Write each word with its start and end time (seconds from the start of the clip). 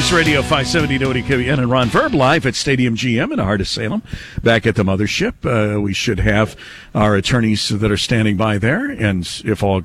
News 0.00 0.12
Radio 0.14 0.40
570 0.40 0.98
WKBN 0.98 1.58
and 1.58 1.70
Ron 1.70 1.88
Verb 1.90 2.14
live 2.14 2.46
at 2.46 2.54
Stadium 2.54 2.96
GM 2.96 3.32
in 3.32 3.36
the 3.36 3.44
heart 3.44 3.60
of 3.60 3.68
Salem. 3.68 4.02
Back 4.42 4.66
at 4.66 4.74
the 4.74 4.82
mothership, 4.82 5.34
uh, 5.44 5.78
we 5.78 5.92
should 5.92 6.20
have 6.20 6.56
our 6.94 7.16
attorneys 7.16 7.68
that 7.68 7.92
are 7.92 7.98
standing 7.98 8.38
by 8.38 8.56
there, 8.56 8.90
and 8.90 9.28
if 9.44 9.62
all 9.62 9.82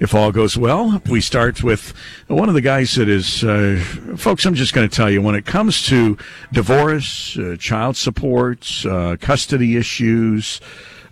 if 0.00 0.12
all 0.12 0.32
goes 0.32 0.58
well, 0.58 1.00
we 1.08 1.20
start 1.20 1.62
with 1.62 1.94
one 2.26 2.48
of 2.48 2.56
the 2.56 2.60
guys 2.60 2.96
that 2.96 3.08
is, 3.08 3.44
uh, 3.44 3.80
folks. 4.16 4.44
I'm 4.44 4.56
just 4.56 4.74
going 4.74 4.88
to 4.88 4.94
tell 4.94 5.08
you 5.08 5.22
when 5.22 5.36
it 5.36 5.46
comes 5.46 5.86
to 5.86 6.18
divorce, 6.52 7.38
uh, 7.38 7.54
child 7.56 7.96
support, 7.96 8.84
uh, 8.84 9.16
custody 9.20 9.76
issues 9.76 10.60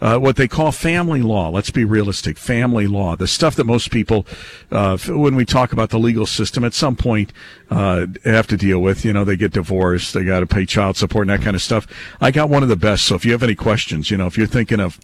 uh, 0.03 0.19
what 0.19 0.35
they 0.35 0.49
call 0.49 0.73
family 0.73 1.23
law. 1.23 1.49
Let's 1.49 1.71
be 1.71 1.85
realistic. 1.85 2.37
Family 2.37 2.89
law, 2.89 3.15
the 3.15 3.29
stuff 3.29 3.55
that 3.55 3.65
most 3.65 3.93
people, 3.93 4.27
uh, 4.73 4.99
when 5.07 5.37
we 5.37 5.45
talk 5.45 5.73
about 5.73 5.91
the 5.91 5.99
legal 5.99 6.27
system, 6.27 6.65
at 6.65 6.75
some 6.75 6.97
point 6.97 7.33
uh, 7.71 8.07
have 8.25 8.49
to 8.49 8.57
deal 8.57 8.81
with. 8.81 9.05
You 9.05 9.13
know, 9.13 9.25
they 9.25 9.37
get 9.37 9.53
divorced, 9.53 10.13
they 10.13 10.25
got 10.25 10.41
to 10.41 10.47
pay 10.47 10.67
child 10.67 10.97
support 10.97 11.29
and 11.29 11.31
that 11.31 11.45
kind 11.45 11.55
of 11.55 11.63
stuff. 11.63 11.87
I 12.21 12.33
got 12.33 12.51
one 12.51 12.65
of 12.65 12.69
the 12.69 12.77
best. 12.77 13.07
So 13.07 13.15
if 13.15 13.25
you 13.25 13.31
have 13.31 13.45
any 13.45 13.55
questions, 13.55 14.11
you 14.11 14.17
know, 14.17 14.27
if 14.27 14.37
you're 14.37 14.49
thinking 14.49 14.81
of 14.81 14.99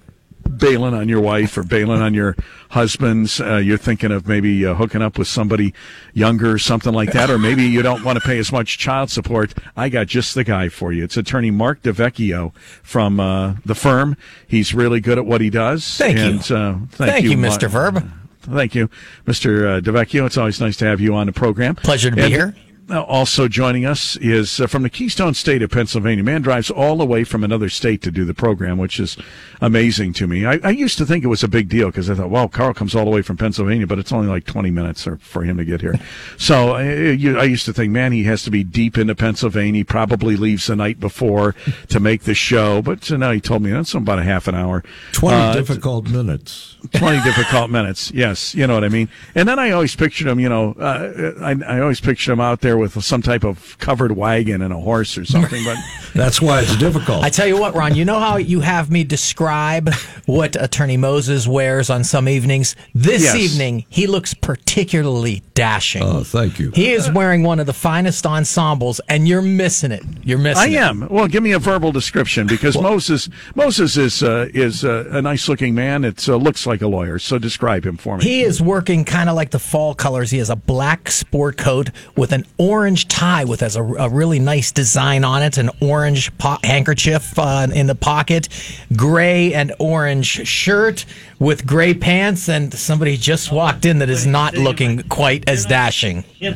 bailing 0.48 0.94
on 0.94 1.08
your 1.08 1.20
wife 1.20 1.56
or 1.56 1.62
bailing 1.62 2.00
on 2.00 2.14
your 2.14 2.36
husbands. 2.70 3.40
Uh, 3.40 3.56
you're 3.56 3.78
thinking 3.78 4.12
of 4.12 4.26
maybe 4.26 4.64
uh, 4.64 4.74
hooking 4.74 5.02
up 5.02 5.18
with 5.18 5.28
somebody 5.28 5.74
younger 6.12 6.52
or 6.52 6.58
something 6.58 6.92
like 6.92 7.12
that, 7.12 7.30
or 7.30 7.38
maybe 7.38 7.64
you 7.64 7.82
don't 7.82 8.04
want 8.04 8.18
to 8.18 8.24
pay 8.24 8.38
as 8.38 8.52
much 8.52 8.78
child 8.78 9.10
support. 9.10 9.54
I 9.76 9.88
got 9.88 10.06
just 10.06 10.34
the 10.34 10.44
guy 10.44 10.68
for 10.68 10.92
you. 10.92 11.04
It's 11.04 11.16
attorney 11.16 11.50
Mark 11.50 11.82
DeVecchio 11.82 12.54
from 12.82 13.20
uh, 13.20 13.54
the 13.64 13.74
firm. 13.74 14.16
He's 14.46 14.74
really 14.74 15.00
good 15.00 15.18
at 15.18 15.26
what 15.26 15.40
he 15.40 15.50
does. 15.50 15.96
Thank 15.96 16.18
and, 16.18 16.48
you. 16.48 16.56
Uh, 16.56 16.72
thank, 16.90 17.12
thank, 17.12 17.24
you, 17.24 17.36
Mr. 17.36 17.68
Verb. 17.68 18.10
Thank 18.40 18.74
you, 18.74 18.88
Mr. 19.26 19.78
Uh, 19.78 19.80
DeVecchio. 19.80 20.24
It's 20.26 20.38
always 20.38 20.60
nice 20.60 20.76
to 20.78 20.86
have 20.86 21.00
you 21.00 21.14
on 21.14 21.26
the 21.26 21.32
program. 21.32 21.76
Pleasure 21.76 22.10
to 22.10 22.16
be 22.16 22.28
here. 22.28 22.54
Also 22.90 23.48
joining 23.48 23.84
us 23.84 24.16
is 24.16 24.60
uh, 24.60 24.66
from 24.66 24.82
the 24.82 24.88
Keystone 24.88 25.34
State 25.34 25.60
of 25.60 25.70
Pennsylvania. 25.70 26.24
Man 26.24 26.40
drives 26.40 26.70
all 26.70 26.96
the 26.96 27.04
way 27.04 27.22
from 27.22 27.44
another 27.44 27.68
state 27.68 28.00
to 28.02 28.10
do 28.10 28.24
the 28.24 28.32
program, 28.32 28.78
which 28.78 28.98
is 28.98 29.18
amazing 29.60 30.14
to 30.14 30.26
me. 30.26 30.46
I, 30.46 30.58
I 30.64 30.70
used 30.70 30.96
to 30.98 31.04
think 31.04 31.22
it 31.22 31.28
was 31.28 31.42
a 31.42 31.48
big 31.48 31.68
deal 31.68 31.88
because 31.88 32.08
I 32.08 32.14
thought, 32.14 32.30
well, 32.30 32.48
Carl 32.48 32.72
comes 32.72 32.94
all 32.94 33.04
the 33.04 33.10
way 33.10 33.20
from 33.20 33.36
Pennsylvania, 33.36 33.86
but 33.86 33.98
it's 33.98 34.10
only 34.10 34.28
like 34.28 34.46
20 34.46 34.70
minutes 34.70 35.06
for 35.20 35.42
him 35.42 35.58
to 35.58 35.64
get 35.64 35.80
here. 35.80 35.94
So 36.36 36.72
I, 36.72 36.84
I 36.84 37.44
used 37.44 37.66
to 37.66 37.72
think, 37.72 37.92
man, 37.92 38.12
he 38.12 38.24
has 38.24 38.42
to 38.44 38.50
be 38.50 38.62
deep 38.64 38.96
into 38.96 39.14
Pennsylvania. 39.14 39.80
He 39.80 39.84
probably 39.84 40.36
leaves 40.36 40.66
the 40.66 40.76
night 40.76 41.00
before 41.00 41.54
to 41.88 42.00
make 42.00 42.22
the 42.22 42.34
show. 42.34 42.80
But 42.80 43.10
now 43.10 43.32
he 43.32 43.40
told 43.40 43.62
me 43.62 43.70
that's 43.70 43.92
about 43.92 44.18
a 44.18 44.22
half 44.22 44.46
an 44.48 44.54
hour. 44.54 44.82
20 45.12 45.36
uh, 45.36 45.52
difficult 45.52 46.08
minutes. 46.08 46.76
20 46.92 47.22
difficult 47.24 47.70
minutes. 47.70 48.10
Yes. 48.12 48.54
You 48.54 48.66
know 48.66 48.74
what 48.74 48.84
I 48.84 48.88
mean? 48.88 49.08
And 49.34 49.48
then 49.48 49.58
I 49.58 49.70
always 49.70 49.94
pictured 49.96 50.28
him, 50.28 50.40
you 50.40 50.48
know, 50.48 50.74
uh, 50.74 51.34
I, 51.42 51.56
I 51.66 51.80
always 51.80 52.00
pictured 52.00 52.32
him 52.32 52.40
out 52.40 52.60
there 52.60 52.77
with 52.78 53.02
some 53.04 53.22
type 53.22 53.44
of 53.44 53.76
covered 53.78 54.12
wagon 54.12 54.62
and 54.62 54.72
a 54.72 54.78
horse 54.78 55.18
or 55.18 55.24
something. 55.24 55.64
But 55.64 55.78
that's 56.14 56.40
why 56.40 56.60
it's 56.60 56.76
difficult. 56.76 57.24
I 57.24 57.30
tell 57.30 57.46
you 57.46 57.58
what, 57.58 57.74
Ron. 57.74 57.94
You 57.94 58.04
know 58.04 58.18
how 58.18 58.36
you 58.36 58.60
have 58.60 58.90
me 58.90 59.04
describe 59.04 59.92
what 60.26 60.56
Attorney 60.56 60.96
Moses 60.96 61.46
wears 61.46 61.90
on 61.90 62.04
some 62.04 62.28
evenings. 62.28 62.76
This 62.94 63.22
yes. 63.22 63.36
evening, 63.36 63.84
he 63.88 64.06
looks 64.06 64.34
particularly 64.34 65.42
dashing. 65.54 66.02
Oh, 66.02 66.22
thank 66.22 66.58
you. 66.58 66.70
He 66.72 66.92
is 66.92 67.10
wearing 67.10 67.42
one 67.42 67.60
of 67.60 67.66
the 67.66 67.72
finest 67.72 68.26
ensembles, 68.26 69.00
and 69.08 69.26
you're 69.26 69.42
missing 69.42 69.92
it. 69.92 70.02
You're 70.22 70.38
missing. 70.38 70.62
I 70.62 70.66
it. 70.68 70.76
am. 70.76 71.08
Well, 71.08 71.26
give 71.26 71.42
me 71.42 71.52
a 71.52 71.58
verbal 71.58 71.92
description 71.92 72.46
because 72.46 72.76
well, 72.76 72.92
Moses 72.92 73.28
Moses 73.54 73.96
is 73.96 74.22
uh, 74.22 74.48
is 74.54 74.84
uh, 74.84 75.08
a 75.10 75.22
nice 75.22 75.48
looking 75.48 75.74
man. 75.74 76.04
It 76.04 76.28
uh, 76.28 76.36
looks 76.36 76.66
like 76.66 76.82
a 76.82 76.88
lawyer. 76.88 77.18
So 77.18 77.38
describe 77.38 77.84
him 77.84 77.96
for 77.96 78.18
me. 78.18 78.24
He 78.24 78.42
is 78.42 78.62
working 78.62 79.04
kind 79.04 79.28
of 79.28 79.36
like 79.36 79.50
the 79.50 79.58
fall 79.58 79.94
colors. 79.94 80.30
He 80.30 80.38
has 80.38 80.50
a 80.50 80.56
black 80.56 81.10
sport 81.10 81.56
coat 81.56 81.90
with 82.16 82.32
an 82.32 82.44
orange 82.56 82.67
tie 83.08 83.44
with 83.44 83.60
has 83.60 83.76
a, 83.76 83.82
a 83.82 84.08
really 84.08 84.38
nice 84.38 84.72
design 84.72 85.24
on 85.24 85.42
it, 85.42 85.58
an 85.58 85.70
orange 85.80 86.36
po- 86.38 86.58
handkerchief 86.62 87.38
uh, 87.38 87.66
in 87.72 87.86
the 87.86 87.94
pocket, 87.94 88.48
gray 88.94 89.54
and 89.54 89.72
orange 89.78 90.46
shirt 90.46 91.04
with 91.38 91.66
gray 91.66 91.94
pants, 91.94 92.48
and 92.48 92.72
somebody 92.74 93.16
just 93.16 93.50
walked 93.50 93.84
in 93.84 93.98
that 94.00 94.10
is 94.10 94.26
not 94.26 94.54
looking 94.54 95.02
quite 95.08 95.48
as 95.48 95.64
dashing. 95.64 96.24
All 96.42 96.52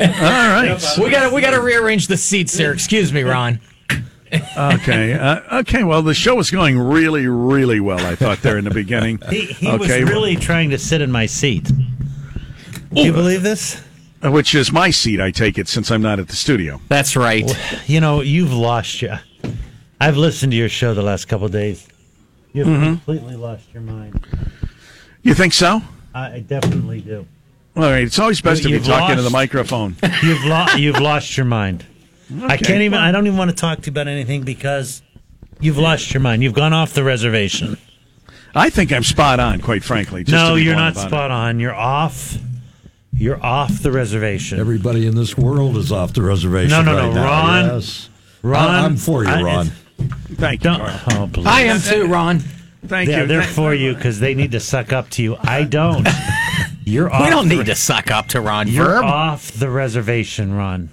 right, 0.00 0.78
we 0.98 1.10
got 1.10 1.32
we 1.32 1.40
got 1.40 1.52
to 1.52 1.60
rearrange 1.60 2.08
the 2.08 2.16
seats 2.16 2.56
here. 2.56 2.72
Excuse 2.72 3.12
me, 3.12 3.22
Ron. 3.22 3.60
okay. 4.56 5.12
Uh, 5.14 5.60
okay. 5.60 5.84
Well, 5.84 6.02
the 6.02 6.14
show 6.14 6.34
was 6.34 6.50
going 6.50 6.76
really, 6.78 7.28
really 7.28 7.78
well. 7.78 8.04
I 8.04 8.16
thought 8.16 8.42
there 8.42 8.58
in 8.58 8.64
the 8.64 8.72
beginning. 8.72 9.20
He, 9.30 9.46
he 9.46 9.68
okay. 9.68 10.02
was 10.02 10.10
really 10.10 10.34
trying 10.34 10.70
to 10.70 10.78
sit 10.78 11.00
in 11.00 11.12
my 11.12 11.26
seat. 11.26 11.70
Do 12.92 13.02
you 13.02 13.12
believe 13.12 13.42
this? 13.42 13.80
Which 14.22 14.54
is 14.54 14.72
my 14.72 14.90
seat, 14.90 15.20
I 15.20 15.30
take 15.30 15.58
it, 15.58 15.68
since 15.68 15.90
I'm 15.90 16.02
not 16.02 16.18
at 16.18 16.28
the 16.28 16.36
studio. 16.36 16.80
That's 16.88 17.16
right. 17.16 17.44
Well, 17.44 17.80
you 17.86 18.00
know, 18.00 18.22
you've 18.22 18.52
lost 18.52 19.02
you. 19.02 19.14
I've 20.00 20.16
listened 20.16 20.52
to 20.52 20.56
your 20.56 20.68
show 20.68 20.94
the 20.94 21.02
last 21.02 21.26
couple 21.26 21.48
days. 21.48 21.86
You've 22.52 22.66
mm-hmm. 22.66 22.84
completely 22.84 23.36
lost 23.36 23.64
your 23.72 23.82
mind. 23.82 24.26
You 25.22 25.34
think 25.34 25.52
so? 25.52 25.82
I 26.14 26.40
definitely 26.40 27.02
do. 27.02 27.26
All 27.76 27.82
right, 27.82 28.04
it's 28.04 28.18
always 28.18 28.40
best 28.40 28.64
you, 28.64 28.70
to 28.70 28.78
be 28.78 28.86
talking 28.86 29.00
lost, 29.00 29.16
to 29.16 29.22
the 29.22 29.30
microphone. 29.30 29.96
You've 30.22 30.44
lost. 30.44 30.78
You've 30.78 30.98
lost 30.98 31.36
your 31.36 31.44
mind. 31.44 31.84
Okay, 32.32 32.46
I 32.46 32.56
can't 32.56 32.80
even. 32.80 32.98
I 32.98 33.12
don't 33.12 33.26
even 33.26 33.38
want 33.38 33.50
to 33.50 33.56
talk 33.56 33.80
to 33.80 33.86
you 33.86 33.90
about 33.90 34.08
anything 34.08 34.42
because 34.42 35.02
you've 35.60 35.76
lost 35.76 36.14
your 36.14 36.22
mind. 36.22 36.42
You've 36.42 36.54
gone 36.54 36.72
off 36.72 36.94
the 36.94 37.04
reservation. 37.04 37.76
I 38.54 38.70
think 38.70 38.92
I'm 38.92 39.04
spot 39.04 39.38
on, 39.38 39.60
quite 39.60 39.84
frankly. 39.84 40.24
no, 40.26 40.54
you're 40.54 40.74
not 40.74 40.96
spot 40.96 41.30
it. 41.30 41.34
on. 41.34 41.60
You're 41.60 41.74
off. 41.74 42.38
You're 43.18 43.42
off 43.42 43.82
the 43.82 43.90
reservation. 43.90 44.60
Everybody 44.60 45.06
in 45.06 45.14
this 45.14 45.38
world 45.38 45.76
is 45.76 45.90
off 45.90 46.12
the 46.12 46.22
reservation. 46.22 46.70
No, 46.70 46.82
no, 46.82 46.96
right 46.96 47.14
no, 47.14 47.24
Ron. 47.24 47.64
Yes. 47.66 48.10
Ron, 48.42 48.68
I'm 48.68 48.96
for 48.96 49.24
you, 49.24 49.30
Ron. 49.30 49.66
Thank 50.34 50.64
you. 50.64 50.70
Oh, 50.70 51.30
I 51.46 51.62
am 51.62 51.80
too, 51.80 52.06
Ron. 52.06 52.40
Thank 52.86 53.08
yeah, 53.08 53.22
you. 53.22 53.26
They're 53.26 53.42
for 53.42 53.74
you 53.74 53.94
because 53.94 54.20
they 54.20 54.34
need 54.34 54.52
to 54.52 54.60
suck 54.60 54.92
up 54.92 55.08
to 55.10 55.22
you. 55.22 55.36
I 55.40 55.64
don't. 55.64 56.06
You're 56.84 57.10
off. 57.10 57.24
We 57.24 57.30
don't 57.30 57.48
need 57.48 57.66
to 57.66 57.74
suck 57.74 58.10
up 58.10 58.28
to 58.28 58.40
Ron. 58.40 58.68
You're 58.68 58.84
Verb. 58.84 59.04
off 59.04 59.50
the 59.50 59.70
reservation, 59.70 60.54
Ron. 60.54 60.90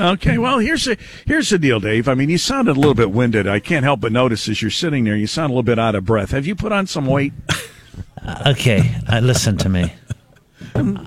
okay, 0.00 0.38
well 0.38 0.58
here's 0.58 0.86
the 0.86 0.96
here's 1.26 1.50
the 1.50 1.58
deal, 1.58 1.78
Dave. 1.78 2.08
I 2.08 2.14
mean, 2.14 2.30
you 2.30 2.38
sounded 2.38 2.76
a 2.76 2.80
little 2.80 2.94
bit 2.94 3.10
winded. 3.10 3.46
I 3.46 3.60
can't 3.60 3.84
help 3.84 4.00
but 4.00 4.10
notice 4.10 4.48
as 4.48 4.62
you're 4.62 4.70
sitting 4.70 5.04
there, 5.04 5.14
you 5.14 5.26
sound 5.26 5.50
a 5.50 5.52
little 5.52 5.62
bit 5.62 5.78
out 5.78 5.94
of 5.94 6.06
breath. 6.06 6.30
Have 6.30 6.46
you 6.46 6.56
put 6.56 6.72
on 6.72 6.86
some 6.86 7.04
weight? 7.06 7.34
Uh, 8.22 8.44
okay, 8.56 8.94
uh, 9.06 9.20
listen 9.20 9.58
to 9.58 9.68
me. 9.68 9.92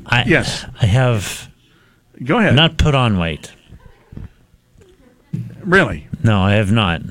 I, 0.06 0.24
yes, 0.28 0.66
I 0.82 0.86
have. 0.86 1.50
Go 2.24 2.40
ahead. 2.40 2.56
Not 2.56 2.78
put 2.78 2.96
on 2.96 3.18
weight. 3.18 3.52
Really? 5.62 6.08
No, 6.24 6.42
I 6.42 6.54
have 6.54 6.72
not. 6.72 7.02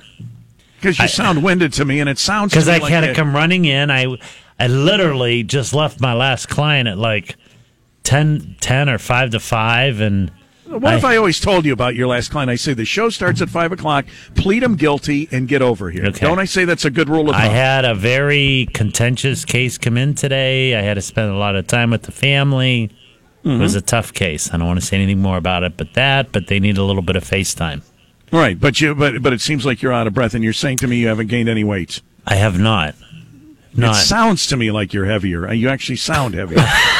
Because 0.76 0.98
you 0.98 1.04
I, 1.04 1.08
sound 1.08 1.42
winded 1.42 1.72
to 1.74 1.84
me, 1.84 2.00
and 2.00 2.08
it 2.08 2.18
sounds 2.18 2.52
because 2.52 2.68
I 2.68 2.78
like 2.78 2.92
had 2.92 3.00
to 3.02 3.14
come 3.14 3.34
running 3.34 3.64
in. 3.64 3.90
I 3.90 4.16
I 4.58 4.66
literally 4.66 5.42
just 5.42 5.72
left 5.72 6.00
my 6.00 6.14
last 6.14 6.48
client 6.48 6.88
at 6.88 6.98
like 6.98 7.36
10, 8.04 8.56
10 8.60 8.88
or 8.88 8.98
five 8.98 9.30
to 9.30 9.40
five, 9.40 10.00
and. 10.00 10.30
What 10.68 10.92
I, 10.92 10.96
if 10.96 11.04
I 11.04 11.16
always 11.16 11.40
told 11.40 11.64
you 11.64 11.72
about 11.72 11.94
your 11.94 12.08
last 12.08 12.30
client? 12.30 12.50
I 12.50 12.56
say 12.56 12.74
the 12.74 12.84
show 12.84 13.08
starts 13.08 13.40
at 13.40 13.48
five 13.48 13.72
o'clock. 13.72 14.04
Plead 14.34 14.62
him 14.62 14.76
guilty 14.76 15.28
and 15.32 15.48
get 15.48 15.62
over 15.62 15.90
here. 15.90 16.06
Okay. 16.06 16.26
Don't 16.26 16.38
I 16.38 16.44
say 16.44 16.64
that's 16.66 16.84
a 16.84 16.90
good 16.90 17.08
rule 17.08 17.30
of 17.30 17.36
thumb? 17.36 17.42
I 17.42 17.46
had 17.46 17.84
a 17.84 17.94
very 17.94 18.68
contentious 18.74 19.44
case 19.44 19.78
come 19.78 19.96
in 19.96 20.14
today. 20.14 20.74
I 20.76 20.82
had 20.82 20.94
to 20.94 21.02
spend 21.02 21.30
a 21.30 21.36
lot 21.36 21.56
of 21.56 21.66
time 21.66 21.90
with 21.90 22.02
the 22.02 22.12
family. 22.12 22.90
Mm-hmm. 23.44 23.50
It 23.50 23.58
was 23.58 23.74
a 23.74 23.80
tough 23.80 24.12
case. 24.12 24.52
I 24.52 24.58
don't 24.58 24.66
want 24.66 24.80
to 24.80 24.84
say 24.84 24.96
anything 24.96 25.22
more 25.22 25.38
about 25.38 25.62
it, 25.62 25.76
but 25.76 25.94
that. 25.94 26.32
But 26.32 26.48
they 26.48 26.60
need 26.60 26.76
a 26.76 26.84
little 26.84 27.02
bit 27.02 27.16
of 27.16 27.24
FaceTime. 27.24 27.82
Right, 28.30 28.60
but 28.60 28.78
you 28.80 28.94
but 28.94 29.22
but 29.22 29.32
it 29.32 29.40
seems 29.40 29.64
like 29.64 29.80
you're 29.80 29.92
out 29.92 30.06
of 30.06 30.12
breath, 30.12 30.34
and 30.34 30.44
you're 30.44 30.52
saying 30.52 30.76
to 30.78 30.86
me 30.86 30.96
you 30.96 31.08
haven't 31.08 31.28
gained 31.28 31.48
any 31.48 31.64
weight. 31.64 32.02
I 32.26 32.34
have 32.34 32.58
not. 32.58 32.94
Not. 33.74 33.96
It 33.96 34.00
sounds 34.00 34.46
to 34.48 34.56
me 34.56 34.70
like 34.70 34.92
you're 34.92 35.06
heavier. 35.06 35.50
You 35.52 35.68
actually 35.70 35.96
sound 35.96 36.34
heavier. 36.34 36.58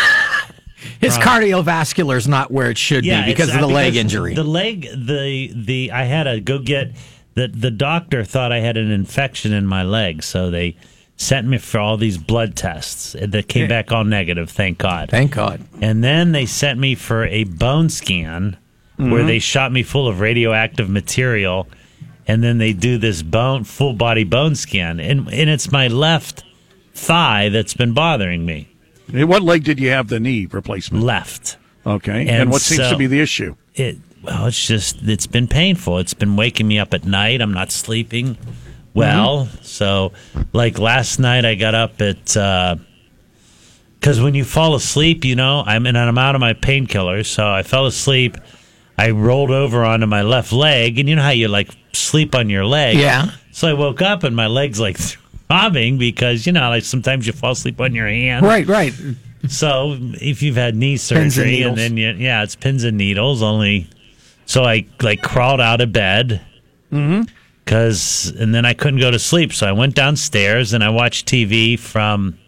His 1.01 1.17
right. 1.17 1.43
cardiovascular 1.43 2.17
is 2.17 2.29
not 2.29 2.51
where 2.51 2.71
it 2.71 2.79
should 2.79 3.05
yeah, 3.05 3.25
be 3.25 3.33
because 3.33 3.53
of 3.55 3.61
the 3.61 3.67
leg 3.67 3.97
injury. 3.97 4.35
The 4.35 4.45
leg, 4.45 4.83
the 4.83 5.53
the 5.55 5.93
I 5.93 6.05
had 6.05 6.25
to 6.25 6.41
go 6.41 6.59
get 6.59 6.93
the 7.35 7.49
the 7.49 7.71
doctor 7.71 8.25
thought 8.25 8.53
I 8.53 8.61
had 8.61 8.77
an 8.77 8.91
infection 8.91 9.53
in 9.53 9.67
my 9.67 9.83
leg, 9.83 10.23
so 10.23 10.51
they 10.51 10.77
sent 11.17 11.49
me 11.49 11.59
for 11.59 11.81
all 11.81 11.97
these 11.97 12.17
blood 12.17 12.55
tests 12.57 13.17
that 13.21 13.49
came 13.49 13.69
back 13.69 13.91
all 13.91 14.05
negative. 14.05 14.51
Thank 14.51 14.79
God. 14.79 15.11
Thank 15.11 15.33
God. 15.33 15.61
And 15.81 16.03
then 16.03 16.31
they 16.31 16.47
sent 16.47 16.79
me 16.79 16.95
for 16.95 17.25
a 17.25 17.43
bone 17.45 17.89
scan 17.91 18.57
mm-hmm. 18.99 19.11
where 19.11 19.25
they 19.25 19.41
shot 19.41 19.73
me 19.73 19.83
full 19.83 20.07
of 20.07 20.21
radioactive 20.21 20.89
material, 20.89 21.67
and 22.27 22.43
then 22.43 22.59
they 22.59 22.73
do 22.73 22.99
this 22.99 23.23
bone 23.23 23.65
full 23.65 23.95
body 23.95 24.25
bone 24.25 24.55
scan, 24.55 25.01
and 25.01 25.29
and 25.33 25.51
it's 25.51 25.73
my 25.73 25.89
left 25.89 26.45
thigh 26.95 27.49
that's 27.49 27.75
been 27.75 27.93
bothering 27.93 28.47
me. 28.47 28.68
What 29.13 29.43
leg 29.43 29.65
did 29.65 29.81
you 29.81 29.91
have 29.91 30.09
the 30.09 30.21
knee 30.21 30.47
replacement? 30.47 31.05
Left. 31.05 31.57
Okay. 31.87 32.21
And, 32.21 32.31
and 32.31 32.51
what 32.51 32.61
seems 32.61 32.83
so 32.83 32.91
to 32.91 32.97
be 32.97 33.07
the 33.07 33.21
issue? 33.21 33.57
It 33.75 33.99
well, 34.23 34.47
it's 34.47 34.67
just 34.67 35.03
it's 35.03 35.27
been 35.27 35.49
painful. 35.49 35.99
It's 35.99 36.15
been 36.15 36.37
waking 36.37 36.69
me 36.69 36.79
up 36.79 36.93
at 36.93 37.05
night. 37.05 37.41
I'm 37.41 37.53
not 37.53 37.73
sleeping 37.73 38.37
well. 38.95 39.47
Mm-hmm. 39.47 39.63
So, 39.63 40.13
like 40.53 40.79
last 40.79 41.19
night, 41.19 41.45
I 41.45 41.55
got 41.55 41.75
up 41.75 42.01
at 42.03 42.25
because 42.25 42.77
uh, 44.19 44.23
when 44.23 44.35
you 44.35 44.45
fall 44.45 44.75
asleep, 44.75 45.25
you 45.25 45.37
know, 45.37 45.63
I'm 45.65 45.87
and 45.87 45.97
I'm 45.97 46.19
out 46.19 46.35
of 46.35 46.41
my 46.41 46.55
painkillers. 46.55 47.27
So 47.27 47.49
I 47.49 47.63
fell 47.63 47.87
asleep. 47.87 48.37
I 48.99 49.11
rolled 49.11 49.53
over 49.53 49.85
onto 49.85 50.07
my 50.07 50.23
left 50.23 50.53
leg, 50.53 50.99
and 50.99 51.09
you 51.09 51.17
know 51.17 51.23
how 51.23 51.31
you 51.31 51.49
like 51.49 51.71
sleep 51.93 52.35
on 52.35 52.51
your 52.51 52.65
leg. 52.65 52.97
Yeah. 52.97 53.31
So 53.53 53.69
I 53.69 53.73
woke 53.73 54.03
up 54.03 54.25
and 54.25 54.35
my 54.35 54.49
legs 54.49 54.81
like 54.81 54.99
throbbing 55.49 55.99
because 55.99 56.47
you 56.47 56.53
know 56.53 56.69
like 56.69 56.85
sometimes 56.85 57.27
you 57.27 57.33
fall 57.33 57.53
asleep 57.53 57.81
on 57.81 57.95
your 57.95 58.09
hand. 58.09 58.45
Right, 58.45 58.67
right. 58.67 58.93
So 59.49 59.97
if 59.99 60.43
you've 60.43 60.57
had 60.57 60.75
knee 60.75 60.93
Pins 60.93 61.11
and 61.13 61.33
surgery 61.33 61.63
and 61.63 61.77
then 61.77 61.97
you, 61.97 62.11
yeah, 62.13 62.43
it's 62.43 62.57
pins 62.57 62.85
and 62.85 62.99
needles 62.99 63.43
only. 63.43 63.89
So 64.47 64.65
I 64.65 64.87
like 65.01 65.23
crawled 65.23 65.61
out 65.61 65.81
of 65.81 65.93
bed. 65.93 66.41
Mm-hmm. 66.93 67.23
Cause 67.67 68.33
and 68.39 68.55
then 68.55 68.65
I 68.65 68.73
couldn't 68.73 69.01
go 69.01 69.11
to 69.11 69.19
sleep, 69.19 69.53
so 69.53 69.67
I 69.67 69.73
went 69.73 69.95
downstairs 69.95 70.73
and 70.73 70.83
I 70.83 70.89
watched 70.89 71.29
TV 71.29 71.79
from 71.79 72.39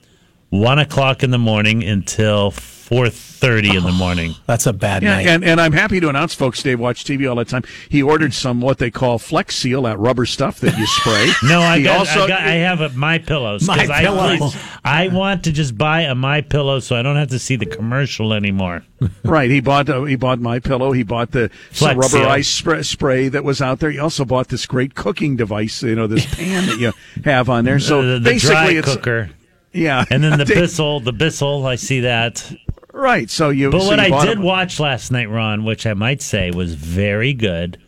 one 0.49 0.79
o'clock 0.79 1.23
in 1.23 1.31
the 1.31 1.39
morning 1.39 1.85
until 1.85 2.53
four 2.91 3.09
thirty 3.09 3.75
in 3.75 3.85
the 3.85 3.93
morning. 3.93 4.35
That's 4.47 4.67
a 4.67 4.73
bad 4.73 5.03
Yeah, 5.03 5.15
night. 5.15 5.27
and, 5.29 5.45
and 5.45 5.61
I'm 5.61 5.73
happy 5.73 6.01
to 6.01 6.09
announce, 6.11 6.35
folks, 6.35 6.63
Dave 6.63 6.79
watch 6.81 7.05
TV 7.05 7.27
all 7.31 7.37
the 7.37 7.45
time. 7.47 7.63
He 7.89 8.03
ordered 8.03 8.35
some 8.35 8.61
what 8.61 8.79
they 8.79 8.91
call 8.91 9.19
Flex 9.19 9.55
Seal, 9.57 9.83
that 9.83 9.99
rubber 9.99 10.27
stuff 10.27 10.59
that 10.61 10.77
you 10.77 10.87
spray. 10.87 11.31
No, 11.49 11.61
I 11.61 11.81
got, 11.83 11.99
also- 12.01 12.25
I 12.25 12.29
got 12.29 12.41
I 12.43 12.51
have 12.57 12.81
a 12.83 12.89
my 12.91 13.19
pillows. 13.19 13.67
My 13.67 13.75
I, 13.91 14.03
Pillow. 14.03 14.37
please, 14.37 14.57
I 14.85 15.09
want 15.09 15.45
to 15.45 15.53
just 15.53 15.79
buy 15.79 16.03
a 16.03 16.15
my 16.15 16.41
pillow 16.43 16.81
so 16.81 16.97
I 16.97 17.03
don't 17.03 17.17
have 17.17 17.29
to 17.31 17.39
see 17.39 17.57
the 17.57 17.67
commercial 17.67 18.33
anymore. 18.35 18.85
Right, 19.25 19.51
he 19.51 19.61
bought 19.61 19.89
uh, 19.89 20.05
he 20.05 20.17
bought 20.17 20.41
my 20.41 20.59
pillow. 20.59 20.93
He 20.93 21.05
bought 21.05 21.31
the 21.31 21.49
Flex 21.71 21.97
rubber 21.97 22.09
Seal. 22.09 22.27
ice 22.29 22.49
spray, 22.49 22.83
spray 22.83 23.29
that 23.29 23.45
was 23.45 23.63
out 23.63 23.79
there. 23.79 23.91
He 23.91 23.99
also 23.99 24.27
bought 24.27 24.49
this 24.49 24.67
great 24.67 24.95
cooking 24.95 25.37
device, 25.37 25.83
you 25.83 25.95
know, 25.95 26.07
this 26.07 26.27
pan 26.35 26.67
that 26.67 26.79
you 26.79 26.93
have 27.25 27.49
on 27.49 27.65
there. 27.65 27.79
So 27.81 28.03
the, 28.03 28.19
the 28.19 28.31
basically, 28.31 28.55
dry 28.55 28.71
it's 28.73 28.95
cooker. 28.95 29.31
yeah, 29.73 30.05
And 30.11 30.23
then 30.23 30.39
the 30.39 30.45
Bissell, 30.45 31.01
the 31.01 31.13
Bissell, 31.13 31.65
I 31.67 31.77
see 31.77 32.01
that. 32.01 32.53
Right, 33.01 33.31
so 33.31 33.49
you. 33.51 33.71
But 33.71 33.81
so 33.83 33.89
what 33.97 34.09
you 34.09 34.15
I 34.15 34.25
did 34.27 34.39
watch 34.41 34.79
last 34.79 35.11
night, 35.11 35.29
Ron, 35.31 35.65
which 35.65 35.87
I 35.87 35.95
might 35.95 36.21
say 36.23 36.51
was 36.51 36.75
very 36.75 37.33
good, 37.33 37.79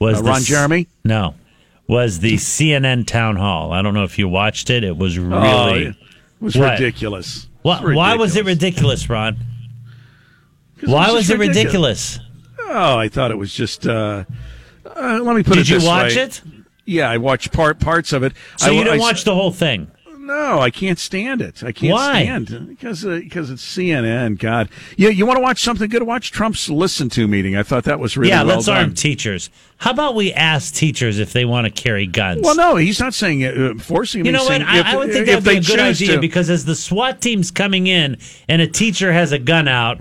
was 0.00 0.18
Uh, 0.18 0.22
the 0.22 0.28
Ron 0.28 0.36
s- 0.36 0.44
Jeremy? 0.46 0.88
No, 1.04 1.34
was 1.86 2.20
the 2.20 2.34
CNN 2.34 3.06
town 3.06 3.36
hall. 3.36 3.72
I 3.72 3.82
don't 3.82 3.94
know 3.94 4.04
if 4.04 4.18
you 4.18 4.28
watched 4.28 4.68
it. 4.70 4.84
It 4.84 4.96
was 4.96 5.16
Oh, 5.18 5.22
really. 5.22 5.86
it 5.86 5.94
was 6.40 6.54
What? 6.56 6.72
ridiculous. 6.78 7.46
Why, 7.62 7.78
It's 7.78 7.84
why 7.96 8.14
was 8.16 8.36
it 8.36 8.44
ridiculous. 8.44 9.08
Ron? 9.08 9.36
Why 10.84 11.04
just 11.06 11.14
was 11.16 11.30
it 11.30 11.38
ridiculous? 11.38 12.20
Oh, 12.60 12.98
I 12.98 13.08
thought 13.08 13.30
it 13.30 13.38
was 13.38 13.52
just. 13.52 13.86
Uh, 13.86 14.24
uh, 14.84 15.20
let 15.22 15.34
me 15.34 15.42
put 15.42 15.56
it 15.58 15.66
this 15.66 15.70
way. 15.70 15.78
Did 15.78 15.82
you 15.82 15.88
watch 15.88 16.14
way. 16.16 16.22
it? 16.22 16.42
Yeah, 16.84 17.10
I 17.10 17.16
watched 17.18 17.52
part 17.52 17.80
parts 17.80 18.12
of 18.12 18.22
it. 18.22 18.32
So 18.58 18.68
I, 18.68 18.70
you 18.74 18.84
didn't 18.84 19.00
I- 19.00 19.02
watch 19.02 19.24
the 19.24 19.34
whole 19.34 19.50
thing? 19.52 19.90
No, 20.28 20.60
I 20.60 20.70
can't 20.70 20.98
stand 20.98 21.40
it. 21.40 21.64
I 21.64 21.72
can't 21.72 21.94
Why? 21.94 22.22
stand 22.22 22.68
because 22.68 23.04
uh, 23.04 23.18
because 23.22 23.50
it's 23.50 23.64
CNN. 23.66 24.38
God, 24.38 24.68
you 24.98 25.08
you 25.08 25.24
want 25.24 25.38
to 25.38 25.42
watch 25.42 25.62
something 25.62 25.88
good? 25.88 26.02
Watch 26.02 26.30
Trump's 26.32 26.68
listen 26.68 27.08
to 27.10 27.26
meeting. 27.26 27.56
I 27.56 27.62
thought 27.62 27.84
that 27.84 27.98
was 27.98 28.16
really 28.18 28.28
yeah, 28.28 28.42
well 28.42 28.56
let's 28.56 28.66
done. 28.66 28.76
arm 28.76 28.94
teachers. 28.94 29.48
How 29.78 29.92
about 29.92 30.14
we 30.14 30.32
ask 30.34 30.74
teachers 30.74 31.18
if 31.18 31.32
they 31.32 31.46
want 31.46 31.64
to 31.66 31.70
carry 31.70 32.06
guns? 32.06 32.42
Well, 32.42 32.56
no, 32.56 32.76
he's 32.76 33.00
not 33.00 33.14
saying 33.14 33.42
uh, 33.44 33.74
forcing. 33.80 34.20
him. 34.20 34.26
You 34.26 34.32
know 34.32 34.44
what? 34.44 34.60
I, 34.60 34.80
if- 34.80 34.86
I 34.86 34.96
would 34.96 35.12
think 35.12 35.26
that'd 35.26 35.44
be 35.44 35.56
a 35.56 35.60
good 35.62 35.80
idea 35.80 36.16
to. 36.16 36.20
because 36.20 36.50
as 36.50 36.66
the 36.66 36.74
SWAT 36.74 37.22
team's 37.22 37.50
coming 37.50 37.86
in 37.86 38.18
and 38.48 38.60
a 38.60 38.66
teacher 38.66 39.12
has 39.12 39.32
a 39.32 39.38
gun 39.38 39.66
out, 39.66 39.98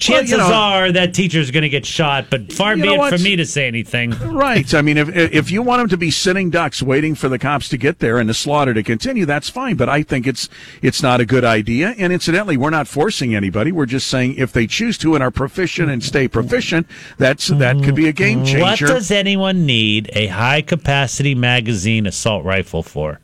chances 0.00 0.38
know- 0.38 0.52
are 0.52 0.92
that 0.92 1.14
teacher's 1.14 1.50
going 1.50 1.62
to 1.62 1.68
get 1.68 1.86
shot. 1.86 2.26
But 2.30 2.52
far 2.52 2.74
be 2.74 2.92
it 2.92 2.98
what? 2.98 3.12
from 3.12 3.22
me 3.22 3.36
to 3.36 3.46
say 3.46 3.68
anything. 3.68 4.10
Right. 4.10 4.72
I 4.74 4.82
mean, 4.82 4.96
if 4.96 5.08
if 5.14 5.50
you 5.50 5.62
want 5.62 5.82
him 5.82 5.88
to 5.90 5.96
be 5.96 6.10
sitting 6.10 6.50
ducks 6.50 6.82
waiting 6.82 7.14
for 7.14 7.28
the 7.28 7.38
cops 7.38 7.68
to 7.68 7.76
get 7.76 7.98
there 7.98 8.18
and 8.18 8.28
the 8.28 8.34
slaughter 8.34 8.74
to 8.74 8.82
continue, 8.82 9.26
that's 9.26 9.48
fine. 9.48 9.76
But 9.76 9.88
I 9.88 10.02
think 10.02 10.26
it's 10.26 10.48
it's 10.82 11.02
not 11.02 11.20
a 11.20 11.26
good 11.26 11.44
idea. 11.44 11.94
And 11.98 12.12
incidentally, 12.12 12.56
we're 12.56 12.70
not 12.70 12.88
forcing 12.88 13.34
anybody. 13.34 13.70
We're 13.70 13.86
just 13.86 14.08
saying 14.08 14.36
if 14.36 14.52
they 14.52 14.66
choose 14.66 14.98
to 14.98 15.14
and 15.14 15.22
are 15.22 15.30
proficient 15.30 15.90
and 15.90 16.02
stay 16.02 16.26
proficient, 16.26 16.86
that's 17.18 17.48
that 17.48 17.82
could 17.82 17.94
be 17.94 18.08
a 18.08 18.12
game 18.12 18.44
changer. 18.44 18.86
What 18.86 18.94
does 18.94 19.10
anyone 19.10 19.66
need 19.66 20.10
a 20.14 20.26
high 20.28 20.62
capacity 20.62 21.34
magazine 21.34 22.06
assault 22.06 22.44
rifle 22.44 22.82
for? 22.82 23.20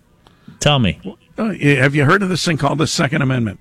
Tell 0.60 0.78
me. 0.78 1.00
Uh, 1.38 1.52
have 1.52 1.94
you 1.94 2.04
heard 2.04 2.22
of 2.22 2.28
this 2.28 2.44
thing 2.44 2.56
called 2.56 2.78
the 2.78 2.86
Second 2.86 3.22
Amendment? 3.22 3.60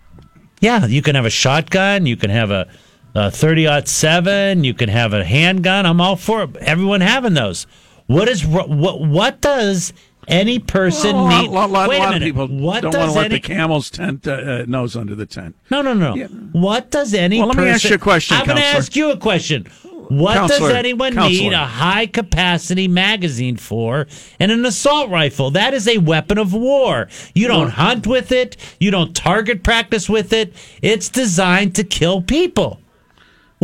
Yeah, 0.61 0.85
you 0.85 1.01
can 1.01 1.15
have 1.15 1.25
a 1.25 1.29
shotgun. 1.29 2.05
You 2.05 2.15
can 2.15 2.29
have 2.29 2.49
a, 2.51 2.67
a 3.15 3.31
30 3.31 3.85
seven. 3.85 4.63
You 4.63 4.73
can 4.73 4.89
have 4.89 5.13
a 5.13 5.23
handgun. 5.23 5.85
I'm 5.85 6.01
all 6.01 6.15
for 6.15 6.47
everyone 6.59 7.01
having 7.01 7.33
those. 7.33 7.65
What 8.07 8.27
is 8.29 8.45
what? 8.45 8.69
What 8.69 9.41
does 9.41 9.93
any 10.27 10.59
person 10.59 11.15
Well, 11.15 11.27
a 11.27 11.41
need? 11.41 11.49
lot, 11.49 11.69
lot, 11.71 11.89
Wait 11.89 11.99
lot 11.99 12.05
a 12.05 12.07
of 12.09 12.13
minute. 12.21 12.25
people 12.25 12.47
what 12.47 12.81
don't 12.81 12.93
want 12.95 13.11
to 13.11 13.15
let 13.17 13.25
any? 13.25 13.35
the 13.35 13.39
camel's 13.41 13.89
tent 13.89 14.27
uh, 14.27 14.31
uh, 14.31 14.65
nose 14.67 14.95
under 14.95 15.15
the 15.15 15.25
tent. 15.25 15.55
no, 15.71 15.81
no, 15.81 15.93
no. 15.93 16.15
Yeah. 16.15 16.27
What 16.27 16.91
does 16.91 17.13
any? 17.13 17.39
Well, 17.39 17.47
let 17.47 17.57
me 17.57 17.63
person, 17.63 17.73
ask 17.75 17.89
you 17.89 17.95
a 17.95 17.99
question, 17.99 18.37
I'm 18.37 18.45
going 18.45 18.57
to 18.57 18.63
ask 18.63 18.95
you 18.95 19.11
a 19.11 19.17
question. 19.17 19.65
What 20.07 20.35
Counselor, 20.35 20.69
does 20.69 20.77
anyone 20.77 21.13
Counselor. 21.13 21.29
need 21.49 21.53
a 21.53 21.65
high 21.65 22.05
capacity 22.05 22.87
magazine 22.87 23.57
for 23.57 24.05
and 24.39 24.51
an 24.51 24.63
assault 24.63 25.09
rifle? 25.09 25.49
That 25.49 25.73
is 25.73 25.87
a 25.87 25.97
weapon 25.97 26.37
of 26.37 26.53
war. 26.53 27.07
You 27.33 27.47
don't 27.47 27.69
hunt 27.69 28.05
with 28.05 28.31
it. 28.31 28.55
You 28.79 28.91
don't 28.91 29.15
target 29.15 29.63
practice 29.63 30.07
with 30.07 30.31
it. 30.31 30.53
It's 30.83 31.09
designed 31.09 31.73
to 31.75 31.83
kill 31.83 32.21
people. 32.21 32.79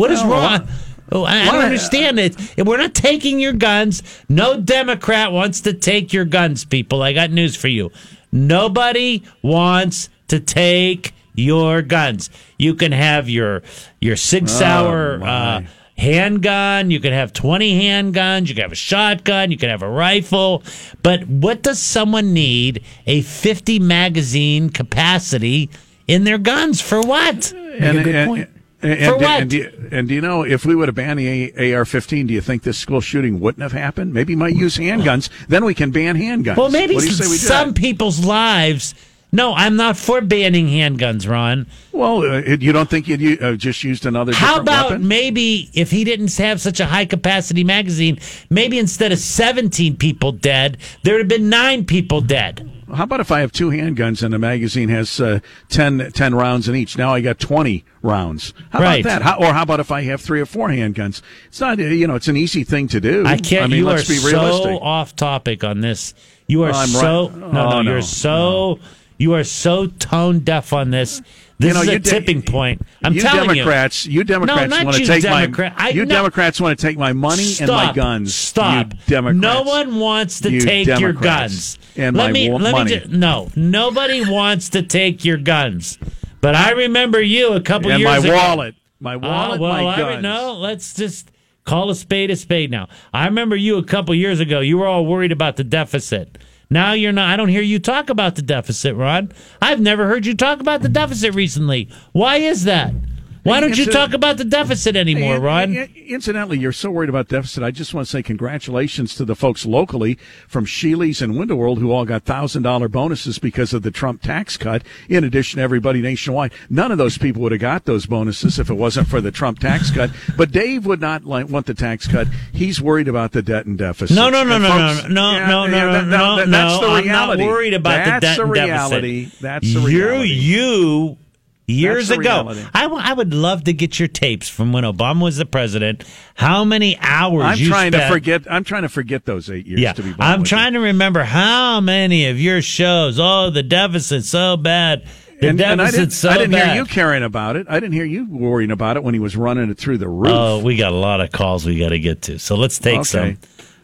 What 0.02 0.10
is 0.10 0.24
wrong? 0.24 0.66
Oh, 1.12 1.22
I, 1.22 1.42
I 1.42 1.44
don't 1.52 1.64
understand 1.64 2.18
it. 2.18 2.34
We're 2.58 2.76
not 2.76 2.92
taking 2.92 3.38
your 3.38 3.52
guns. 3.52 4.02
No 4.28 4.58
Democrat 4.60 5.30
wants 5.30 5.60
to 5.60 5.72
take 5.72 6.12
your 6.12 6.24
guns, 6.24 6.64
people. 6.64 7.02
I 7.04 7.12
got 7.12 7.30
news 7.30 7.54
for 7.54 7.68
you. 7.68 7.92
Nobody 8.32 9.22
wants 9.42 10.08
to 10.26 10.40
take 10.40 11.14
your 11.36 11.82
guns. 11.82 12.30
You 12.58 12.74
can 12.74 12.90
have 12.90 13.28
your 13.28 13.62
your 14.00 14.16
Sig 14.16 14.48
Sauer 14.48 15.20
Oh, 15.22 15.24
uh, 15.24 15.62
handgun. 15.96 16.90
You 16.90 16.98
can 16.98 17.12
have 17.12 17.32
twenty 17.32 17.80
handguns. 17.80 18.48
You 18.48 18.56
can 18.56 18.62
have 18.62 18.72
a 18.72 18.74
shotgun. 18.74 19.52
You 19.52 19.56
can 19.56 19.68
have 19.68 19.82
a 19.82 19.88
rifle. 19.88 20.64
But 21.04 21.28
what 21.28 21.62
does 21.62 21.78
someone 21.78 22.32
need 22.34 22.82
a 23.06 23.22
fifty 23.22 23.78
magazine 23.78 24.68
capacity 24.70 25.70
in 26.08 26.24
their 26.24 26.38
guns 26.38 26.80
for? 26.80 27.00
What? 27.00 27.52
And, 27.52 27.98
a 27.98 28.02
good 28.02 28.14
and- 28.16 28.28
point. 28.28 28.48
And- 28.82 28.92
and- 28.92 29.12
what? 29.16 29.40
And 29.42 29.50
do, 29.50 29.56
you, 29.58 29.88
and 29.92 30.08
do 30.08 30.14
you 30.14 30.20
know 30.20 30.42
if 30.44 30.64
we 30.66 30.74
would 30.74 30.88
have 30.88 30.94
banned 30.94 31.18
the 31.18 31.52
A- 31.56 31.74
AR-15, 31.74 32.26
do 32.26 32.34
you 32.34 32.40
think 32.40 32.62
this 32.62 32.78
school 32.78 33.00
shooting 33.00 33.40
wouldn't 33.40 33.62
have 33.62 33.72
happened? 33.72 34.12
Maybe 34.12 34.34
might 34.36 34.54
use 34.56 34.76
handguns. 34.76 35.28
Then 35.48 35.64
we 35.64 35.74
can 35.74 35.90
ban 35.90 36.16
handguns. 36.16 36.56
Well, 36.56 36.70
maybe 36.70 36.94
What 36.94 37.02
do 37.02 37.06
you 37.08 37.12
say 37.14 37.24
we 37.26 37.30
do 37.32 37.36
some 37.38 37.74
people's 37.74 38.24
lives. 38.24 38.94
No, 39.34 39.54
I'm 39.54 39.76
not 39.76 39.96
for 39.96 40.20
banning 40.20 40.66
handguns, 40.66 41.26
Ron. 41.26 41.66
Well, 41.92 42.18
uh, 42.22 42.40
you 42.60 42.70
don't 42.70 42.90
think 42.90 43.08
you'd 43.08 43.42
uh, 43.42 43.56
just 43.56 43.82
used 43.82 44.04
another 44.04 44.34
How 44.34 44.60
about 44.60 44.90
weapon? 44.90 45.08
maybe 45.08 45.70
if 45.72 45.90
he 45.90 46.04
didn't 46.04 46.36
have 46.36 46.60
such 46.60 46.80
a 46.80 46.84
high 46.84 47.06
capacity 47.06 47.64
magazine, 47.64 48.18
maybe 48.50 48.78
instead 48.78 49.10
of 49.10 49.18
17 49.18 49.96
people 49.96 50.32
dead, 50.32 50.76
there'd 51.02 51.20
have 51.20 51.28
been 51.28 51.48
nine 51.48 51.86
people 51.86 52.20
dead. 52.20 52.70
How 52.92 53.04
about 53.04 53.20
if 53.20 53.30
I 53.32 53.40
have 53.40 53.52
two 53.52 53.70
handguns 53.70 54.22
and 54.22 54.34
the 54.34 54.38
magazine 54.38 54.88
has 54.90 55.20
uh, 55.20 55.40
10, 55.70 56.12
10 56.12 56.34
rounds 56.34 56.68
in 56.68 56.74
each? 56.76 56.98
Now 56.98 57.14
I 57.14 57.20
got 57.20 57.38
20 57.38 57.84
rounds. 58.02 58.52
How 58.70 58.80
Right. 58.80 59.00
about 59.00 59.08
that? 59.08 59.22
How, 59.22 59.38
or 59.38 59.52
how 59.52 59.62
about 59.62 59.80
if 59.80 59.90
I 59.90 60.02
have 60.02 60.20
three 60.20 60.40
or 60.40 60.46
four 60.46 60.68
handguns? 60.68 61.22
It's 61.46 61.60
not, 61.60 61.78
uh, 61.78 61.84
you 61.84 62.06
know, 62.06 62.14
it's 62.16 62.28
an 62.28 62.36
easy 62.36 62.64
thing 62.64 62.88
to 62.88 63.00
do. 63.00 63.24
I 63.26 63.38
can't. 63.38 63.64
I 63.64 63.66
mean, 63.68 63.78
you 63.78 63.86
let's 63.86 64.08
are 64.10 64.12
be 64.12 64.18
realistic. 64.18 64.64
so 64.64 64.78
off 64.78 65.16
topic 65.16 65.64
on 65.64 65.80
this. 65.80 66.12
You 66.46 66.62
are 66.64 66.72
I'm 66.72 66.88
so 66.88 67.28
right. 67.28 67.36
no, 67.38 67.46
Oh, 67.46 67.50
no, 67.52 67.82
no. 67.82 67.90
You're 67.92 68.02
so 68.02 68.78
you 69.18 69.34
are 69.34 69.44
so 69.44 69.86
tone 69.86 70.40
deaf 70.40 70.72
on 70.72 70.90
this. 70.90 71.22
This 71.62 71.68
You 71.68 71.74
know, 71.74 71.82
is 71.82 71.88
a 71.88 71.92
you 71.92 71.98
de- 72.00 72.10
tipping 72.10 72.42
point. 72.42 72.82
I'm 73.04 73.14
you 73.14 73.20
telling 73.22 73.48
Democrats, 73.48 74.04
you, 74.06 74.24
Democrats 74.24 74.68
not 74.70 74.84
want 74.84 74.96
to 74.96 75.02
you 75.02 75.06
take 75.06 75.22
Democrat. 75.22 75.74
my 75.78 75.84
I- 75.86 75.88
you 75.90 76.04
no. 76.04 76.14
Democrats 76.14 76.60
want 76.60 76.78
to 76.78 76.86
take 76.86 76.98
my 76.98 77.12
money 77.12 77.44
Stop. 77.44 77.68
and 77.68 77.86
my 77.88 77.92
guns. 77.92 78.34
Stop. 78.34 78.92
you 78.94 78.98
Democrats. 79.06 79.38
No 79.40 79.62
one 79.62 79.98
wants 80.00 80.40
to 80.40 80.50
You 80.50 80.60
take 80.60 80.86
your 80.88 81.12
Democrats 81.12 81.76
guns. 81.76 81.78
and 81.96 82.16
let 82.16 82.26
my 82.26 82.32
me 82.32 82.50
wa- 82.50 82.58
let 82.58 82.72
money. 82.72 82.90
me 82.94 82.98
just, 83.00 83.10
no. 83.12 83.48
Nobody 83.56 84.28
wants 84.28 84.68
to 84.70 84.82
take 84.82 85.24
your 85.24 85.36
guns. 85.38 85.98
But 86.40 86.56
I 86.56 86.72
remember 86.72 87.20
you 87.20 87.52
a 87.52 87.60
couple 87.60 87.90
years 87.90 88.00
ago. 88.00 88.14
and 88.14 88.24
years 88.24 88.24
my 88.24 88.36
ago. 88.36 88.48
wallet, 88.48 88.74
my 88.98 89.14
Ah, 89.14 89.18
wallet, 89.18 89.60
well, 89.60 89.72
my 89.72 89.86
I 89.86 89.96
guns. 89.96 90.16
re- 90.16 90.22
no, 90.22 90.54
let's 90.54 90.94
just 90.94 91.30
call 91.64 91.90
a 91.90 91.94
spade 91.94 92.30
a 92.32 92.36
spade 92.36 92.70
now. 92.72 92.88
I 93.14 93.26
remember 93.26 93.54
you 93.54 93.76
a 93.78 93.84
couple 93.84 94.12
years 94.16 94.40
ago. 94.40 94.58
You 94.58 94.78
were 94.78 94.86
all 94.88 95.06
worried 95.06 95.30
about 95.30 95.54
the 95.56 95.62
deficit. 95.64 96.38
Now 96.72 96.94
you're 96.94 97.12
not. 97.12 97.28
I 97.28 97.36
don't 97.36 97.48
hear 97.48 97.62
you 97.62 97.78
talk 97.78 98.08
about 98.08 98.34
the 98.34 98.42
deficit, 98.42 98.96
Ron. 98.96 99.30
I've 99.60 99.80
never 99.80 100.06
heard 100.06 100.24
you 100.24 100.34
talk 100.34 100.60
about 100.60 100.80
the 100.80 100.88
deficit 100.88 101.34
recently. 101.34 101.90
Why 102.12 102.38
is 102.38 102.64
that? 102.64 102.94
Why 103.44 103.60
don't 103.60 103.76
you 103.76 103.86
talk 103.86 104.12
about 104.12 104.36
the 104.36 104.44
deficit 104.44 104.94
anymore, 104.94 105.40
Ron? 105.40 105.74
Incidentally, 105.74 106.58
you're 106.58 106.72
so 106.72 106.90
worried 106.90 107.08
about 107.08 107.28
deficit. 107.28 107.62
I 107.62 107.70
just 107.72 107.92
want 107.92 108.06
to 108.06 108.10
say 108.10 108.22
congratulations 108.22 109.14
to 109.16 109.24
the 109.24 109.34
folks 109.34 109.66
locally 109.66 110.16
from 110.46 110.64
Sheely's 110.64 111.20
and 111.20 111.36
Window 111.36 111.56
World 111.56 111.78
who 111.78 111.90
all 111.90 112.04
got 112.04 112.22
thousand 112.24 112.62
dollar 112.62 112.88
bonuses 112.88 113.38
because 113.38 113.72
of 113.72 113.82
the 113.82 113.90
Trump 113.90 114.22
tax 114.22 114.56
cut. 114.56 114.82
In 115.08 115.24
addition 115.24 115.58
to 115.58 115.62
everybody 115.64 116.00
nationwide, 116.00 116.52
none 116.70 116.92
of 116.92 116.98
those 116.98 117.18
people 117.18 117.42
would 117.42 117.52
have 117.52 117.60
got 117.60 117.84
those 117.84 118.06
bonuses 118.06 118.58
if 118.58 118.70
it 118.70 118.74
wasn't 118.74 119.08
for 119.08 119.20
the 119.20 119.30
Trump 119.32 119.58
tax 119.58 119.90
cut. 119.90 120.10
But 120.36 120.52
Dave 120.52 120.86
would 120.86 121.00
not 121.00 121.24
like, 121.24 121.48
want 121.48 121.66
the 121.66 121.74
tax 121.74 122.06
cut. 122.06 122.28
He's 122.52 122.80
worried 122.80 123.08
about 123.08 123.32
the 123.32 123.42
debt 123.42 123.66
and 123.66 123.76
deficit. 123.76 124.14
No, 124.14 124.30
no, 124.30 124.44
no, 124.44 124.54
And 124.56 124.62
no, 124.64 124.68
folks- 124.94 125.08
no, 125.08 125.14
no, 125.14 125.32
yeah, 125.32 125.46
no, 125.48 125.64
yeah, 125.64 125.70
no, 125.70 125.92
that- 125.92 126.06
no, 126.06 126.36
that- 126.36 126.48
no. 126.48 126.52
That's 126.52 126.80
the 126.80 126.86
reality. 127.02 127.42
I'm 127.42 127.48
not 127.48 127.52
worried 127.52 127.74
about 127.74 128.04
that's 128.04 128.20
the 128.20 128.20
debt 128.20 128.36
the 128.36 128.42
and 128.44 128.52
reality. 128.52 129.24
deficit. 129.24 129.40
That's 129.42 129.74
the 129.74 129.80
reality. 129.80 130.28
you. 130.30 130.62
You 130.62 131.18
years 131.66 132.10
ago. 132.10 132.48
I, 132.74 132.82
w- 132.82 133.02
I 133.02 133.12
would 133.12 133.32
love 133.32 133.64
to 133.64 133.72
get 133.72 133.98
your 133.98 134.08
tapes 134.08 134.48
from 134.48 134.72
when 134.72 134.84
Obama 134.84 135.22
was 135.22 135.36
the 135.36 135.46
president. 135.46 136.04
How 136.34 136.64
many 136.64 136.98
hours 136.98 137.44
I'm 137.44 137.58
you 137.58 137.68
trying 137.68 137.92
to 137.92 138.08
forget. 138.08 138.42
I'm 138.50 138.64
trying 138.64 138.82
to 138.82 138.88
forget 138.88 139.24
those 139.24 139.50
eight 139.50 139.66
years. 139.66 139.80
Yeah, 139.80 139.92
to 139.92 140.02
be 140.02 140.14
I'm 140.18 140.40
with 140.40 140.50
you. 140.50 140.56
trying 140.56 140.72
to 140.74 140.80
remember 140.80 141.22
how 141.24 141.80
many 141.80 142.26
of 142.26 142.40
your 142.40 142.62
shows. 142.62 143.18
Oh, 143.20 143.50
the 143.50 143.62
deficit's 143.62 144.28
so 144.28 144.56
bad. 144.56 145.06
The 145.40 145.48
And, 145.48 145.60
and 145.60 145.82
I 145.82 145.90
didn't, 145.90 146.10
so 146.12 146.28
I 146.30 146.38
didn't 146.38 146.52
hear 146.52 146.74
you 146.74 146.84
caring 146.84 147.22
about 147.24 147.56
it. 147.56 147.66
I 147.68 147.80
didn't 147.80 147.94
hear 147.94 148.04
you 148.04 148.26
worrying 148.30 148.70
about 148.70 148.96
it 148.96 149.02
when 149.02 149.12
he 149.14 149.20
was 149.20 149.36
running 149.36 149.70
it 149.70 149.78
through 149.78 149.98
the 149.98 150.08
roof. 150.08 150.32
Oh, 150.32 150.58
we 150.62 150.76
got 150.76 150.92
a 150.92 150.96
lot 150.96 151.20
of 151.20 151.32
calls 151.32 151.66
we 151.66 151.78
got 151.78 151.88
to 151.88 151.98
get 151.98 152.22
to. 152.22 152.38
So 152.38 152.54
let's 152.56 152.78
take 152.78 153.00
Okay. 153.00 153.04
some. 153.04 153.28
know 153.28 153.36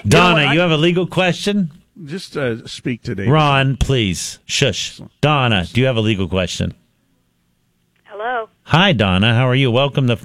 Donna, 0.06 0.34
what? 0.34 0.44
I- 0.48 0.54
you 0.54 0.60
have 0.60 0.70
a 0.70 0.76
legal 0.76 1.06
question? 1.06 1.72
Just 2.04 2.36
uh, 2.36 2.64
speak 2.64 3.02
today. 3.02 3.26
Ron, 3.26 3.76
please. 3.76 4.38
Shush. 4.46 5.00
Donna, 5.20 5.66
do 5.72 5.80
you 5.80 5.88
have 5.88 5.96
a 5.96 6.00
legal 6.00 6.28
question? 6.28 6.72
Hello. 8.20 8.48
Hi, 8.64 8.92
Donna. 8.94 9.32
How 9.32 9.48
are 9.48 9.54
you? 9.54 9.70
Welcome 9.70 10.08
to 10.08 10.18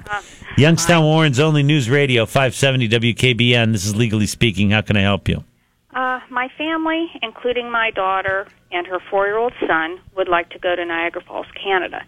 Youngstown 0.56 1.04
Warren's 1.04 1.38
only 1.38 1.62
news 1.62 1.88
radio, 1.88 2.26
570 2.26 2.88
WKBN. 2.88 3.70
This 3.70 3.86
is 3.86 3.94
Legally 3.94 4.26
Speaking. 4.26 4.72
How 4.72 4.80
can 4.80 4.96
I 4.96 5.02
help 5.02 5.28
you? 5.28 5.44
Uh, 5.94 6.18
my 6.28 6.48
family, 6.58 7.08
including 7.22 7.70
my 7.70 7.92
daughter 7.92 8.48
and 8.72 8.84
her 8.88 8.98
four 9.08 9.26
year 9.26 9.36
old 9.36 9.52
son, 9.64 10.00
would 10.16 10.26
like 10.26 10.50
to 10.50 10.58
go 10.58 10.74
to 10.74 10.84
Niagara 10.84 11.22
Falls, 11.22 11.46
Canada. 11.54 12.04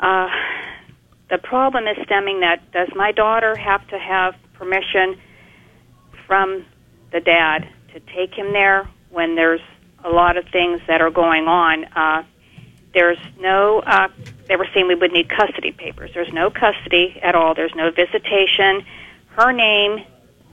Uh, 0.00 0.26
the 1.30 1.38
problem 1.38 1.86
is 1.86 1.96
stemming 2.04 2.40
that 2.40 2.72
does 2.72 2.88
my 2.96 3.12
daughter 3.12 3.56
have 3.56 3.86
to 3.90 3.96
have 3.96 4.34
permission 4.54 5.20
from 6.26 6.66
the 7.12 7.20
dad 7.20 7.68
to 7.92 8.00
take 8.12 8.34
him 8.34 8.52
there 8.52 8.90
when 9.10 9.36
there's 9.36 9.62
a 10.04 10.08
lot 10.08 10.36
of 10.36 10.46
things 10.50 10.80
that 10.88 11.00
are 11.00 11.12
going 11.12 11.46
on? 11.46 11.84
Uh, 11.84 12.24
there's 12.92 13.18
no, 13.38 13.78
uh, 13.86 14.08
they 14.50 14.56
were 14.56 14.66
saying 14.74 14.88
we 14.88 14.96
would 14.96 15.12
need 15.12 15.28
custody 15.28 15.70
papers. 15.70 16.10
There's 16.12 16.32
no 16.32 16.50
custody 16.50 17.16
at 17.22 17.36
all. 17.36 17.54
There's 17.54 17.74
no 17.76 17.92
visitation. 17.92 18.84
Her 19.28 19.52
name, 19.52 20.04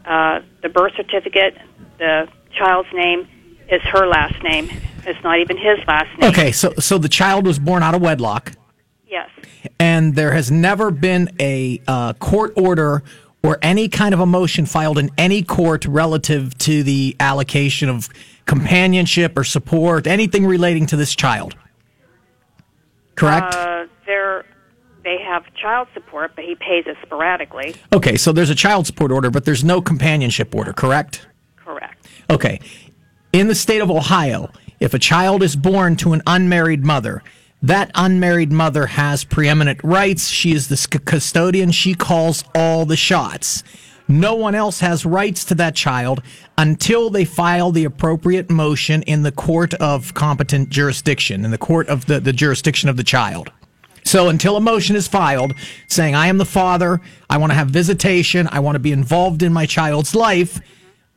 uh, 0.06 0.42
the 0.62 0.70
birth 0.70 0.94
certificate, 0.96 1.58
the 1.98 2.30
child's 2.56 2.94
name 2.94 3.27
is 3.72 3.82
her 3.82 4.06
last 4.06 4.42
name. 4.44 4.70
It's 5.04 5.22
not 5.24 5.39
even 5.39 5.58
his 5.58 5.80
last 5.88 6.16
name. 6.20 6.30
Okay, 6.30 6.51
so 6.51 6.75
so 6.77 7.00
the 7.00 7.10
child 7.10 7.48
was 7.48 7.58
born 7.58 7.82
out 7.82 7.96
of 7.96 8.01
wedlock, 8.04 8.51
Yes. 9.08 9.32
and 9.80 10.13
there 10.13 10.32
has 10.32 10.51
never 10.51 10.92
been 10.92 11.32
a 11.39 11.82
uh, 11.88 12.13
court 12.13 12.54
order 12.56 13.01
or 13.42 13.58
any 13.63 13.89
kind 13.89 14.13
of 14.13 14.20
a 14.20 14.27
motion 14.27 14.68
filed 14.68 15.00
in 15.00 15.10
any 15.18 15.42
court 15.42 15.88
relative 15.88 16.56
to 16.60 16.84
the 16.84 17.16
allocation 17.20 17.89
of 17.89 18.10
companionship 18.46 19.36
or 19.36 19.44
support, 19.44 20.06
anything 20.06 20.46
relating 20.46 20.86
to 20.86 20.96
this 20.96 21.16
child. 21.16 21.56
Correct. 23.16 23.56
Uh, 23.56 23.87
they 25.08 25.24
have 25.24 25.46
child 25.56 25.88
support, 25.94 26.34
but 26.36 26.44
he 26.44 26.56
pays 26.56 26.84
it 26.86 26.98
sporadically. 27.02 27.76
okay, 27.94 28.18
so 28.18 28.34
there's 28.34 28.50
a 28.50 28.56
child 28.56 28.86
support 28.86 29.10
order, 29.10 29.32
but 29.32 29.46
there's 29.46 29.64
no 29.64 29.82
companionship 29.82 30.54
order. 30.54 30.74
Correct. 30.74 31.26
Correct. 31.56 32.06
Okay. 32.30 32.60
In 33.32 33.48
the 33.48 33.56
state 33.56 33.80
of 33.80 33.90
Ohio, 33.90 34.52
if 34.82 34.94
a 34.94 35.00
child 35.00 35.44
is 35.44 35.56
born 35.56 35.96
to 35.98 36.12
an 36.12 36.22
unmarried 36.28 36.84
mother, 36.84 37.24
that 37.62 37.90
unmarried 37.96 38.52
mother 38.52 38.86
has 38.86 39.24
preeminent 39.24 39.80
rights. 39.82 40.28
She 40.28 40.52
is 40.52 40.68
the 40.68 41.00
custodian. 41.06 41.72
She 41.72 41.96
calls 41.96 42.44
all 42.54 42.86
the 42.86 42.98
shots. 42.98 43.64
No 44.10 44.36
one 44.36 44.56
else 44.56 44.82
has 44.82 45.06
rights 45.06 45.46
to 45.46 45.56
that 45.56 45.76
child 45.76 46.22
until 46.58 47.10
they 47.10 47.26
file 47.26 47.72
the 47.72 47.86
appropriate 47.86 48.50
motion 48.50 49.04
in 49.04 49.24
the 49.24 49.32
court 49.32 49.74
of 49.76 50.14
competent 50.14 50.70
jurisdiction, 50.70 51.46
in 51.46 51.52
the 51.52 51.58
court 51.58 51.88
of 51.88 52.06
the, 52.08 52.20
the 52.20 52.34
jurisdiction 52.34 52.90
of 52.90 52.98
the 52.98 53.04
child. 53.04 53.52
So 54.08 54.30
until 54.30 54.56
a 54.56 54.62
motion 54.62 54.96
is 54.96 55.06
filed 55.06 55.54
saying, 55.88 56.16
I 56.16 56.28
am 56.28 56.38
the 56.38 56.46
father, 56.46 57.02
I 57.30 57.38
want 57.38 57.52
to 57.52 57.56
have 57.56 57.68
visitation, 57.68 58.48
I 58.52 58.62
want 58.62 58.76
to 58.76 58.80
be 58.80 58.94
involved 58.94 59.44
in 59.44 59.52
my 59.52 59.66
child's 59.66 60.16
life, 60.16 60.62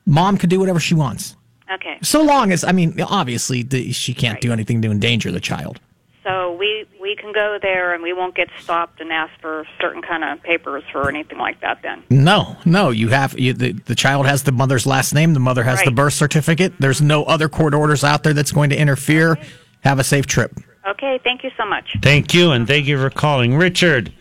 mom 0.06 0.36
can 0.36 0.48
do 0.48 0.58
whatever 0.58 0.80
she 0.80 0.94
wants. 0.94 1.36
Okay. 1.72 1.98
So 2.02 2.20
long 2.22 2.50
as, 2.50 2.64
I 2.64 2.72
mean, 2.72 3.00
obviously 3.00 3.62
the, 3.62 3.92
she 3.92 4.12
can't 4.12 4.40
do 4.40 4.52
anything 4.52 4.82
to 4.82 4.90
endanger 4.90 5.30
the 5.30 5.38
child. 5.38 5.78
So 6.24 6.52
we 6.52 6.84
we 7.00 7.16
can 7.16 7.32
go 7.32 7.58
there 7.62 7.94
and 7.94 8.02
we 8.02 8.12
won't 8.12 8.34
get 8.34 8.50
stopped 8.60 9.00
and 9.00 9.10
asked 9.10 9.40
for 9.40 9.64
certain 9.80 10.02
kind 10.02 10.22
of 10.22 10.42
papers 10.42 10.84
or 10.94 11.08
anything 11.08 11.38
like 11.38 11.60
that. 11.62 11.80
Then. 11.82 12.02
No, 12.10 12.56
no, 12.66 12.90
you 12.90 13.08
have 13.08 13.38
you, 13.38 13.54
the 13.54 13.72
the 13.72 13.94
child 13.94 14.26
has 14.26 14.42
the 14.42 14.52
mother's 14.52 14.84
last 14.84 15.14
name. 15.14 15.32
The 15.32 15.40
mother 15.40 15.62
has 15.62 15.82
the 15.82 15.90
birth 15.90 16.12
certificate. 16.12 16.74
There's 16.78 17.00
no 17.00 17.24
other 17.24 17.48
court 17.48 17.72
orders 17.72 18.04
out 18.04 18.22
there 18.22 18.34
that's 18.34 18.52
going 18.52 18.68
to 18.70 18.76
interfere. 18.76 19.38
Have 19.80 19.98
a 19.98 20.04
safe 20.04 20.26
trip. 20.26 20.52
Okay. 20.86 21.20
Thank 21.22 21.44
you 21.44 21.50
so 21.56 21.66
much. 21.66 21.96
Thank 22.02 22.34
you, 22.34 22.52
and 22.52 22.66
thank 22.66 22.86
you 22.86 22.98
for 22.98 23.10
calling. 23.10 23.56
Richard, 23.56 24.12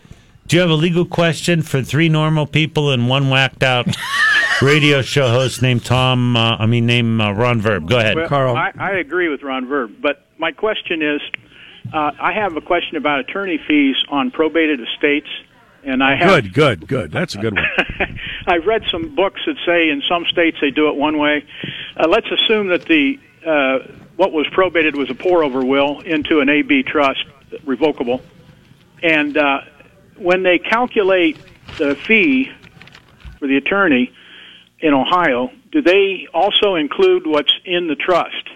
do 0.46 0.56
you 0.56 0.60
have 0.62 0.70
a 0.70 0.74
legal 0.74 1.04
question 1.04 1.62
for 1.62 1.82
three 1.82 2.08
normal 2.08 2.46
people 2.46 2.90
and 2.90 3.08
one 3.08 3.30
whacked 3.30 3.62
out 3.62 3.86
radio 4.62 5.00
show 5.00 5.28
host 5.28 5.62
named 5.62 5.84
Tom, 5.84 6.36
uh, 6.36 6.56
I 6.56 6.66
mean, 6.66 6.86
named 6.86 7.20
uh, 7.20 7.32
Ron 7.32 7.60
Verb? 7.60 7.88
Go 7.88 7.98
ahead. 7.98 8.16
Well, 8.16 8.28
Carl. 8.28 8.56
I, 8.56 8.72
I 8.78 8.90
agree 8.92 9.28
with 9.28 9.42
Ron 9.42 9.66
Verb, 9.66 9.92
but 10.02 10.24
my 10.38 10.52
question 10.52 11.02
is, 11.02 11.20
uh, 11.94 12.10
I 12.20 12.32
have 12.32 12.56
a 12.56 12.60
question 12.60 12.96
about 12.96 13.20
attorney 13.20 13.58
fees 13.66 13.96
on 14.08 14.30
probated 14.30 14.80
estates, 14.80 15.28
and 15.84 16.02
I 16.02 16.16
have 16.16 16.28
Good, 16.28 16.52
good, 16.52 16.88
good. 16.88 17.10
That's 17.12 17.34
a 17.34 17.38
good 17.38 17.54
one. 17.54 17.66
I've 18.46 18.66
read 18.66 18.82
some 18.90 19.14
books 19.14 19.40
that 19.46 19.56
say 19.64 19.88
in 19.88 20.02
some 20.08 20.24
states 20.26 20.58
they 20.60 20.70
do 20.70 20.88
it 20.88 20.96
one 20.96 21.18
way. 21.18 21.44
Uh, 21.96 22.08
let's 22.08 22.26
assume 22.30 22.68
that 22.68 22.86
the 22.86 23.18
uh, 23.46 23.78
what 24.16 24.32
was 24.32 24.46
probated 24.48 24.96
was 24.96 25.10
a 25.10 25.14
pour 25.14 25.42
over 25.42 25.64
will 25.64 26.00
into 26.00 26.40
an 26.40 26.48
AB 26.48 26.82
trust, 26.84 27.24
revocable, 27.64 28.20
and 29.02 29.36
uh, 29.36 29.60
when 30.16 30.42
they 30.42 30.58
calculate 30.58 31.38
the 31.78 31.94
fee 31.94 32.50
for 33.38 33.46
the 33.46 33.56
attorney 33.56 34.12
in 34.80 34.92
Ohio, 34.94 35.50
do 35.72 35.80
they 35.82 36.26
also 36.34 36.74
include 36.74 37.26
what's 37.26 37.52
in 37.64 37.86
the 37.86 37.94
trust? 37.96 38.48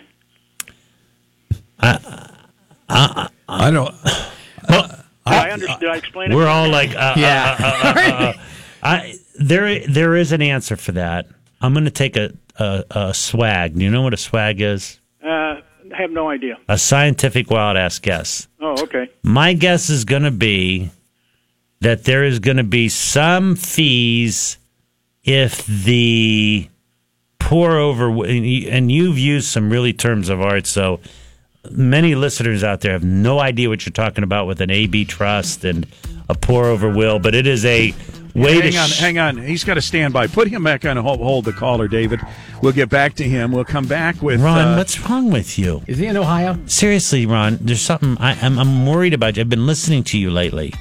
I 1.78 3.28
I 3.48 3.70
don't. 3.70 3.94
I 5.26 5.50
understood. 5.50 5.80
Did 5.80 5.88
I 5.90 5.96
explain 5.96 6.32
it? 6.32 6.34
We're 6.34 6.46
all 6.48 6.68
like, 6.68 6.90
uh, 6.90 7.14
Yeah. 7.16 7.56
uh, 7.58 7.64
uh, 7.64 7.94
uh, 7.96 8.12
uh, 8.12 8.32
I, 8.82 9.14
there, 9.40 9.86
there 9.86 10.14
is 10.16 10.32
an 10.32 10.42
answer 10.42 10.76
for 10.76 10.92
that. 10.92 11.26
I'm 11.64 11.72
going 11.72 11.84
to 11.86 11.90
take 11.90 12.16
a, 12.16 12.32
a, 12.58 12.84
a 12.90 13.14
swag. 13.14 13.74
Do 13.74 13.82
you 13.84 13.90
know 13.90 14.02
what 14.02 14.12
a 14.14 14.18
swag 14.18 14.60
is? 14.60 15.00
Uh, 15.24 15.28
I 15.28 15.62
have 15.96 16.10
no 16.10 16.28
idea. 16.28 16.58
A 16.68 16.76
scientific 16.78 17.50
wild 17.50 17.76
ass 17.76 17.98
guess. 17.98 18.48
Oh, 18.60 18.74
okay. 18.82 19.10
My 19.22 19.52
guess 19.54 19.88
is 19.90 20.04
going 20.04 20.24
to 20.24 20.30
be 20.30 20.90
that 21.80 22.04
there 22.04 22.24
is 22.24 22.38
going 22.38 22.56
to 22.58 22.64
be 22.64 22.88
some 22.88 23.56
fees 23.56 24.58
if 25.22 25.64
the 25.66 26.68
pour 27.38 27.76
over, 27.78 28.08
and 28.24 28.46
you- 28.46 28.68
and 28.68 28.90
you've 28.92 29.18
used 29.18 29.48
some 29.48 29.70
really 29.70 29.92
terms 29.92 30.28
of 30.28 30.40
art, 30.40 30.66
so 30.66 31.00
many 31.70 32.14
listeners 32.14 32.62
out 32.62 32.80
there 32.82 32.92
have 32.92 33.04
no 33.04 33.40
idea 33.40 33.68
what 33.70 33.86
you're 33.86 33.92
talking 33.92 34.24
about 34.24 34.46
with 34.46 34.60
an 34.60 34.70
AB 34.70 35.04
trust 35.06 35.64
and 35.64 35.86
a 36.28 36.34
pour 36.34 36.64
over 36.66 36.88
will, 36.90 37.18
but 37.18 37.34
it 37.34 37.46
is 37.46 37.64
a 37.64 37.94
way 38.34 38.60
hang 38.60 38.76
on, 38.76 38.88
sh- 38.88 38.98
hang 38.98 39.18
on. 39.18 39.36
He's 39.38 39.64
got 39.64 39.74
to 39.74 39.82
stand 39.82 40.12
by. 40.12 40.26
Put 40.26 40.48
him 40.48 40.64
back 40.64 40.84
on 40.84 40.96
hold, 40.96 41.20
hold 41.20 41.44
the 41.44 41.52
caller, 41.52 41.88
David. 41.88 42.20
We'll 42.62 42.72
get 42.72 42.88
back 42.88 43.14
to 43.14 43.24
him. 43.24 43.52
We'll 43.52 43.64
come 43.64 43.86
back 43.86 44.20
with 44.22 44.40
Ron, 44.40 44.58
uh, 44.58 44.76
what's 44.76 44.98
wrong 45.08 45.30
with 45.30 45.58
you? 45.58 45.82
Is 45.86 45.98
he 45.98 46.06
in 46.06 46.16
Ohio? 46.16 46.58
Seriously, 46.66 47.26
Ron, 47.26 47.58
there's 47.60 47.80
something 47.82 48.16
I, 48.18 48.38
I'm, 48.40 48.58
I'm 48.58 48.86
worried 48.86 49.14
about. 49.14 49.36
you. 49.36 49.42
I've 49.42 49.48
been 49.50 49.66
listening 49.66 50.02
to 50.04 50.18
you 50.18 50.30
lately. 50.30 50.72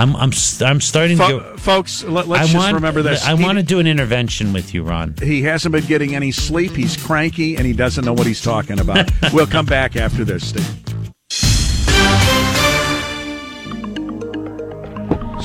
I'm 0.00 0.14
I'm 0.14 0.30
s- 0.30 0.62
I'm 0.62 0.80
starting 0.80 1.16
fo- 1.16 1.40
to. 1.40 1.58
folks. 1.58 2.04
Let, 2.04 2.26
us 2.26 2.30
I 2.30 2.42
just 2.44 2.54
want, 2.54 2.74
remember 2.74 3.02
this. 3.02 3.24
I 3.26 3.34
He- 3.36 3.42
want 3.42 3.58
to 3.58 3.64
do 3.64 3.80
an 3.80 3.86
intervention 3.88 4.52
with 4.52 4.72
you, 4.72 4.84
Ron. 4.84 5.14
He 5.20 5.42
hasn't 5.42 5.72
been 5.72 5.86
getting 5.86 6.14
any 6.14 6.30
sleep. 6.30 6.72
He's 6.76 6.96
cranky 6.96 7.56
and 7.56 7.66
he 7.66 7.72
doesn't 7.72 8.04
know 8.04 8.12
what 8.12 8.24
he's 8.26 8.40
talking 8.40 8.78
about. 8.78 9.10
we'll 9.32 9.48
come 9.48 9.66
back 9.66 9.96
after 9.96 10.24
this. 10.24 10.50
Steve. 10.50 10.84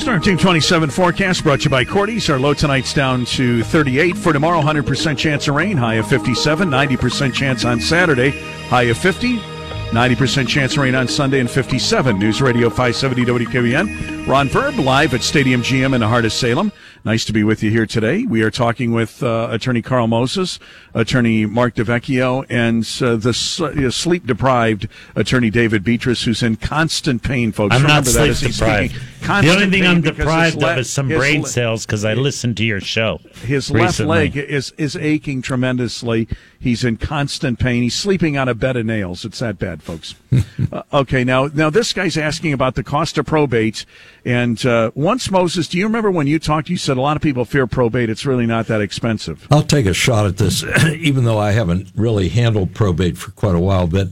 Storm 0.03 0.21
Team 0.21 0.37
27 0.37 0.89
forecast 0.89 1.43
brought 1.43 1.59
to 1.59 1.63
you 1.63 1.69
by 1.69 1.85
Cordy's. 1.85 2.29
Our 2.29 2.37
low 2.37 2.53
tonight's 2.53 2.93
down 2.93 3.23
to 3.23 3.63
38. 3.63 4.17
For 4.17 4.33
tomorrow, 4.33 4.59
100% 4.59 5.17
chance 5.17 5.47
of 5.47 5.55
rain, 5.55 5.77
high 5.77 5.93
of 5.93 6.05
57. 6.09 6.67
90% 6.67 7.33
chance 7.33 7.63
on 7.63 7.79
Saturday, 7.79 8.31
high 8.67 8.83
of 8.83 8.97
50. 8.97 9.37
90% 9.37 10.45
chance 10.45 10.73
of 10.73 10.79
rain 10.79 10.93
on 10.93 11.07
Sunday 11.07 11.39
and 11.39 11.49
57. 11.49 12.19
News 12.19 12.41
Radio 12.41 12.69
570 12.69 13.23
WKBN. 13.45 14.12
Ron 14.25 14.47
Verb 14.47 14.79
live 14.79 15.13
at 15.13 15.21
Stadium 15.21 15.61
GM 15.61 15.93
in 15.93 15.99
the 15.99 16.07
heart 16.07 16.23
of 16.23 16.31
Salem. 16.31 16.71
Nice 17.03 17.25
to 17.25 17.33
be 17.33 17.43
with 17.43 17.61
you 17.61 17.69
here 17.69 17.85
today. 17.85 18.23
We 18.23 18.41
are 18.43 18.49
talking 18.49 18.93
with 18.93 19.21
uh, 19.21 19.49
attorney 19.51 19.81
Carl 19.81 20.07
Moses, 20.07 20.59
attorney 20.93 21.45
Mark 21.45 21.75
DeVecchio, 21.75 22.45
and 22.49 22.83
uh, 23.01 23.17
the 23.17 23.85
uh, 23.85 23.91
sleep 23.91 24.25
deprived 24.25 24.87
attorney 25.13 25.49
David 25.49 25.83
Betras, 25.83 26.23
who's 26.23 26.41
in 26.41 26.55
constant 26.55 27.21
pain, 27.21 27.51
folks. 27.51 27.75
I'm 27.75 27.81
Remember 27.81 28.09
not 28.13 28.35
sleep 28.37 28.53
deprived. 28.53 28.95
The 29.21 29.49
only 29.49 29.69
thing 29.69 29.85
I'm 29.85 29.99
deprived 29.99 30.61
le- 30.61 30.71
of 30.71 30.77
is 30.79 30.89
some 30.89 31.09
brain 31.09 31.41
le- 31.41 31.47
cells 31.49 31.85
because 31.85 32.05
I 32.05 32.13
listened 32.13 32.55
to 32.57 32.63
your 32.63 32.79
show. 32.79 33.19
His 33.41 33.69
left 33.69 33.99
recently. 33.99 34.17
leg 34.17 34.37
is 34.37 34.71
is 34.77 34.95
aching 34.95 35.41
tremendously. 35.41 36.29
He's 36.57 36.85
in 36.85 36.95
constant 36.95 37.59
pain. 37.59 37.83
He's 37.83 37.95
sleeping 37.95 38.37
on 38.37 38.47
a 38.47 38.55
bed 38.55 38.77
of 38.77 38.85
nails. 38.85 39.25
It's 39.25 39.39
that 39.39 39.59
bad, 39.59 39.83
folks. 39.83 40.15
uh, 40.71 40.83
okay, 40.93 41.25
now 41.25 41.47
now 41.47 41.69
this 41.69 41.91
guy's 41.91 42.17
asking 42.17 42.53
about 42.53 42.75
the 42.75 42.83
cost 42.83 43.17
of 43.17 43.25
probate. 43.25 43.85
And 44.25 44.65
uh, 44.65 44.91
once 44.95 45.29
Moses, 45.29 45.67
do 45.67 45.77
you 45.77 45.85
remember 45.85 46.09
when 46.09 46.27
you 46.27 46.39
talked? 46.39 46.69
You 46.69 46.77
said 46.77 46.95
a 46.95 47.01
lot 47.01 47.17
of 47.17 47.21
people 47.21 47.43
fear 47.43 47.67
probate. 47.67 48.09
It's 48.09 48.25
really 48.25 48.45
not 48.45 48.67
that 48.67 48.79
expensive. 48.79 49.47
I'll 49.51 49.63
take 49.63 49.85
a 49.85 49.93
shot 49.93 50.25
at 50.25 50.37
this, 50.37 50.63
even 50.95 51.25
though 51.25 51.37
I 51.37 51.51
haven't 51.51 51.91
really 51.95 52.29
handled 52.29 52.73
probate 52.73 53.17
for 53.17 53.31
quite 53.31 53.55
a 53.55 53.59
while. 53.59 53.87
But 53.87 54.09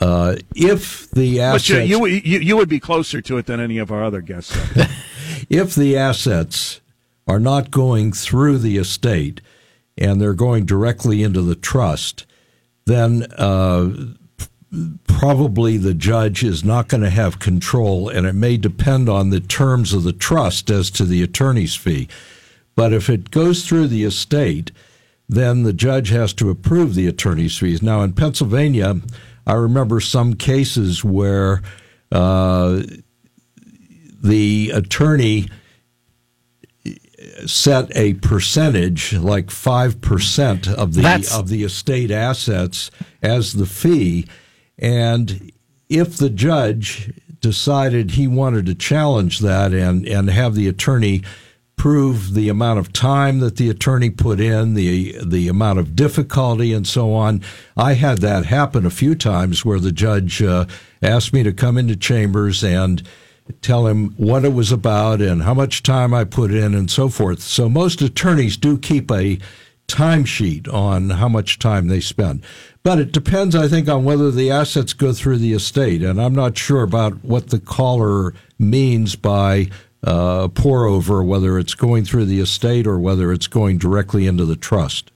uh, 0.00 0.36
if 0.54 1.08
the 1.12 1.40
assets, 1.40 1.88
you 1.88 2.04
you 2.06 2.40
you 2.40 2.56
would 2.56 2.68
be 2.68 2.80
closer 2.80 3.20
to 3.22 3.38
it 3.38 3.46
than 3.46 3.60
any 3.60 3.78
of 3.78 3.92
our 3.92 4.02
other 4.02 4.20
guests. 4.20 4.56
if 5.48 5.74
the 5.74 5.96
assets 5.96 6.80
are 7.28 7.40
not 7.40 7.70
going 7.70 8.12
through 8.12 8.58
the 8.58 8.76
estate 8.76 9.40
and 9.96 10.20
they're 10.20 10.34
going 10.34 10.64
directly 10.64 11.22
into 11.22 11.42
the 11.42 11.54
trust, 11.54 12.26
then 12.84 13.26
uh, 13.38 13.90
probably 15.06 15.76
the 15.76 15.94
judge 15.94 16.44
is 16.44 16.64
not 16.64 16.88
going 16.88 17.02
to 17.02 17.10
have 17.10 17.38
control, 17.38 18.08
and 18.08 18.26
it 18.26 18.34
may 18.34 18.56
depend 18.56 19.08
on 19.08 19.30
the 19.30 19.40
terms 19.40 19.92
of 19.92 20.02
the 20.02 20.12
trust 20.12 20.70
as 20.70 20.90
to 20.92 21.04
the 21.04 21.22
attorney's 21.22 21.74
fee. 21.74 22.08
But 22.74 22.92
if 22.92 23.08
it 23.08 23.30
goes 23.30 23.66
through 23.66 23.88
the 23.88 24.04
estate, 24.04 24.70
then 25.28 25.62
the 25.62 25.72
judge 25.72 26.10
has 26.10 26.32
to 26.34 26.50
approve 26.50 26.94
the 26.94 27.06
attorney's 27.06 27.58
fees. 27.58 27.82
Now, 27.82 28.02
in 28.02 28.12
Pennsylvania, 28.12 29.00
I 29.46 29.54
remember 29.54 30.00
some 30.00 30.34
cases 30.34 31.02
where 31.02 31.62
uh, 32.12 32.82
the 34.22 34.70
attorney 34.74 35.48
set 37.46 37.94
a 37.96 38.14
percentage, 38.14 39.12
like 39.14 39.50
five 39.50 40.00
percent 40.00 40.68
of 40.68 40.94
the 40.94 41.02
That's- 41.02 41.34
of 41.36 41.48
the 41.48 41.64
estate 41.64 42.10
assets, 42.10 42.90
as 43.22 43.54
the 43.54 43.66
fee, 43.66 44.26
and 44.78 45.52
if 45.88 46.16
the 46.16 46.30
judge 46.30 47.12
decided 47.40 48.12
he 48.12 48.26
wanted 48.26 48.66
to 48.66 48.74
challenge 48.74 49.40
that 49.40 49.72
and 49.72 50.06
and 50.06 50.30
have 50.30 50.54
the 50.54 50.68
attorney 50.68 51.22
prove 51.76 52.32
the 52.34 52.48
amount 52.48 52.78
of 52.78 52.92
time 52.92 53.38
that 53.40 53.56
the 53.56 53.68
attorney 53.68 54.10
put 54.10 54.40
in, 54.40 54.74
the 54.74 55.16
the 55.24 55.46
amount 55.48 55.78
of 55.78 55.94
difficulty, 55.94 56.72
and 56.72 56.86
so 56.86 57.12
on. 57.12 57.42
I 57.76 57.92
had 57.92 58.18
that 58.18 58.46
happen 58.46 58.86
a 58.86 58.90
few 58.90 59.14
times 59.14 59.64
where 59.64 59.78
the 59.78 59.92
judge 59.92 60.42
uh, 60.42 60.66
asked 61.02 61.32
me 61.32 61.42
to 61.42 61.52
come 61.52 61.78
into 61.78 61.94
chambers 61.94 62.64
and 62.64 63.02
tell 63.60 63.86
him 63.86 64.10
what 64.16 64.44
it 64.44 64.52
was 64.52 64.72
about 64.72 65.20
and 65.20 65.42
how 65.42 65.54
much 65.54 65.82
time 65.82 66.12
I 66.12 66.24
put 66.24 66.50
in 66.50 66.74
and 66.74 66.90
so 66.90 67.08
forth. 67.08 67.40
So 67.42 67.68
most 67.68 68.02
attorneys 68.02 68.56
do 68.56 68.76
keep 68.76 69.10
a 69.10 69.38
timesheet 69.86 70.72
on 70.72 71.10
how 71.10 71.28
much 71.28 71.60
time 71.60 71.86
they 71.86 72.00
spend. 72.00 72.42
But 72.86 73.00
it 73.00 73.10
depends, 73.10 73.56
I 73.56 73.66
think, 73.66 73.88
on 73.88 74.04
whether 74.04 74.30
the 74.30 74.52
assets 74.52 74.92
go 74.92 75.12
through 75.12 75.38
the 75.38 75.54
estate. 75.54 76.04
And 76.04 76.22
I'm 76.22 76.36
not 76.36 76.56
sure 76.56 76.84
about 76.84 77.24
what 77.24 77.50
the 77.50 77.58
caller 77.58 78.32
means 78.60 79.16
by 79.16 79.70
uh, 80.04 80.46
pour 80.46 80.86
over, 80.86 81.20
whether 81.20 81.58
it's 81.58 81.74
going 81.74 82.04
through 82.04 82.26
the 82.26 82.38
estate 82.38 82.86
or 82.86 83.00
whether 83.00 83.32
it's 83.32 83.48
going 83.48 83.78
directly 83.78 84.28
into 84.28 84.44
the 84.44 84.54
trust. 84.54 85.10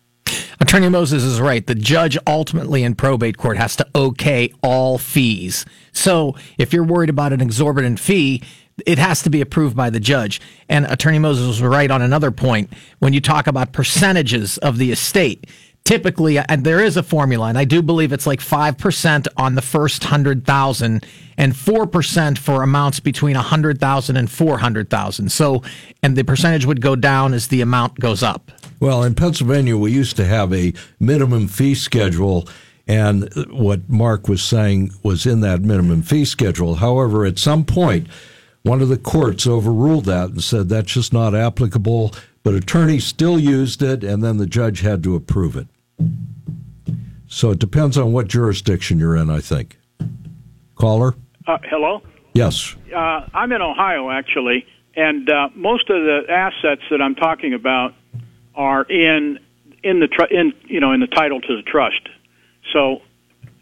Attorney 0.59 0.89
Moses 0.89 1.23
is 1.23 1.41
right. 1.41 1.65
The 1.65 1.77
judge 1.77 2.19
ultimately 2.27 2.83
in 2.83 2.97
probate 2.97 3.39
court 3.39 3.57
has 3.57 3.77
to 3.77 3.87
okay 3.95 4.53
all 4.65 4.99
fees. 4.99 5.65
So 5.93 6.35
if 6.59 6.73
you're 6.73 6.83
worried 6.83 7.09
about 7.09 7.33
an 7.33 7.41
exorbitant 7.41 8.01
fee, 8.01 8.43
it 8.85 8.99
has 8.99 9.23
to 9.23 9.31
be 9.31 9.41
approved 9.41 9.77
by 9.77 9.91
the 9.91 10.01
judge. 10.01 10.41
And 10.69 10.87
Attorney 10.87 11.21
Moses 11.21 11.47
was 11.47 11.63
right 11.63 11.91
on 11.91 12.03
another 12.03 12.33
point 12.33 12.73
when 12.99 13.13
you 13.13 13.21
talk 13.21 13.47
about 13.47 13.73
percentages 13.73 14.59
of 14.59 14.79
the 14.79 14.91
estate. 14.91 15.49
Typically, 15.91 16.39
uh, 16.39 16.45
and 16.49 16.63
there 16.63 16.79
is 16.79 16.97
a 16.97 17.03
formula, 17.03 17.49
and 17.49 17.59
I 17.59 17.65
do 17.65 17.83
believe 17.83 18.13
it's 18.13 18.25
like 18.25 18.39
5% 18.39 19.27
on 19.37 19.57
the 19.57 19.61
first 19.61 20.05
100,000 20.05 21.05
and 21.37 21.53
4% 21.53 22.39
for 22.39 22.63
amounts 22.63 23.01
between 23.01 23.35
100,000 23.35 24.17
and 24.17 24.31
400,000. 24.31 25.33
So, 25.33 25.65
and 26.01 26.15
the 26.15 26.23
percentage 26.23 26.65
would 26.65 26.81
go 26.81 26.95
down 26.95 27.35
as 27.35 27.49
the 27.49 27.61
amount 27.61 27.99
goes 27.99 28.23
up. 28.23 28.53
Well, 28.79 29.03
in 29.03 29.17
Pennsylvania, 29.17 29.77
we 29.77 29.91
used 29.91 30.15
to 30.19 30.25
have 30.27 30.53
a 30.53 30.73
minimum 31.01 31.49
fee 31.49 31.75
schedule, 31.75 32.49
and 32.87 33.29
what 33.51 33.91
Mark 33.91 34.29
was 34.29 34.45
saying 34.45 34.93
was 35.03 35.27
in 35.27 35.41
that 35.41 35.61
minimum 35.61 36.03
fee 36.03 36.25
schedule. 36.25 36.77
However, 36.77 37.25
at 37.25 37.41
some 37.41 37.65
point, 37.65 38.07
one 38.63 38.81
of 38.81 38.91
the 38.91 38.97
courts 38.97 39.45
overruled 39.45 40.05
that 40.05 40.31
and 40.31 40.41
said 40.45 40.69
that's 40.69 40.93
just 40.93 41.13
not 41.13 41.35
applicable, 41.35 42.15
but 42.45 42.55
attorneys 42.55 43.05
still 43.05 43.41
used 43.41 43.83
it, 43.83 44.05
and 44.05 44.23
then 44.23 44.37
the 44.37 44.47
judge 44.47 44.83
had 44.83 45.03
to 45.03 45.17
approve 45.17 45.57
it. 45.57 45.67
So 47.29 47.51
it 47.53 47.59
depends 47.59 47.97
on 47.97 48.13
what 48.13 48.29
jurisdiction 48.29 48.99
you're 48.99 49.17
in, 49.17 49.31
I 49.31 49.41
think. 49.41 49.79
Caller? 50.75 51.15
Uh, 51.47 51.59
hello. 51.65 52.03
Yes. 52.35 52.75
Uh, 52.95 53.27
I'm 53.35 53.53
in 53.53 53.63
Ohio 53.63 54.11
actually, 54.11 54.67
and 54.95 55.29
uh, 55.29 55.49
most 55.55 55.91
of 55.91 56.03
the 56.03 56.25
assets 56.29 56.83
that 56.91 57.01
I'm 57.01 57.15
talking 57.15 57.55
about 57.55 57.95
are 58.55 58.83
in 58.85 59.39
in 59.83 60.01
the 60.01 60.09
tr- 60.09 60.31
in 60.31 60.53
you 60.65 60.81
know 60.81 60.93
in 60.93 61.01
the 61.01 61.07
title 61.07 61.41
to 61.41 61.57
the 61.57 61.63
trust. 61.63 62.09
So, 62.73 63.03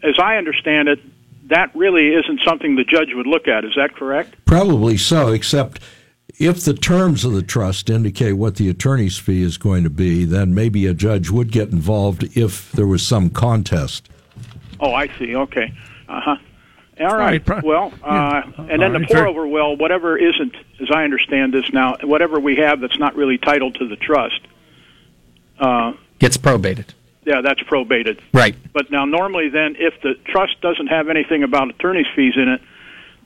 as 0.03 0.19
I 0.19 0.37
understand 0.37 0.87
it, 0.87 0.99
that 1.49 1.75
really 1.75 2.13
isn't 2.13 2.41
something 2.45 2.75
the 2.75 2.83
judge 2.83 3.09
would 3.13 3.27
look 3.27 3.47
at. 3.47 3.65
Is 3.65 3.73
that 3.75 3.95
correct? 3.95 4.35
Probably 4.45 4.97
so, 4.97 5.29
except 5.29 5.81
if 6.37 6.63
the 6.63 6.73
terms 6.73 7.25
of 7.25 7.33
the 7.33 7.41
trust 7.41 7.89
indicate 7.89 8.33
what 8.33 8.55
the 8.55 8.69
attorney's 8.69 9.17
fee 9.17 9.41
is 9.41 9.57
going 9.57 9.83
to 9.83 9.89
be, 9.89 10.25
then 10.25 10.53
maybe 10.53 10.85
a 10.85 10.93
judge 10.93 11.29
would 11.29 11.51
get 11.51 11.69
involved 11.69 12.37
if 12.37 12.71
there 12.73 12.87
was 12.87 13.05
some 13.05 13.29
contest. 13.29 14.09
Oh, 14.79 14.93
I 14.93 15.07
see. 15.17 15.35
Okay. 15.35 15.73
Uh 16.07 16.21
huh. 16.21 16.35
All 16.99 17.05
right, 17.07 17.17
right. 17.17 17.45
pro- 17.45 17.61
well, 17.63 17.93
uh, 18.03 18.41
yeah. 18.45 18.65
and 18.69 18.81
then 18.81 18.93
All 18.93 18.99
the 18.99 19.07
pour 19.07 19.25
over 19.25 19.47
will, 19.47 19.77
whatever 19.77 20.17
isn't, 20.17 20.53
as 20.81 20.91
I 20.93 21.03
understand 21.05 21.53
this 21.53 21.71
now, 21.71 21.95
whatever 22.03 22.41
we 22.41 22.57
have 22.57 22.81
that's 22.81 22.99
not 22.99 23.15
really 23.15 23.37
titled 23.37 23.75
to 23.75 23.87
the 23.87 23.95
trust, 23.95 24.41
uh, 25.59 25.93
Gets 26.19 26.35
probated. 26.35 26.93
yeah, 27.25 27.39
that's 27.39 27.61
probated. 27.63 28.19
Right. 28.33 28.53
But 28.73 28.91
now, 28.91 29.05
normally, 29.05 29.47
then, 29.47 29.77
if 29.79 30.01
the 30.01 30.15
trust 30.25 30.59
doesn't 30.59 30.87
have 30.87 31.07
anything 31.07 31.43
about 31.43 31.69
attorney's 31.69 32.07
fees 32.17 32.33
in 32.35 32.49
it, 32.49 32.61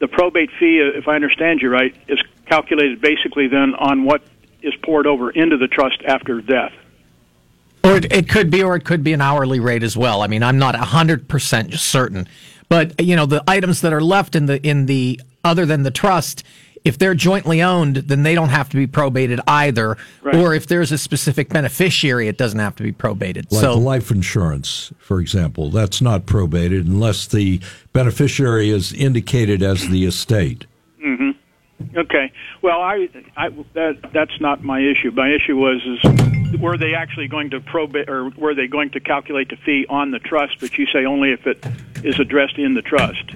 the 0.03 0.09
probate 0.09 0.49
fee, 0.59 0.81
uh, 0.81 0.97
if 0.97 1.07
I 1.07 1.15
understand 1.15 1.61
you 1.61 1.69
right, 1.69 1.95
is 2.09 2.21
calculated 2.45 2.99
basically 2.99 3.47
then 3.47 3.73
on 3.73 4.03
what 4.03 4.21
is 4.61 4.73
poured 4.83 5.07
over 5.07 5.31
into 5.31 5.55
the 5.55 5.69
trust 5.69 6.01
after 6.05 6.41
death. 6.41 6.73
Or 7.85 7.95
it, 7.95 8.11
it 8.11 8.27
could 8.27 8.51
be, 8.51 8.61
or 8.61 8.75
it 8.75 8.83
could 8.83 9.01
be 9.01 9.13
an 9.13 9.21
hourly 9.21 9.61
rate 9.61 9.81
as 9.81 9.95
well. 9.95 10.21
I 10.21 10.27
mean, 10.27 10.43
I'm 10.43 10.59
not 10.59 10.75
hundred 10.75 11.29
percent 11.29 11.73
certain, 11.75 12.27
but 12.67 13.01
you 13.01 13.15
know, 13.15 13.25
the 13.25 13.45
items 13.47 13.79
that 13.79 13.93
are 13.93 14.01
left 14.01 14.35
in 14.35 14.45
the 14.45 14.61
in 14.67 14.87
the 14.87 15.21
other 15.45 15.65
than 15.65 15.83
the 15.83 15.91
trust, 15.91 16.43
if 16.85 16.97
they're 16.97 17.13
jointly 17.13 17.61
owned, 17.61 17.97
then 17.97 18.23
they 18.23 18.35
don't 18.35 18.49
have 18.49 18.69
to 18.69 18.75
be 18.75 18.87
probated 18.87 19.39
either. 19.47 19.97
Right. 20.21 20.35
Or 20.35 20.53
if 20.53 20.67
there's 20.67 20.91
a 20.91 20.97
specific 20.97 21.49
beneficiary, 21.49 22.27
it 22.27 22.37
doesn't 22.37 22.59
have 22.59 22.75
to 22.77 22.83
be 22.83 22.91
probated. 22.91 23.51
Like 23.51 23.61
so, 23.61 23.77
life 23.77 24.11
insurance, 24.11 24.91
for 24.97 25.19
example, 25.19 25.69
that's 25.69 26.01
not 26.01 26.25
probated 26.25 26.85
unless 26.85 27.27
the 27.27 27.61
beneficiary 27.93 28.69
is 28.69 28.93
indicated 28.93 29.63
as 29.63 29.87
the 29.87 30.05
estate. 30.05 30.65
Hmm. 31.01 31.31
Okay. 31.95 32.31
Well, 32.61 32.81
I, 32.81 33.09
I 33.35 33.49
that 33.73 34.11
that's 34.13 34.39
not 34.39 34.63
my 34.63 34.79
issue. 34.79 35.11
My 35.11 35.29
issue 35.29 35.57
was 35.57 35.81
is 35.85 36.59
were 36.59 36.77
they 36.77 36.93
actually 36.93 37.27
going 37.27 37.49
to 37.49 37.59
probate 37.59 38.09
or 38.09 38.29
were 38.29 38.55
they 38.55 38.67
going 38.67 38.91
to 38.91 38.99
calculate 38.99 39.49
the 39.49 39.57
fee 39.57 39.85
on 39.89 40.11
the 40.11 40.19
trust? 40.19 40.57
But 40.59 40.77
you 40.77 40.85
say 40.87 41.05
only 41.05 41.31
if 41.31 41.45
it 41.45 41.65
is 42.03 42.19
addressed 42.19 42.57
in 42.57 42.73
the 42.73 42.81
trust. 42.81 43.35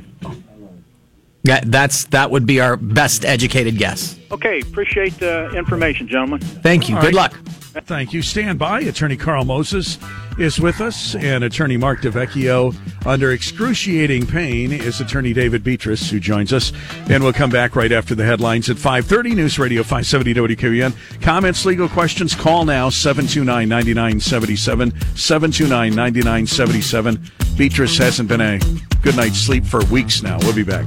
Yeah, 1.47 1.62
that's 1.65 2.03
that 2.05 2.29
would 2.29 2.45
be 2.45 2.60
our 2.60 2.75
best 2.75 3.23
educated 3.23 3.77
guess. 3.77 4.19
Okay. 4.31 4.61
Appreciate 4.61 5.19
the 5.19 5.49
information, 5.55 6.07
gentlemen. 6.07 6.39
Thank 6.39 6.89
you. 6.89 6.95
All 6.95 7.01
Good 7.01 7.13
right. 7.15 7.33
luck. 7.33 7.39
Thank 7.85 8.11
you. 8.11 8.23
Stand 8.23 8.57
by. 8.57 8.79
Attorney 8.81 9.17
Carl 9.17 9.45
Moses 9.45 9.99
is 10.39 10.59
with 10.59 10.81
us, 10.81 11.13
and 11.15 11.43
Attorney 11.43 11.77
Mark 11.77 12.01
DeVecchio, 12.01 12.75
under 13.05 13.31
excruciating 13.31 14.25
pain, 14.25 14.71
is 14.71 14.99
Attorney 14.99 15.31
David 15.31 15.63
Betras, 15.63 16.09
who 16.09 16.19
joins 16.19 16.51
us. 16.53 16.73
And 17.09 17.23
we'll 17.23 17.33
come 17.33 17.51
back 17.51 17.75
right 17.75 17.91
after 17.91 18.15
the 18.15 18.25
headlines 18.25 18.71
at 18.71 18.77
5.30, 18.77 19.35
News 19.35 19.59
Radio 19.59 19.83
570 19.83 20.33
WKBN. 20.55 21.21
Comments, 21.21 21.65
legal 21.65 21.87
questions, 21.87 22.33
call 22.33 22.65
now, 22.65 22.89
729-9977, 22.89 24.89
729-9977. 24.91 27.17
Betras 27.57 27.99
hasn't 27.99 28.27
been 28.29 28.41
a 28.41 28.57
good 29.01 29.15
night's 29.15 29.37
sleep 29.37 29.65
for 29.65 29.85
weeks 29.85 30.23
now. 30.23 30.39
We'll 30.41 30.55
be 30.55 30.63
back. 30.63 30.85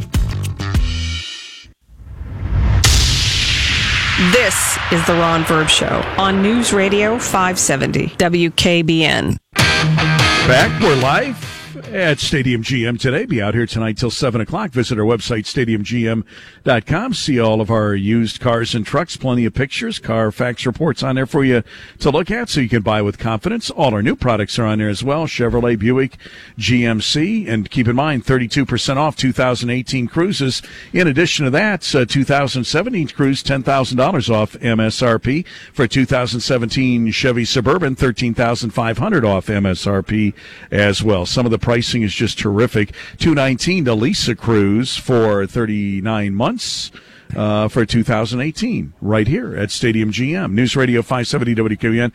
This 4.21 4.77
is 4.93 5.03
the 5.07 5.15
Ron 5.15 5.45
Verb 5.47 5.71
Show 5.71 6.05
on 6.19 6.43
News 6.43 6.75
Radio 6.75 7.19
570 7.19 8.09
WKBN. 8.19 9.39
Back, 9.55 10.83
we're 10.83 10.95
live 10.97 11.50
at 11.93 12.21
Stadium 12.21 12.63
GM 12.63 12.99
today. 13.01 13.27
Be 13.27 13.43
out 13.43 13.55
here 13.55 13.67
tonight 13.67 13.97
till 13.97 14.11
7 14.11 14.41
o'clock. 14.41 14.71
Visit 14.71 14.99
our 14.99 15.05
website, 15.05 15.45
stadiumgm.com. 15.45 17.15
See 17.15 17.41
all 17.41 17.61
of 17.61 17.71
our 17.71 17.95
used 17.95 18.41
cars 18.41 18.75
and 18.75 18.87
trucks. 18.87 19.17
Plenty 19.17 19.45
of 19.45 19.55
pictures, 19.55 19.99
Carfax 19.99 20.67
reports 20.67 21.03
on 21.03 21.17
there 21.17 21.27
for 21.27 21.45
you 21.45 21.63
to 21.99 22.11
look 22.11 22.31
at 22.31 22.49
so 22.49 22.61
you 22.61 22.69
can 22.69 22.83
buy 22.83 23.03
with 23.03 23.19
confidence. 23.19 23.71
All 23.71 23.93
our 23.93 24.03
new 24.03 24.15
products 24.15 24.59
are 24.59 24.67
on 24.67 24.79
there 24.79 24.89
as 24.89 25.03
well. 25.03 25.27
Chevrolet, 25.27 25.79
Buick, 25.79 26.17
GMC. 26.59 27.49
And 27.49 27.71
keep 27.71 27.89
in 27.89 27.97
mind, 27.97 28.25
32% 28.25 28.97
off 28.97 29.17
2018 29.17 30.09
Cruzes. 30.09 30.65
In 30.93 31.09
addition 31.09 31.45
to 31.45 31.51
that, 31.51 31.95
uh, 31.95 32.05
2017 32.05 33.09
Cruze, 33.09 33.43
$10,000 33.43 34.31
off 34.31 34.53
MSRP. 34.61 35.45
For 35.73 35.89
2017 35.89 37.11
Chevy 37.11 37.45
Suburban, 37.45 37.97
13500 37.97 39.25
off 39.25 39.47
MSRP 39.47 40.35
as 40.71 41.03
well. 41.03 41.27
Some 41.27 41.47
of 41.47 41.51
the 41.51 41.59
pricing 41.81 42.03
is 42.03 42.15
just 42.15 42.39
terrific. 42.39 42.93
219 43.21 43.87
to 43.87 43.95
Lisa 43.95 44.35
Cruze 44.35 45.01
for 45.01 45.47
39 45.47 46.35
months. 46.35 46.91
Uh, 47.37 47.69
for 47.69 47.87
2018, 47.87 48.93
right 49.01 49.29
here 49.29 49.55
at 49.55 49.71
Stadium 49.71 50.11
GM, 50.11 50.51
News 50.51 50.75
Radio 50.75 51.01
570 51.01 51.55
WKBN. 51.55 52.11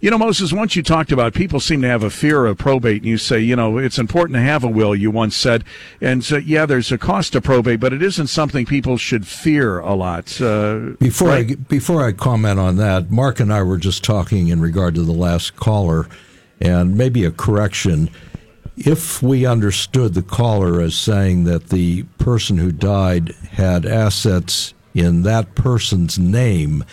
You 0.00 0.12
know, 0.12 0.18
Moses, 0.18 0.52
once 0.52 0.76
you 0.76 0.84
talked 0.84 1.10
about 1.10 1.34
people 1.34 1.58
seem 1.58 1.82
to 1.82 1.88
have 1.88 2.04
a 2.04 2.08
fear 2.08 2.46
of 2.46 2.56
probate, 2.56 2.98
and 2.98 3.06
you 3.06 3.18
say, 3.18 3.40
you 3.40 3.56
know, 3.56 3.78
it's 3.78 3.98
important 3.98 4.36
to 4.36 4.42
have 4.42 4.62
a 4.62 4.68
will, 4.68 4.94
you 4.94 5.10
once 5.10 5.34
said. 5.34 5.64
And 6.00 6.24
so, 6.24 6.36
yeah, 6.36 6.66
there's 6.66 6.92
a 6.92 6.98
cost 6.98 7.32
to 7.32 7.40
probate, 7.40 7.80
but 7.80 7.92
it 7.92 8.00
isn't 8.00 8.28
something 8.28 8.64
people 8.64 8.96
should 8.96 9.26
fear 9.26 9.80
a 9.80 9.96
lot. 9.96 10.40
Uh, 10.40 10.92
Before 11.00 11.30
right? 11.30 11.50
I 11.50 11.54
before 11.56 12.06
I 12.06 12.12
comment 12.12 12.60
on 12.60 12.76
that, 12.76 13.10
Mark 13.10 13.40
and 13.40 13.52
I 13.52 13.64
were 13.64 13.76
just 13.76 14.04
talking 14.04 14.46
in 14.46 14.60
regard 14.60 14.94
to 14.94 15.02
the 15.02 15.10
last 15.10 15.56
caller, 15.56 16.06
and 16.60 16.96
maybe 16.96 17.24
a 17.24 17.32
correction. 17.32 18.08
If 18.82 19.22
we 19.22 19.44
understood 19.44 20.14
the 20.14 20.22
caller 20.22 20.80
as 20.80 20.94
saying 20.94 21.44
that 21.44 21.68
the 21.68 22.04
person 22.18 22.56
who 22.56 22.72
died 22.72 23.34
had 23.52 23.84
assets 23.84 24.72
in 24.94 25.22
that 25.22 25.54
person's 25.54 26.18
name, 26.18 26.84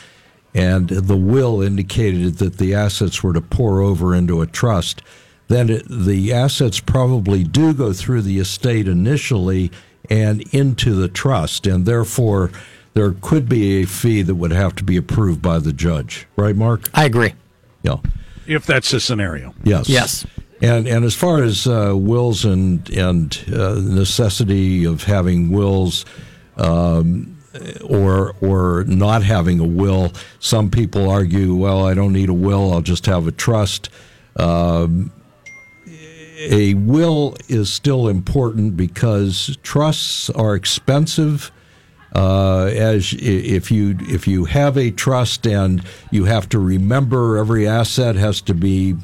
and 0.54 0.89
the 0.89 1.15
will 1.15 1.62
indicated 1.62 2.39
that 2.39 2.58
the 2.58 2.73
assets 2.76 3.23
were 3.23 3.32
to 3.32 3.39
pour 3.39 3.82
over 3.82 4.13
into 4.13 4.41
a 4.41 4.47
trust, 4.47 5.02
then 5.47 5.69
it, 5.69 5.86
the 5.89 6.34
assets 6.34 6.82
probably 6.82 7.45
do 7.45 7.73
go 7.73 7.93
through 7.93 8.21
the 8.21 8.39
estate 8.39 8.88
initially 8.88 9.71
and 10.10 10.41
into 10.54 10.93
the 10.93 11.08
trust, 11.08 11.65
and 11.65 11.86
therefore 11.86 12.52
there 12.95 13.13
could 13.21 13.47
be 13.47 13.82
a 13.82 13.86
fee 13.86 14.21
that 14.23 14.36
would 14.36 14.52
have 14.52 14.76
to 14.76 14.84
be 14.84 14.97
approved 14.97 15.41
by 15.41 15.60
the 15.60 15.71
judge. 15.71 16.28
Right, 16.36 16.56
Mark? 16.56 16.89
I 16.93 17.06
agree. 17.06 17.34
Yeah. 17.84 17.97
if 18.45 18.65
that's 18.65 18.91
the 18.91 19.00
scenario. 19.00 19.54
Yes. 19.63 19.88
Yes. 19.88 20.26
And 20.62 20.88
and 20.88 21.06
as 21.06 21.13
far 21.13 21.43
as 21.43 21.67
uh, 21.67 21.93
wills 21.96 22.43
and 22.43 22.89
and 22.89 23.46
uh, 23.54 23.76
necessity 23.76 24.86
of 24.86 25.04
having 25.04 25.52
wills, 25.52 26.06
um, 26.56 27.38
or 27.84 28.36
or 28.41 28.84
not 28.86 29.24
having 29.24 29.60
a 29.60 29.67
will, 29.67 30.13
some 30.39 30.72
people 30.72 31.10
argue, 31.10 31.54
well, 31.54 31.86
I 31.86 31.93
don't 31.93 32.13
need 32.13 32.30
a 32.30 32.34
will; 32.34 32.74
I'll 32.74 32.82
just 32.82 33.06
have 33.06 33.28
a 33.28 33.32
trust. 33.32 33.89
Um, 34.36 35.12
a 36.39 36.74
will 36.76 37.36
is 37.48 37.72
still 37.72 38.08
important 38.08 38.78
because 38.78 39.58
trusts 39.63 40.30
are 40.32 40.56
expensive. 40.56 41.52
Uh, 42.15 42.72
as 42.74 43.13
if 43.20 43.70
you 43.70 43.96
if 44.00 44.28
you 44.28 44.46
have 44.46 44.78
a 44.78 44.89
trust 44.89 45.46
and 45.46 45.84
you 46.10 46.24
have 46.24 46.48
to 46.50 46.58
remember 46.58 47.38
every 47.38 47.67
asset 47.67 48.15
has 48.15 48.41
to 48.41 48.54
be 48.54 48.96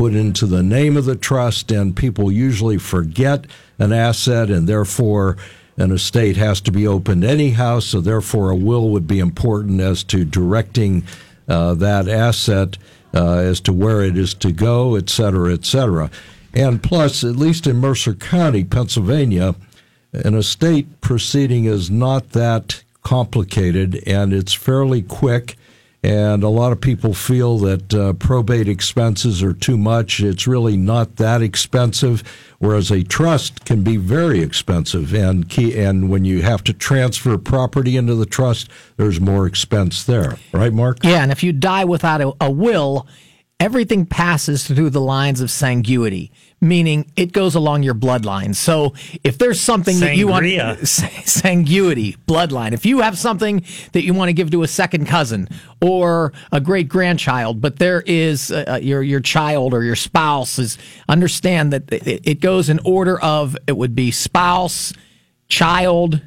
put 0.00 0.14
into 0.14 0.46
the 0.46 0.62
name 0.62 0.96
of 0.96 1.04
the 1.04 1.14
trust, 1.14 1.70
and 1.70 1.94
people 1.94 2.32
usually 2.32 2.78
forget 2.78 3.44
an 3.78 3.92
asset, 3.92 4.48
and 4.48 4.66
therefore 4.66 5.36
an 5.76 5.92
estate 5.92 6.38
has 6.38 6.58
to 6.58 6.72
be 6.72 6.86
opened 6.86 7.22
anyhow. 7.22 7.80
So 7.80 8.00
therefore, 8.00 8.48
a 8.48 8.56
will 8.56 8.88
would 8.88 9.06
be 9.06 9.18
important 9.18 9.78
as 9.82 10.02
to 10.04 10.24
directing 10.24 11.02
uh, 11.46 11.74
that 11.74 12.08
asset 12.08 12.78
uh, 13.12 13.40
as 13.40 13.60
to 13.60 13.74
where 13.74 14.00
it 14.00 14.16
is 14.16 14.32
to 14.36 14.52
go, 14.52 14.94
et 14.94 15.10
cetera, 15.10 15.52
et 15.52 15.66
cetera. 15.66 16.10
And 16.54 16.82
plus, 16.82 17.22
at 17.22 17.36
least 17.36 17.66
in 17.66 17.76
Mercer 17.76 18.14
County, 18.14 18.64
Pennsylvania, 18.64 19.54
an 20.14 20.34
estate 20.34 21.02
proceeding 21.02 21.66
is 21.66 21.90
not 21.90 22.30
that 22.30 22.82
complicated 23.02 24.02
and 24.08 24.32
it's 24.32 24.54
fairly 24.54 25.02
quick. 25.02 25.58
And 26.02 26.42
a 26.42 26.48
lot 26.48 26.72
of 26.72 26.80
people 26.80 27.12
feel 27.12 27.58
that 27.58 27.92
uh, 27.92 28.14
probate 28.14 28.68
expenses 28.68 29.42
are 29.42 29.52
too 29.52 29.76
much. 29.76 30.20
It's 30.20 30.46
really 30.46 30.76
not 30.76 31.16
that 31.16 31.42
expensive, 31.42 32.22
whereas 32.58 32.90
a 32.90 33.02
trust 33.02 33.66
can 33.66 33.82
be 33.82 33.98
very 33.98 34.40
expensive. 34.40 35.12
And 35.12 35.48
key, 35.48 35.78
and 35.78 36.08
when 36.08 36.24
you 36.24 36.40
have 36.40 36.64
to 36.64 36.72
transfer 36.72 37.36
property 37.36 37.98
into 37.98 38.14
the 38.14 38.24
trust, 38.24 38.70
there's 38.96 39.20
more 39.20 39.46
expense 39.46 40.02
there, 40.04 40.38
right, 40.52 40.72
Mark? 40.72 41.04
Yeah, 41.04 41.22
and 41.22 41.30
if 41.30 41.42
you 41.42 41.52
die 41.52 41.84
without 41.84 42.22
a, 42.22 42.32
a 42.40 42.50
will, 42.50 43.06
everything 43.60 44.06
passes 44.06 44.66
through 44.66 44.88
the 44.88 45.00
lines 45.00 45.42
of 45.42 45.50
sanguity, 45.50 46.32
meaning 46.62 47.12
it 47.14 47.32
goes 47.32 47.54
along 47.54 47.82
your 47.82 47.94
bloodline. 47.94 48.54
So 48.56 48.94
if 49.22 49.36
there's 49.36 49.60
something 49.60 50.00
that 50.00 50.16
you 50.16 50.26
want, 50.28 50.46
Sangria. 50.46 50.86
sanguity, 51.28 52.16
bloodline. 52.26 52.72
If 52.72 52.86
you 52.86 53.00
have 53.00 53.18
something 53.18 53.64
that 53.92 54.02
you 54.02 54.14
want 54.14 54.30
to 54.30 54.32
give 54.32 54.50
to 54.52 54.62
a 54.62 54.68
second 54.68 55.06
cousin 55.06 55.48
or 55.82 56.32
a 56.50 56.60
great 56.60 56.88
grandchild, 56.88 57.60
but 57.60 57.78
there 57.78 58.02
is 58.06 58.50
uh, 58.50 58.80
your 58.82 59.02
your 59.02 59.20
child 59.20 59.74
or 59.74 59.84
your 59.84 59.96
spouse 59.96 60.58
is 60.58 60.78
understand 61.08 61.72
that 61.74 61.92
it, 61.92 62.26
it 62.26 62.40
goes 62.40 62.70
in 62.70 62.80
order 62.84 63.20
of 63.20 63.56
it 63.66 63.76
would 63.76 63.94
be 63.94 64.10
spouse, 64.10 64.94
child, 65.48 66.22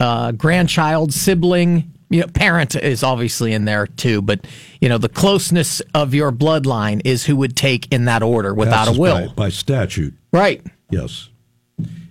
uh, 0.00 0.32
grandchild, 0.32 1.14
sibling, 1.14 1.92
you 2.08 2.20
know, 2.20 2.26
parent 2.28 2.74
is 2.76 3.02
obviously 3.02 3.52
in 3.52 3.64
there 3.64 3.86
too, 3.86 4.22
but 4.22 4.46
you 4.80 4.88
know, 4.88 4.98
the 4.98 5.08
closeness 5.08 5.80
of 5.94 6.14
your 6.14 6.32
bloodline 6.32 7.02
is 7.04 7.24
who 7.24 7.36
would 7.36 7.56
take 7.56 7.92
in 7.92 8.04
that 8.04 8.22
order 8.22 8.54
without 8.54 8.86
Passes 8.86 8.98
a 8.98 9.00
will. 9.00 9.28
by, 9.28 9.34
by 9.34 9.48
statute. 9.48 10.14
Right. 10.32 10.64
Yes. 10.90 11.28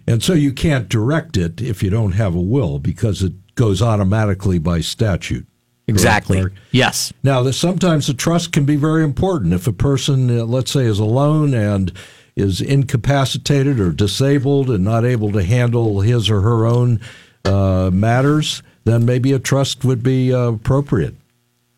And 0.07 0.21
so 0.21 0.33
you 0.33 0.53
can't 0.53 0.89
direct 0.89 1.37
it 1.37 1.61
if 1.61 1.81
you 1.81 1.89
don't 1.89 2.11
have 2.13 2.35
a 2.35 2.41
will 2.41 2.79
because 2.79 3.23
it 3.23 3.33
goes 3.55 3.81
automatically 3.81 4.59
by 4.59 4.81
statute. 4.81 5.47
Exactly. 5.87 6.39
Mark? 6.39 6.53
Yes. 6.71 7.13
Now, 7.23 7.49
sometimes 7.51 8.07
the 8.07 8.13
trust 8.13 8.51
can 8.51 8.65
be 8.65 8.75
very 8.75 9.03
important. 9.03 9.53
If 9.53 9.67
a 9.67 9.73
person, 9.73 10.39
uh, 10.39 10.43
let's 10.45 10.71
say, 10.71 10.85
is 10.85 10.99
alone 10.99 11.53
and 11.53 11.91
is 12.35 12.59
incapacitated 12.59 13.79
or 13.79 13.91
disabled 13.91 14.69
and 14.69 14.83
not 14.83 15.05
able 15.05 15.31
to 15.31 15.43
handle 15.43 16.01
his 16.01 16.29
or 16.29 16.41
her 16.41 16.65
own 16.65 16.99
uh, 17.45 17.91
matters, 17.93 18.61
then 18.85 19.05
maybe 19.05 19.33
a 19.33 19.39
trust 19.39 19.83
would 19.83 20.01
be 20.01 20.33
uh, 20.33 20.51
appropriate 20.53 21.15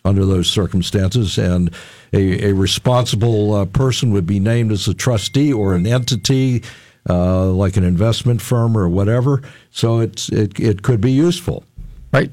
under 0.06 0.26
those 0.26 0.50
circumstances. 0.50 1.38
And 1.38 1.74
a, 2.14 2.50
a 2.50 2.54
responsible 2.54 3.54
uh, 3.54 3.66
person 3.66 4.12
would 4.12 4.28
be 4.28 4.40
named 4.40 4.72
as 4.72 4.88
a 4.88 4.94
trustee 4.94 5.52
or 5.52 5.74
an 5.74 5.88
entity. 5.88 6.64
Uh, 7.10 7.46
like 7.46 7.78
an 7.78 7.86
investment 7.86 8.42
firm 8.42 8.78
or 8.78 8.90
whatever, 8.90 9.42
so 9.72 10.00
it's 10.02 10.28
it, 10.28 10.60
it 10.60 10.82
could 10.82 11.00
be 11.00 11.10
useful. 11.10 11.64
Right. 12.12 12.30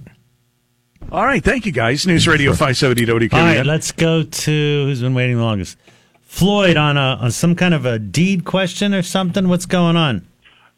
All 1.12 1.24
right, 1.24 1.44
thank 1.44 1.64
you 1.64 1.70
guys. 1.70 2.04
News 2.08 2.26
Radio 2.26 2.50
570 2.50 3.06
WKBN. 3.06 3.32
All 3.34 3.44
right, 3.44 3.64
let's 3.64 3.92
go 3.92 4.24
to 4.24 4.50
who's 4.84 5.00
been 5.00 5.14
waiting 5.14 5.37
the 5.37 5.44
longest. 5.44 5.78
Floyd 6.22 6.76
on 6.76 6.96
a 6.96 7.18
on 7.20 7.30
some 7.30 7.54
kind 7.54 7.72
of 7.72 7.87
a 7.87 8.00
deed 8.00 8.44
question 8.44 8.92
or 8.92 9.02
something. 9.02 9.46
What's 9.48 9.66
going 9.66 9.94
on? 9.94 10.26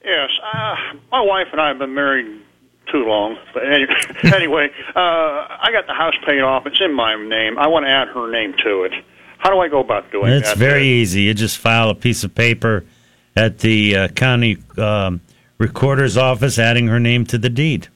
Yes, 0.05 0.29
uh, 0.53 0.75
my 1.11 1.23
wife 1.23 1.47
and 1.53 1.61
I 1.63 1.69
have 1.69 1.79
been 1.79 1.95
married 1.95 2.43
too 2.87 3.05
long, 3.05 3.37
but 3.53 3.65
any, 3.65 3.87
anyway, 4.35 4.71
uh, 4.95 4.99
I 4.99 5.71
got 5.73 5.87
the 5.87 5.95
house 5.95 6.15
paid 6.25 6.41
off. 6.41 6.67
It's 6.67 6.81
in 6.81 6.95
my 6.95 7.15
name. 7.17 7.59
I 7.59 7.67
want 7.67 7.87
to 7.87 7.91
add 7.91 8.09
her 8.09 8.31
name 8.31 8.55
to 8.65 8.85
it. 8.85 8.93
How 9.39 9.51
do 9.51 9.59
I 9.59 9.69
go 9.69 9.81
about 9.81 10.11
doing 10.11 10.33
It's 10.33 10.47
that? 10.47 10.53
It's 10.53 10.59
very 10.59 10.87
easy. 10.87 11.23
You 11.23 11.35
just 11.35 11.59
file 11.59 11.91
a 11.91 11.95
piece 11.95 12.25
of 12.25 12.35
paper 12.35 12.85
at 13.37 13.59
the 13.59 13.97
uh, 13.97 14.09
county 14.09 14.59
um, 14.79 15.21
recorder's 15.59 16.17
office, 16.17 16.59
adding 16.59 16.87
her 16.89 16.99
name 16.99 17.27
to 17.27 17.39
the 17.39 17.51
deed. 17.51 17.89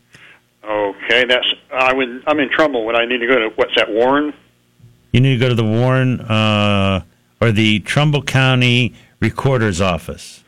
Okay, 0.64 1.24
that's 1.24 1.46
I 1.72 1.92
would. 1.92 2.22
I'm 2.26 2.38
in 2.38 2.50
trouble 2.50 2.84
when 2.84 2.94
I 2.94 3.04
need 3.04 3.18
to 3.18 3.26
go 3.26 3.38
to 3.38 3.48
what's 3.56 3.74
that 3.76 3.90
Warren? 3.90 4.32
You 5.12 5.20
need 5.20 5.34
to 5.34 5.40
go 5.40 5.48
to 5.48 5.54
the 5.54 5.64
Warren 5.64 6.20
uh, 6.20 7.02
or 7.40 7.50
the 7.50 7.80
Trumbull 7.80 8.22
County 8.22 8.94
recorder's 9.18 9.80
office. 9.80 10.44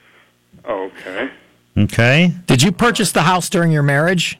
Okay. 0.65 1.31
Okay. 1.77 2.33
Did 2.47 2.63
you 2.63 2.73
purchase 2.73 3.13
the 3.13 3.23
house 3.23 3.49
during 3.49 3.73
your 3.73 3.83
marriage? 3.83 4.39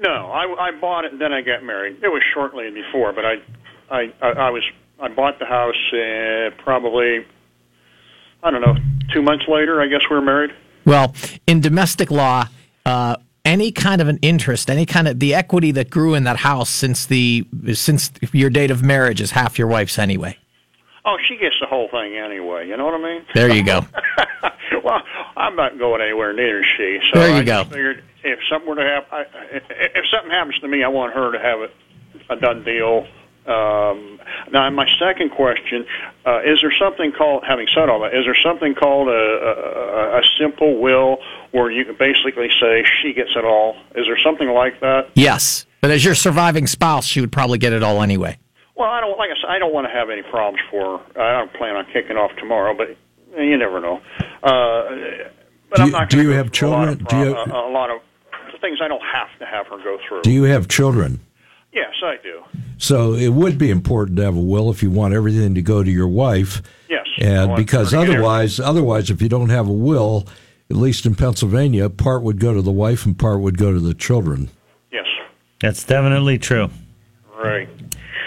No, 0.00 0.30
I, 0.30 0.68
I 0.68 0.70
bought 0.80 1.04
it 1.04 1.12
and 1.12 1.20
then 1.20 1.32
I 1.32 1.42
got 1.42 1.62
married. 1.62 1.98
It 2.02 2.08
was 2.08 2.22
shortly 2.34 2.70
before, 2.70 3.12
but 3.12 3.24
I, 3.24 3.34
I, 3.90 4.12
I, 4.20 4.28
I 4.28 4.50
was 4.50 4.62
I 5.00 5.08
bought 5.08 5.38
the 5.38 5.46
house 5.46 5.74
uh, 5.92 6.50
probably 6.62 7.24
I 8.42 8.50
don't 8.50 8.60
know 8.60 8.76
two 9.12 9.22
months 9.22 9.44
later. 9.48 9.80
I 9.80 9.86
guess 9.86 10.00
we 10.10 10.16
were 10.16 10.22
married. 10.22 10.50
Well, 10.84 11.14
in 11.46 11.60
domestic 11.60 12.10
law, 12.10 12.48
uh, 12.84 13.16
any 13.44 13.72
kind 13.72 14.00
of 14.00 14.08
an 14.08 14.18
interest, 14.22 14.70
any 14.70 14.86
kind 14.86 15.08
of 15.08 15.20
the 15.20 15.34
equity 15.34 15.70
that 15.72 15.90
grew 15.90 16.14
in 16.14 16.24
that 16.24 16.38
house 16.38 16.70
since 16.70 17.06
the 17.06 17.46
since 17.74 18.10
your 18.32 18.50
date 18.50 18.70
of 18.70 18.82
marriage 18.82 19.20
is 19.20 19.32
half 19.32 19.58
your 19.58 19.68
wife's 19.68 19.98
anyway. 19.98 20.36
Oh, 21.04 21.16
she 21.28 21.36
gets 21.36 21.56
the 21.60 21.66
whole 21.66 21.88
thing 21.88 22.16
anyway. 22.16 22.68
You 22.68 22.76
know 22.76 22.84
what 22.84 22.94
I 22.94 23.02
mean? 23.02 23.24
There 23.34 23.52
you 23.52 23.64
go. 23.64 23.84
well, 24.92 25.02
I'm 25.36 25.56
not 25.56 25.78
going 25.78 26.00
anywhere 26.02 26.32
neither 26.32 26.60
is 26.60 26.66
she. 26.76 26.98
So 27.12 27.20
There 27.20 27.30
you 27.30 27.36
I 27.36 27.44
go. 27.44 27.62
just 27.62 27.70
figured 27.70 28.04
if 28.24 28.38
something 28.50 28.68
were 28.68 28.76
to 28.76 28.82
happen, 28.82 29.08
I, 29.12 29.20
if, 29.56 29.62
if 29.68 30.04
something 30.10 30.30
happens 30.30 30.58
to 30.60 30.68
me, 30.68 30.82
I 30.84 30.88
want 30.88 31.14
her 31.14 31.32
to 31.32 31.38
have 31.38 31.60
it 31.60 31.74
a 32.30 32.36
done 32.36 32.64
deal. 32.64 33.06
Um, 33.44 34.20
now, 34.52 34.70
my 34.70 34.86
second 35.00 35.30
question 35.30 35.84
uh, 36.24 36.42
is: 36.42 36.60
there 36.62 36.72
something 36.78 37.10
called? 37.10 37.42
Having 37.44 37.66
said 37.74 37.88
all 37.88 37.98
that, 38.02 38.14
is 38.14 38.24
there 38.24 38.36
something 38.40 38.72
called 38.74 39.08
a, 39.08 39.12
a, 39.12 40.18
a 40.18 40.22
simple 40.38 40.80
will, 40.80 41.18
where 41.50 41.68
you 41.68 41.84
can 41.84 41.96
basically 41.96 42.48
say 42.60 42.84
she 43.02 43.12
gets 43.12 43.30
it 43.34 43.44
all? 43.44 43.74
Is 43.96 44.06
there 44.06 44.18
something 44.22 44.48
like 44.48 44.78
that? 44.80 45.10
Yes, 45.14 45.66
but 45.80 45.90
as 45.90 46.04
your 46.04 46.14
surviving 46.14 46.68
spouse, 46.68 47.04
she 47.04 47.20
would 47.20 47.32
probably 47.32 47.58
get 47.58 47.72
it 47.72 47.82
all 47.82 48.00
anyway. 48.00 48.38
Well, 48.76 48.88
I 48.88 49.00
don't 49.00 49.18
like 49.18 49.30
I 49.30 49.40
said. 49.40 49.50
I 49.50 49.58
don't 49.58 49.74
want 49.74 49.88
to 49.88 49.92
have 49.92 50.08
any 50.08 50.22
problems 50.22 50.60
for 50.70 50.98
her. 50.98 51.20
I 51.20 51.40
don't 51.40 51.52
plan 51.54 51.74
on 51.74 51.84
kicking 51.92 52.16
off 52.16 52.30
tomorrow, 52.36 52.76
but 52.76 52.96
you 53.36 53.56
never 53.56 53.80
know. 53.80 54.00
Uh, 54.42 54.82
but 55.70 55.76
Do 55.76 55.82
I'm 55.82 55.86
you- 55.86 55.92
not 55.92 56.10
do 56.10 56.22
you 56.22 56.30
have 56.30 56.50
through 56.52 56.68
a 56.68 56.70
lot 56.70 56.88
of 56.88 56.98
children? 57.08 57.22
Do 57.24 57.28
you- 57.28 57.34
prob- 57.34 57.48
a, 57.50 57.68
a 57.68 57.72
lot 57.72 57.90
of 57.90 58.00
things 58.60 58.78
I 58.82 58.86
don't 58.88 59.02
have 59.02 59.28
to 59.40 59.44
have 59.46 59.66
her 59.68 59.78
go 59.82 59.98
through. 60.08 60.22
Do 60.22 60.30
you 60.30 60.44
have 60.44 60.68
children? 60.68 61.20
yes, 61.72 61.90
I 62.04 62.16
do. 62.22 62.42
So 62.78 63.14
it 63.14 63.30
would 63.30 63.58
be 63.58 63.70
important 63.70 64.16
to 64.18 64.24
have 64.24 64.36
a 64.36 64.40
will 64.40 64.70
if 64.70 64.82
you 64.82 64.90
want 64.90 65.14
everything 65.14 65.54
to 65.54 65.62
go 65.62 65.82
to 65.82 65.90
your 65.90 66.06
wife. 66.08 66.62
Yes. 66.88 67.06
And 67.18 67.56
because 67.56 67.90
her 67.92 68.00
to 68.00 68.06
get 68.06 68.14
otherwise, 68.16 68.60
otherwise, 68.60 69.10
if 69.10 69.20
you 69.22 69.28
don't 69.28 69.48
have 69.48 69.66
a 69.68 69.72
will, 69.72 70.26
at 70.70 70.76
least 70.76 71.06
in 71.06 71.14
Pennsylvania, 71.14 71.88
part 71.90 72.22
would 72.22 72.38
go 72.40 72.52
to 72.54 72.60
the 72.62 72.70
wife 72.72 73.04
and 73.06 73.18
part 73.18 73.40
would 73.40 73.56
go 73.58 73.72
to 73.72 73.80
the 73.80 73.94
children. 73.94 74.48
Yes. 74.92 75.06
That's 75.60 75.82
definitely 75.84 76.38
true. 76.38 76.68
Right. 77.42 77.68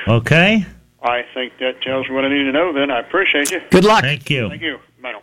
Okay. 0.07 0.65
I 1.05 1.21
think 1.35 1.53
that 1.59 1.81
tells 1.83 2.09
me 2.09 2.15
what 2.15 2.25
I 2.25 2.29
need 2.29 2.45
to 2.45 2.51
know. 2.51 2.73
Then 2.73 2.89
I 2.89 2.99
appreciate 2.99 3.51
you. 3.51 3.61
Good 3.69 3.85
luck. 3.85 4.01
Thank 4.01 4.27
you. 4.29 4.49
Thank 4.49 4.63
you. 4.63 4.79
Bye. 5.01 5.13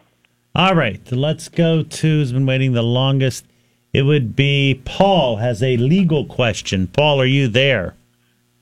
All 0.54 0.74
right, 0.74 1.00
let's 1.10 1.48
go 1.48 1.82
to 1.82 2.06
who's 2.06 2.32
been 2.32 2.46
waiting 2.46 2.72
the 2.72 2.82
longest. 2.82 3.44
It 3.92 4.02
would 4.02 4.36
be 4.36 4.80
Paul 4.84 5.36
has 5.36 5.62
a 5.62 5.76
legal 5.76 6.24
question. 6.24 6.86
Paul, 6.86 7.20
are 7.20 7.26
you 7.26 7.48
there? 7.48 7.96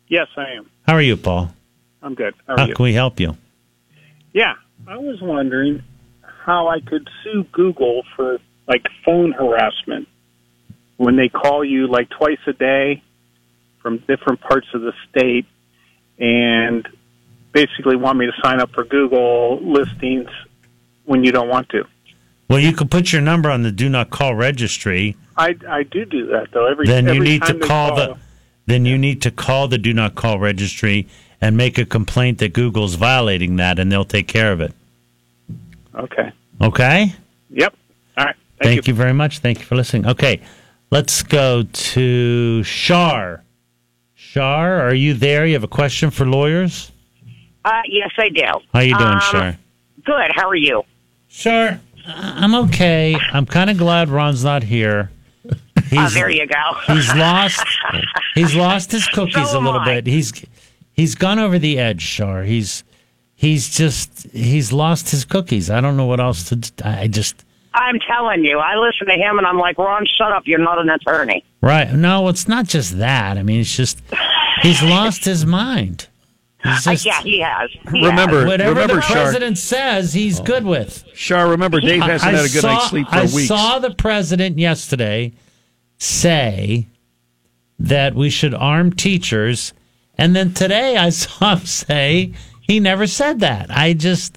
Yes, 0.08 0.28
I 0.36 0.52
am. 0.52 0.70
How 0.86 0.94
are 0.94 1.02
you, 1.02 1.16
Paul? 1.16 1.52
I'm 2.02 2.14
good. 2.14 2.34
How 2.46 2.54
are 2.54 2.58
How 2.60 2.66
you? 2.66 2.74
can 2.74 2.82
we 2.84 2.94
help 2.94 3.20
you? 3.20 3.36
Yeah, 4.32 4.54
I 4.88 4.96
was 4.96 5.20
wondering 5.20 5.82
how 6.22 6.68
I 6.68 6.80
could 6.80 7.08
sue 7.22 7.44
Google 7.52 8.02
for 8.16 8.38
like 8.66 8.86
phone 9.04 9.32
harassment 9.32 10.08
when 10.96 11.16
they 11.16 11.28
call 11.28 11.64
you 11.64 11.86
like 11.86 12.08
twice 12.08 12.38
a 12.46 12.52
day 12.52 13.02
from 13.82 13.98
different 14.08 14.40
parts 14.40 14.68
of 14.74 14.80
the 14.80 14.92
state 15.10 15.46
and 16.18 16.88
basically 17.52 17.96
want 17.96 18.18
me 18.18 18.26
to 18.26 18.32
sign 18.42 18.60
up 18.60 18.70
for 18.72 18.84
Google 18.84 19.60
listings 19.62 20.28
when 21.04 21.24
you 21.24 21.32
don't 21.32 21.48
want 21.48 21.68
to. 21.70 21.84
Well, 22.48 22.58
you 22.58 22.72
could 22.72 22.90
put 22.90 23.12
your 23.12 23.22
number 23.22 23.50
on 23.50 23.62
the 23.62 23.70
do 23.70 23.88
not 23.88 24.10
call 24.10 24.34
registry. 24.34 25.16
I 25.36 25.56
I 25.68 25.84
do 25.84 26.04
do 26.04 26.26
that 26.28 26.48
though. 26.52 26.66
Every 26.66 26.86
Then 26.86 27.04
you 27.04 27.10
every 27.10 27.26
need 27.26 27.42
to 27.44 27.54
they 27.54 27.66
call 27.66 27.94
the 27.94 28.16
then 28.66 28.84
you 28.84 28.98
need 28.98 29.22
to 29.22 29.30
call 29.30 29.68
the 29.68 29.78
do 29.78 29.92
not 29.92 30.14
call 30.14 30.38
registry 30.38 31.08
and 31.40 31.56
make 31.56 31.78
a 31.78 31.84
complaint 31.84 32.38
that 32.38 32.52
Google's 32.52 32.94
violating 32.94 33.56
that 33.56 33.78
and 33.78 33.90
they'll 33.90 34.04
take 34.04 34.28
care 34.28 34.52
of 34.52 34.60
it. 34.60 34.72
Okay. 35.94 36.32
Okay? 36.60 37.14
Yep. 37.50 37.74
All 38.16 38.24
right. 38.24 38.36
Thank, 38.58 38.74
Thank, 38.76 38.88
you. 38.88 38.94
very 38.94 39.14
much. 39.14 39.38
Thank 39.38 39.58
you 39.58 39.64
for 39.64 39.74
listening. 39.74 40.06
Okay. 40.06 40.40
Let's 40.90 41.22
go 41.22 41.62
to 41.62 42.62
Shar. 42.62 43.42
Shar, 44.14 44.80
are 44.80 44.94
you 44.94 45.14
there? 45.14 45.46
You 45.46 45.54
have 45.54 45.64
a 45.64 45.68
question 45.68 46.10
for 46.10 46.26
lawyers? 46.26 46.92
Uh, 47.64 47.82
yes, 47.88 48.10
I 48.18 48.28
do. 48.30 48.44
How 48.72 48.80
you 48.80 48.96
doing, 48.96 49.10
Um, 49.12 49.20
Shar? 49.20 49.58
Good. 50.04 50.30
How 50.34 50.48
are 50.48 50.54
you? 50.56 50.82
Sure. 51.28 51.80
I'm 52.06 52.54
okay. 52.54 53.16
I'm 53.32 53.46
kind 53.46 53.70
of 53.70 53.76
glad 53.78 54.08
Ron's 54.08 54.42
not 54.44 54.62
here. 54.62 55.10
He's, 55.90 55.98
oh, 55.98 56.08
there 56.10 56.30
you 56.30 56.46
go. 56.46 56.54
he's 56.94 57.12
lost. 57.14 57.64
He's 58.34 58.54
lost 58.54 58.92
his 58.92 59.06
cookies 59.08 59.50
So 59.50 59.58
a 59.58 59.60
little 59.60 59.84
bit. 59.84 60.06
He's 60.06 60.32
he's 60.92 61.14
gone 61.16 61.38
over 61.40 61.58
the 61.58 61.78
edge, 61.78 62.00
Shar. 62.02 62.44
He's 62.44 62.84
he's 63.34 63.74
just 63.74 64.28
he's 64.32 64.72
lost 64.72 65.10
his 65.10 65.24
cookies. 65.24 65.68
I 65.70 65.80
don't 65.80 65.96
know 65.96 66.06
what 66.06 66.20
else 66.20 66.48
to. 66.50 66.72
I 66.84 67.08
just 67.08 67.44
I'm 67.74 67.98
telling 68.08 68.44
you, 68.44 68.58
I 68.58 68.76
listen 68.76 69.06
to 69.08 69.14
him 69.14 69.38
and 69.38 69.46
I'm 69.46 69.58
like, 69.58 69.78
Ron, 69.78 70.04
shut 70.16 70.30
up. 70.32 70.44
You're 70.46 70.58
not 70.60 70.78
an 70.78 70.90
attorney. 70.90 71.44
right. 71.60 71.92
No, 71.92 72.28
it's 72.28 72.46
not 72.46 72.66
just 72.66 72.98
that. 72.98 73.36
I 73.36 73.42
mean, 73.42 73.60
it's 73.60 73.74
just 73.76 74.00
he's 74.62 74.82
lost 74.82 75.24
his 75.24 75.44
mind. 75.44 76.06
He's 76.62 76.86
Uh, 76.86 76.96
yeah, 77.02 77.22
he 77.22 77.40
has. 77.40 77.70
He 77.90 78.04
Remember, 78.06 78.44
whatever 78.46 78.70
remember, 78.74 78.96
the 78.96 79.00
Shar. 79.02 79.16
president 79.16 79.56
says, 79.58 80.12
he's 80.12 80.40
good 80.40 80.64
with. 80.64 81.04
Shar, 81.14 81.48
remember, 81.48 81.80
Dave 81.80 82.02
hasn't 82.02 82.34
I 82.34 82.36
had 82.36 82.46
a 82.46 82.52
good 82.52 82.60
saw, 82.60 82.74
night's 82.74 82.88
sleep 82.90 83.08
for 83.08 83.14
I 83.14 83.22
weeks. 83.22 83.36
I 83.36 83.46
saw 83.46 83.78
the 83.78 83.94
president 83.94 84.58
yesterday 84.58 85.32
say 85.98 86.86
that 87.78 88.14
we 88.14 88.28
should 88.28 88.54
arm 88.54 88.92
teachers, 88.92 89.72
and 90.18 90.36
then 90.36 90.52
today 90.52 90.96
I 90.98 91.08
saw 91.10 91.56
him 91.56 91.66
say 91.66 92.32
he 92.60 92.78
never 92.78 93.06
said 93.06 93.40
that. 93.40 93.70
I 93.70 93.94
just. 93.94 94.36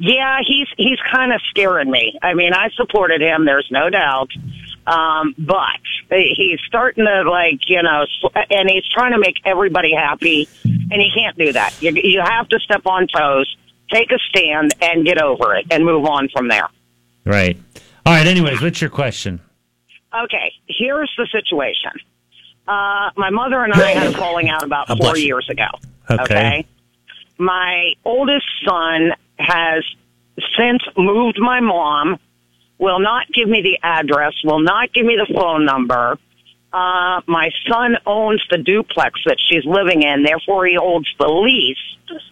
Yeah, 0.00 0.38
he's 0.46 0.68
he's 0.76 0.98
kind 1.12 1.32
of 1.32 1.40
scaring 1.50 1.90
me. 1.90 2.16
I 2.22 2.34
mean, 2.34 2.52
I 2.54 2.68
supported 2.76 3.20
him. 3.20 3.44
There's 3.44 3.66
no 3.70 3.90
doubt. 3.90 4.30
Um, 4.86 5.34
but 5.36 5.80
he's 6.10 6.60
starting 6.66 7.04
to 7.04 7.30
like, 7.30 7.68
you 7.68 7.82
know, 7.82 8.06
and 8.50 8.70
he's 8.70 8.86
trying 8.92 9.12
to 9.12 9.18
make 9.18 9.36
everybody 9.44 9.94
happy, 9.94 10.48
and 10.64 10.92
he 10.92 11.10
can't 11.14 11.36
do 11.36 11.52
that. 11.52 11.80
You, 11.82 11.92
you 11.92 12.20
have 12.20 12.48
to 12.48 12.58
step 12.60 12.86
on 12.86 13.06
toes, 13.08 13.56
take 13.90 14.10
a 14.10 14.18
stand, 14.28 14.74
and 14.80 15.04
get 15.04 15.20
over 15.20 15.54
it, 15.56 15.66
and 15.70 15.84
move 15.84 16.04
on 16.04 16.28
from 16.28 16.48
there. 16.48 16.68
right. 17.24 17.58
All 18.06 18.14
right. 18.14 18.26
Anyways, 18.26 18.62
what's 18.62 18.80
your 18.80 18.90
question? 18.90 19.40
Okay, 20.24 20.54
here's 20.66 21.12
the 21.18 21.26
situation. 21.30 21.92
Uh, 22.66 23.10
my 23.16 23.28
mother 23.30 23.62
and 23.62 23.72
I 23.74 23.90
had 23.90 24.06
a 24.06 24.16
falling 24.16 24.48
out 24.48 24.62
about 24.62 24.88
four 24.98 25.18
years 25.18 25.48
ago. 25.50 25.66
Okay. 26.10 26.66
My 27.38 27.92
oldest 28.04 28.46
son 28.66 29.12
has 29.38 29.84
since 30.58 30.82
moved 30.96 31.38
my 31.38 31.60
mom, 31.60 32.18
will 32.78 33.00
not 33.00 33.26
give 33.32 33.48
me 33.48 33.62
the 33.62 33.78
address, 33.82 34.34
will 34.44 34.60
not 34.60 34.92
give 34.92 35.04
me 35.04 35.16
the 35.16 35.32
phone 35.34 35.64
number. 35.64 36.18
Uh, 36.72 37.20
my 37.26 37.50
son 37.68 37.96
owns 38.06 38.42
the 38.50 38.58
duplex 38.58 39.20
that 39.26 39.38
she's 39.48 39.64
living 39.64 40.02
in, 40.02 40.22
therefore 40.22 40.66
he 40.66 40.74
holds 40.74 41.08
the 41.18 41.28
lease. 41.28 42.22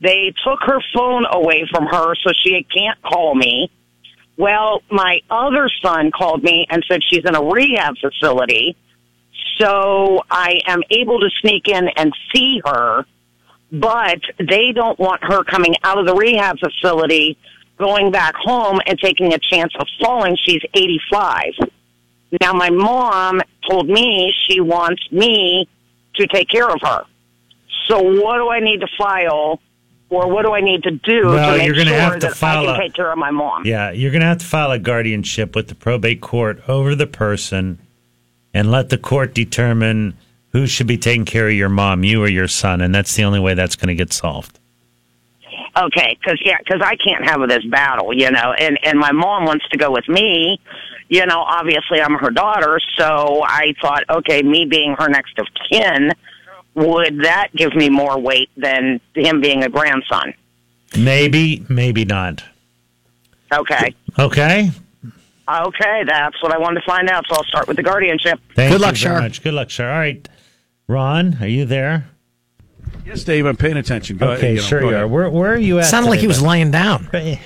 They 0.00 0.34
took 0.44 0.60
her 0.62 0.80
phone 0.94 1.24
away 1.30 1.66
from 1.70 1.86
her 1.86 2.14
so 2.16 2.32
she 2.42 2.66
can't 2.74 3.00
call 3.02 3.34
me. 3.34 3.70
Well, 4.36 4.82
my 4.90 5.20
other 5.30 5.70
son 5.80 6.10
called 6.10 6.42
me 6.42 6.66
and 6.68 6.84
said 6.88 7.02
she's 7.08 7.24
in 7.24 7.36
a 7.36 7.42
rehab 7.42 7.94
facility. 7.98 8.76
So 9.58 10.24
I 10.30 10.60
am 10.66 10.82
able 10.90 11.20
to 11.20 11.28
sneak 11.40 11.68
in 11.68 11.88
and 11.88 12.12
see 12.34 12.60
her, 12.64 13.04
but 13.70 14.20
they 14.38 14.72
don't 14.72 14.98
want 14.98 15.22
her 15.22 15.44
coming 15.44 15.76
out 15.84 15.98
of 15.98 16.06
the 16.06 16.14
rehab 16.14 16.58
facility, 16.58 17.36
going 17.82 18.12
back 18.12 18.34
home 18.36 18.80
and 18.86 18.96
taking 18.98 19.32
a 19.34 19.38
chance 19.38 19.72
of 19.78 19.86
falling. 20.00 20.36
She's 20.46 20.62
85. 20.72 21.54
Now 22.40 22.52
my 22.52 22.70
mom 22.70 23.42
told 23.68 23.88
me 23.88 24.32
she 24.46 24.60
wants 24.60 25.02
me 25.10 25.68
to 26.14 26.26
take 26.28 26.48
care 26.48 26.70
of 26.70 26.80
her. 26.82 27.04
So 27.88 28.00
what 28.00 28.36
do 28.36 28.48
I 28.48 28.60
need 28.60 28.80
to 28.80 28.88
file 28.96 29.60
or 30.08 30.28
what 30.28 30.44
do 30.44 30.52
I 30.52 30.60
need 30.60 30.84
to 30.84 30.92
do 30.92 31.26
Well, 31.26 31.52
to 31.52 31.58
make 31.58 31.66
you're 31.66 31.74
gonna 31.74 31.90
sure 31.90 31.98
have 31.98 32.14
to 32.20 32.28
that 32.28 32.36
file 32.36 32.62
I 32.62 32.66
can 32.66 32.74
a- 32.76 32.78
take 32.78 32.94
care 32.94 33.10
of 33.10 33.18
my 33.18 33.30
mom? 33.30 33.66
Yeah, 33.66 33.90
you're 33.90 34.12
going 34.12 34.20
to 34.20 34.26
have 34.26 34.38
to 34.38 34.46
file 34.46 34.70
a 34.70 34.78
guardianship 34.78 35.56
with 35.56 35.68
the 35.68 35.74
probate 35.74 36.20
court 36.20 36.62
over 36.68 36.94
the 36.94 37.06
person 37.06 37.78
and 38.54 38.70
let 38.70 38.90
the 38.90 38.98
court 38.98 39.34
determine 39.34 40.14
who 40.50 40.66
should 40.66 40.86
be 40.86 40.98
taking 40.98 41.24
care 41.24 41.48
of 41.48 41.54
your 41.54 41.70
mom, 41.70 42.04
you 42.04 42.22
or 42.22 42.28
your 42.28 42.46
son. 42.48 42.80
And 42.82 42.94
that's 42.94 43.16
the 43.16 43.24
only 43.24 43.40
way 43.40 43.54
that's 43.54 43.74
going 43.74 43.88
to 43.88 43.94
get 43.94 44.12
solved. 44.12 44.58
Okay, 45.76 46.18
because 46.20 46.38
yeah, 46.44 46.58
because 46.58 46.82
I 46.84 46.96
can't 46.96 47.24
have 47.24 47.48
this 47.48 47.64
battle, 47.64 48.12
you 48.12 48.30
know, 48.30 48.52
and 48.58 48.78
and 48.82 48.98
my 48.98 49.12
mom 49.12 49.46
wants 49.46 49.66
to 49.70 49.78
go 49.78 49.90
with 49.90 50.06
me, 50.08 50.60
you 51.08 51.24
know. 51.24 51.40
Obviously, 51.40 52.00
I'm 52.00 52.14
her 52.14 52.30
daughter, 52.30 52.78
so 52.98 53.42
I 53.42 53.72
thought, 53.80 54.04
okay, 54.10 54.42
me 54.42 54.66
being 54.66 54.94
her 54.98 55.08
next 55.08 55.38
of 55.38 55.46
kin, 55.70 56.10
would 56.74 57.20
that 57.22 57.48
give 57.56 57.74
me 57.74 57.88
more 57.88 58.18
weight 58.18 58.50
than 58.56 59.00
him 59.14 59.40
being 59.40 59.62
a 59.64 59.70
grandson? 59.70 60.34
Maybe, 60.98 61.64
maybe 61.70 62.04
not. 62.04 62.44
Okay, 63.50 63.94
Okay. 64.18 64.70
okay, 65.48 66.04
that's 66.06 66.42
what 66.42 66.52
I 66.52 66.58
wanted 66.58 66.80
to 66.80 66.86
find 66.86 67.08
out. 67.08 67.24
So 67.28 67.36
I'll 67.36 67.44
start 67.44 67.66
with 67.66 67.78
the 67.78 67.82
guardianship. 67.82 68.38
Thank 68.54 68.72
Good 68.72 68.80
you 68.80 68.86
luck, 68.86 68.94
very 68.96 69.14
Shar. 69.14 69.20
much. 69.22 69.42
Good 69.42 69.54
luck, 69.54 69.70
Shar. 69.70 69.90
All 69.90 69.98
right. 69.98 70.28
Ron, 70.86 71.38
are 71.40 71.46
you 71.48 71.64
there? 71.64 72.08
Yes, 73.06 73.24
Dave, 73.24 73.46
I'm 73.46 73.56
paying 73.56 73.76
attention. 73.76 74.16
Go 74.16 74.30
okay, 74.30 74.34
ahead, 74.34 74.50
you 74.50 74.56
know, 74.56 74.62
sure 74.62 74.80
go 74.80 74.86
you 74.88 74.92
ahead. 74.94 75.04
are. 75.04 75.08
Where, 75.08 75.30
where 75.30 75.52
are 75.54 75.58
you 75.58 75.78
at? 75.80 75.86
Sounded 75.86 76.08
like 76.10 76.20
he 76.20 76.26
was 76.28 76.40
bud? 76.40 76.48
laying 76.48 76.70
down. 76.70 77.08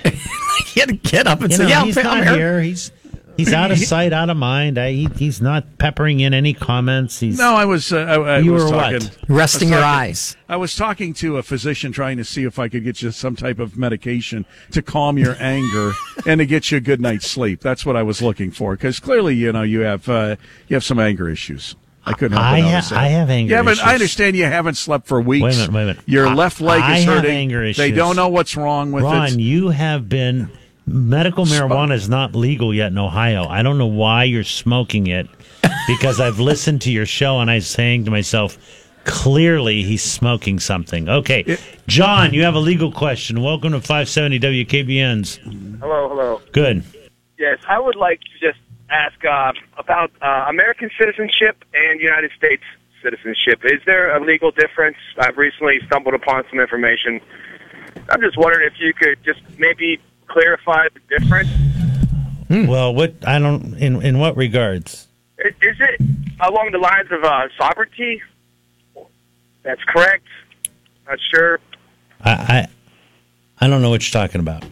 He 0.73 0.79
had 0.81 0.89
to 0.89 0.95
get 0.95 1.27
up 1.27 1.41
and 1.41 1.49
know, 1.51 1.57
say, 1.57 1.69
"Yeah, 1.69 1.85
he's 1.85 1.97
I'm 1.97 2.03
not 2.03 2.23
here." 2.23 2.35
here. 2.35 2.61
He's 2.61 2.91
He's 3.35 3.53
out 3.53 3.69
of 3.71 3.77
sight, 3.93 4.13
out 4.13 4.29
of 4.31 4.37
mind. 4.37 4.79
I, 4.79 4.91
he, 4.91 5.05
he's 5.15 5.39
not 5.41 5.77
peppering 5.77 6.19
in 6.19 6.33
any 6.33 6.53
comments. 6.55 7.19
He's 7.19 7.37
No, 7.37 7.53
I 7.55 7.65
was. 7.65 7.93
Uh, 7.93 7.97
I, 7.97 8.15
I 8.15 8.37
You 8.39 8.53
was 8.53 8.63
were 8.63 8.69
talking, 8.71 9.01
what? 9.03 9.17
Resting 9.29 9.69
I 9.69 9.71
was 9.71 9.71
your 9.71 9.79
talking- 9.81 10.09
eyes. 10.09 10.37
I 10.49 10.55
was 10.57 10.75
talking 10.75 11.13
to 11.15 11.37
a 11.37 11.43
physician 11.43 11.91
trying 11.91 12.17
to 12.17 12.23
see 12.23 12.43
if 12.43 12.57
I 12.57 12.67
could 12.69 12.83
get 12.83 13.01
you 13.03 13.11
some 13.11 13.35
type 13.35 13.59
of 13.59 13.77
medication 13.77 14.45
to 14.71 14.81
calm 14.81 15.17
your 15.19 15.35
anger 15.39 15.93
and 16.25 16.39
to 16.39 16.45
get 16.47 16.71
you 16.71 16.77
a 16.77 16.81
good 16.81 16.99
night's 17.01 17.29
sleep. 17.29 17.61
That's 17.61 17.85
what 17.85 17.95
I 17.95 18.01
was 18.03 18.21
looking 18.21 18.49
for 18.51 18.73
because 18.75 18.99
clearly, 18.99 19.35
you 19.35 19.51
know, 19.53 19.61
you 19.63 19.81
have 19.81 20.09
uh, 20.09 20.35
you 20.67 20.75
have 20.75 20.83
some 20.83 20.99
anger 20.99 21.29
issues. 21.29 21.75
I 22.07 22.13
couldn't 22.13 22.37
help 22.37 22.45
I 22.45 22.59
but 22.61 22.63
ha- 22.65 22.71
notice 22.71 22.89
that. 22.89 22.97
I 22.99 23.07
have 23.07 23.29
anger 23.29 23.53
Yeah, 23.53 23.63
but. 23.63 23.79
I 23.83 23.93
understand 23.93 24.35
you 24.35 24.45
haven't 24.45 24.75
slept 24.75 25.07
for 25.07 25.19
weeks. 25.21 25.43
Wait 25.43 25.55
a 25.55 25.57
minute, 25.57 25.73
wait 25.73 25.81
a 25.81 25.85
minute. 25.87 26.03
Your 26.05 26.27
I- 26.27 26.33
left 26.33 26.61
leg 26.61 26.81
I 26.81 26.97
is 26.97 27.03
have 27.05 27.15
hurting. 27.15 27.31
anger 27.31 27.73
They 27.73 27.91
don't 27.91 28.15
know 28.15 28.29
what's 28.29 28.55
wrong 28.55 28.91
with 28.91 29.03
Ron, 29.03 29.27
it. 29.33 29.39
you 29.39 29.69
have 29.69 30.07
been 30.07 30.49
medical 30.85 31.45
marijuana 31.45 31.93
is 31.93 32.07
not 32.07 32.33
legal 32.35 32.73
yet 32.73 32.87
in 32.93 32.97
Ohio. 32.97 33.45
I 33.47 33.61
don't 33.61 33.77
know 33.77 33.87
why 33.87 34.23
you're 34.23 34.43
smoking 34.45 35.07
it 35.07 35.27
because 35.87 36.21
I've 36.21 36.39
listened 36.39 36.81
to 36.83 36.91
your 36.91 37.05
show 37.05 37.39
and 37.41 37.51
I'm 37.51 37.59
saying 37.61 38.05
to 38.05 38.11
myself, 38.11 38.57
clearly 39.03 39.83
he's 39.83 40.01
smoking 40.01 40.59
something. 40.59 41.09
Okay, 41.09 41.57
John, 41.87 42.33
you 42.33 42.43
have 42.43 42.55
a 42.55 42.59
legal 42.59 42.91
question. 42.91 43.41
Welcome 43.41 43.73
to 43.73 43.81
570 43.81 44.39
WKBN's. 44.39 45.35
Hello, 45.81 46.07
hello. 46.09 46.41
Good. 46.53 46.83
Yes, 47.37 47.57
I 47.67 47.79
would 47.79 47.95
like 47.97 48.19
to 48.21 48.47
just 48.47 48.59
ask 48.89 49.23
uh, 49.25 49.53
about 49.77 50.11
uh, 50.21 50.45
American 50.49 50.89
citizenship 50.99 51.63
and 51.73 51.99
United 51.99 52.31
States 52.37 52.63
citizenship. 53.03 53.61
Is 53.63 53.81
there 53.85 54.15
a 54.15 54.23
legal 54.23 54.51
difference? 54.51 54.97
I've 55.19 55.37
recently 55.37 55.79
stumbled 55.85 56.15
upon 56.15 56.43
some 56.49 56.59
information. 56.59 57.21
I'm 58.09 58.21
just 58.21 58.37
wondering 58.37 58.67
if 58.67 58.79
you 58.79 58.93
could 58.93 59.23
just 59.23 59.41
maybe 59.57 59.99
clarify 60.27 60.87
the 60.93 61.19
difference. 61.19 61.49
Well, 62.49 62.93
what 62.95 63.13
I 63.27 63.39
don't 63.39 63.75
in 63.77 64.01
in 64.01 64.19
what 64.19 64.37
regards? 64.37 65.07
I- 65.39 65.49
Is 65.49 65.77
it 65.79 66.01
along 66.39 66.71
the 66.71 66.77
lines 66.79 67.11
of 67.11 67.23
uh, 67.23 67.47
sovereignty? 67.57 68.21
That's 69.63 69.83
correct. 69.83 70.23
Not 71.07 71.19
sure. 71.33 71.59
I 72.21 72.31
I, 72.31 72.67
I 73.59 73.67
don't 73.67 73.81
know 73.81 73.89
what 73.89 74.01
you're 74.03 74.21
talking 74.21 74.39
about. 74.39 74.63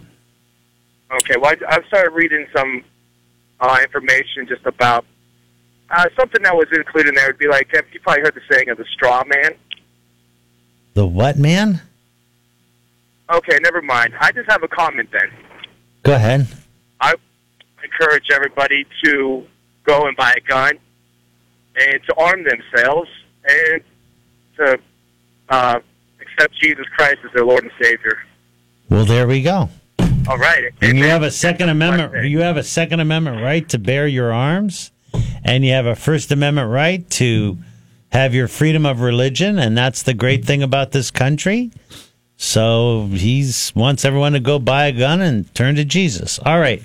Okay, 1.12 1.36
well, 1.40 1.54
I, 1.70 1.76
I 1.76 1.84
started 1.88 2.12
reading 2.12 2.48
some 2.56 2.84
uh, 3.60 3.80
information 3.82 4.48
just 4.48 4.66
about 4.66 5.06
uh, 5.90 6.06
something 6.18 6.42
that 6.44 6.56
was 6.56 6.68
included 6.72 7.10
in 7.10 7.16
there. 7.16 7.28
Would 7.28 7.38
be 7.38 7.48
like 7.48 7.72
you 7.74 8.00
probably 8.02 8.24
heard 8.24 8.36
the 8.36 8.54
saying 8.54 8.70
of 8.70 8.78
the 8.78 8.86
straw 8.94 9.24
man. 9.26 9.52
The 10.94 11.06
what, 11.06 11.38
man? 11.38 11.82
Okay, 13.32 13.58
never 13.62 13.82
mind. 13.82 14.14
I 14.20 14.32
just 14.32 14.50
have 14.50 14.64
a 14.64 14.68
comment 14.68 15.10
then. 15.12 15.30
Go 16.04 16.14
ahead. 16.14 16.48
I 17.02 17.16
encourage 17.84 18.30
everybody 18.32 18.86
to 19.04 19.46
go 19.84 20.08
and 20.08 20.16
buy 20.16 20.34
a 20.38 20.42
gun 20.48 20.78
and 21.76 22.00
to 22.08 22.16
arm 22.18 22.44
themselves 22.44 23.10
and 23.48 23.82
to 24.58 24.80
uh, 25.50 25.80
accept 26.22 26.56
Jesus 26.62 26.86
Christ 26.96 27.18
as 27.26 27.32
their 27.34 27.46
Lord 27.46 27.64
and 27.64 27.72
Savior. 27.82 28.20
Well, 28.90 29.06
there 29.06 29.28
we 29.28 29.42
go. 29.42 29.70
All 30.28 30.38
right. 30.38 30.74
And 30.82 30.98
you 30.98 31.06
have 31.06 31.24
a 31.24 31.32
Second 31.32 31.70
Amendment. 31.70 32.26
You 32.28 32.40
have 32.42 32.58
a 32.58 32.64
Second 32.64 33.00
Amendment 33.00 33.42
right 33.44 33.68
to 33.70 33.78
bear 33.78 34.08
your 34.08 34.34
arms, 34.34 34.92
and 35.44 35.64
you 35.64 35.72
have 35.72 35.86
a 35.86 35.96
First 35.96 36.32
Amendment 36.32 36.70
right 36.70 37.08
to 37.12 37.58
have 38.10 38.34
your 38.34 38.48
freedom 38.48 38.86
of 38.86 39.02
religion, 39.02 39.60
and 39.60 39.78
that's 39.78 40.04
the 40.04 40.14
great 40.14 40.46
thing 40.46 40.64
about 40.64 40.92
this 40.92 41.12
country. 41.12 41.72
So 42.38 43.08
he's 43.12 43.74
wants 43.76 44.04
everyone 44.04 44.34
to 44.34 44.40
go 44.40 44.60
buy 44.60 44.88
a 44.88 44.92
gun 44.92 45.22
and 45.22 45.54
turn 45.56 45.76
to 45.76 45.86
Jesus. 45.86 46.40
All 46.40 46.60
right. 46.60 46.84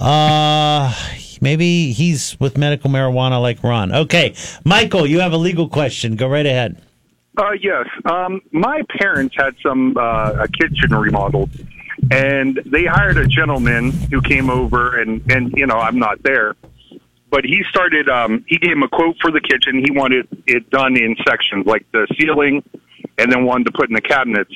Uh 0.00 0.92
maybe 1.40 1.92
he's 1.92 2.38
with 2.40 2.56
medical 2.56 2.90
marijuana 2.90 3.40
like 3.40 3.62
Ron. 3.62 3.92
Okay, 3.94 4.34
Michael, 4.64 5.06
you 5.06 5.20
have 5.20 5.32
a 5.32 5.36
legal 5.36 5.68
question. 5.68 6.16
Go 6.16 6.28
right 6.28 6.46
ahead. 6.46 6.80
Uh, 7.36 7.50
yes. 7.60 7.86
Um, 8.04 8.40
my 8.52 8.80
parents 8.98 9.34
had 9.36 9.54
some 9.62 9.96
uh, 9.96 10.44
a 10.44 10.48
kitchen 10.48 10.94
remodeled, 10.94 11.50
and 12.10 12.60
they 12.66 12.84
hired 12.84 13.18
a 13.18 13.26
gentleman 13.26 13.90
who 13.92 14.20
came 14.20 14.50
over, 14.50 15.00
and 15.00 15.22
and 15.30 15.52
you 15.56 15.66
know 15.66 15.76
I'm 15.76 15.98
not 15.98 16.22
there, 16.22 16.56
but 17.30 17.44
he 17.44 17.64
started. 17.70 18.08
Um, 18.08 18.44
he 18.48 18.58
gave 18.58 18.72
him 18.72 18.82
a 18.82 18.88
quote 18.88 19.16
for 19.20 19.30
the 19.30 19.40
kitchen. 19.40 19.84
He 19.84 19.90
wanted 19.90 20.26
it 20.46 20.70
done 20.70 20.96
in 20.96 21.16
sections, 21.26 21.66
like 21.66 21.86
the 21.92 22.06
ceiling, 22.18 22.62
and 23.18 23.30
then 23.30 23.44
wanted 23.44 23.66
to 23.66 23.72
put 23.72 23.88
in 23.88 23.94
the 23.94 24.00
cabinets. 24.00 24.52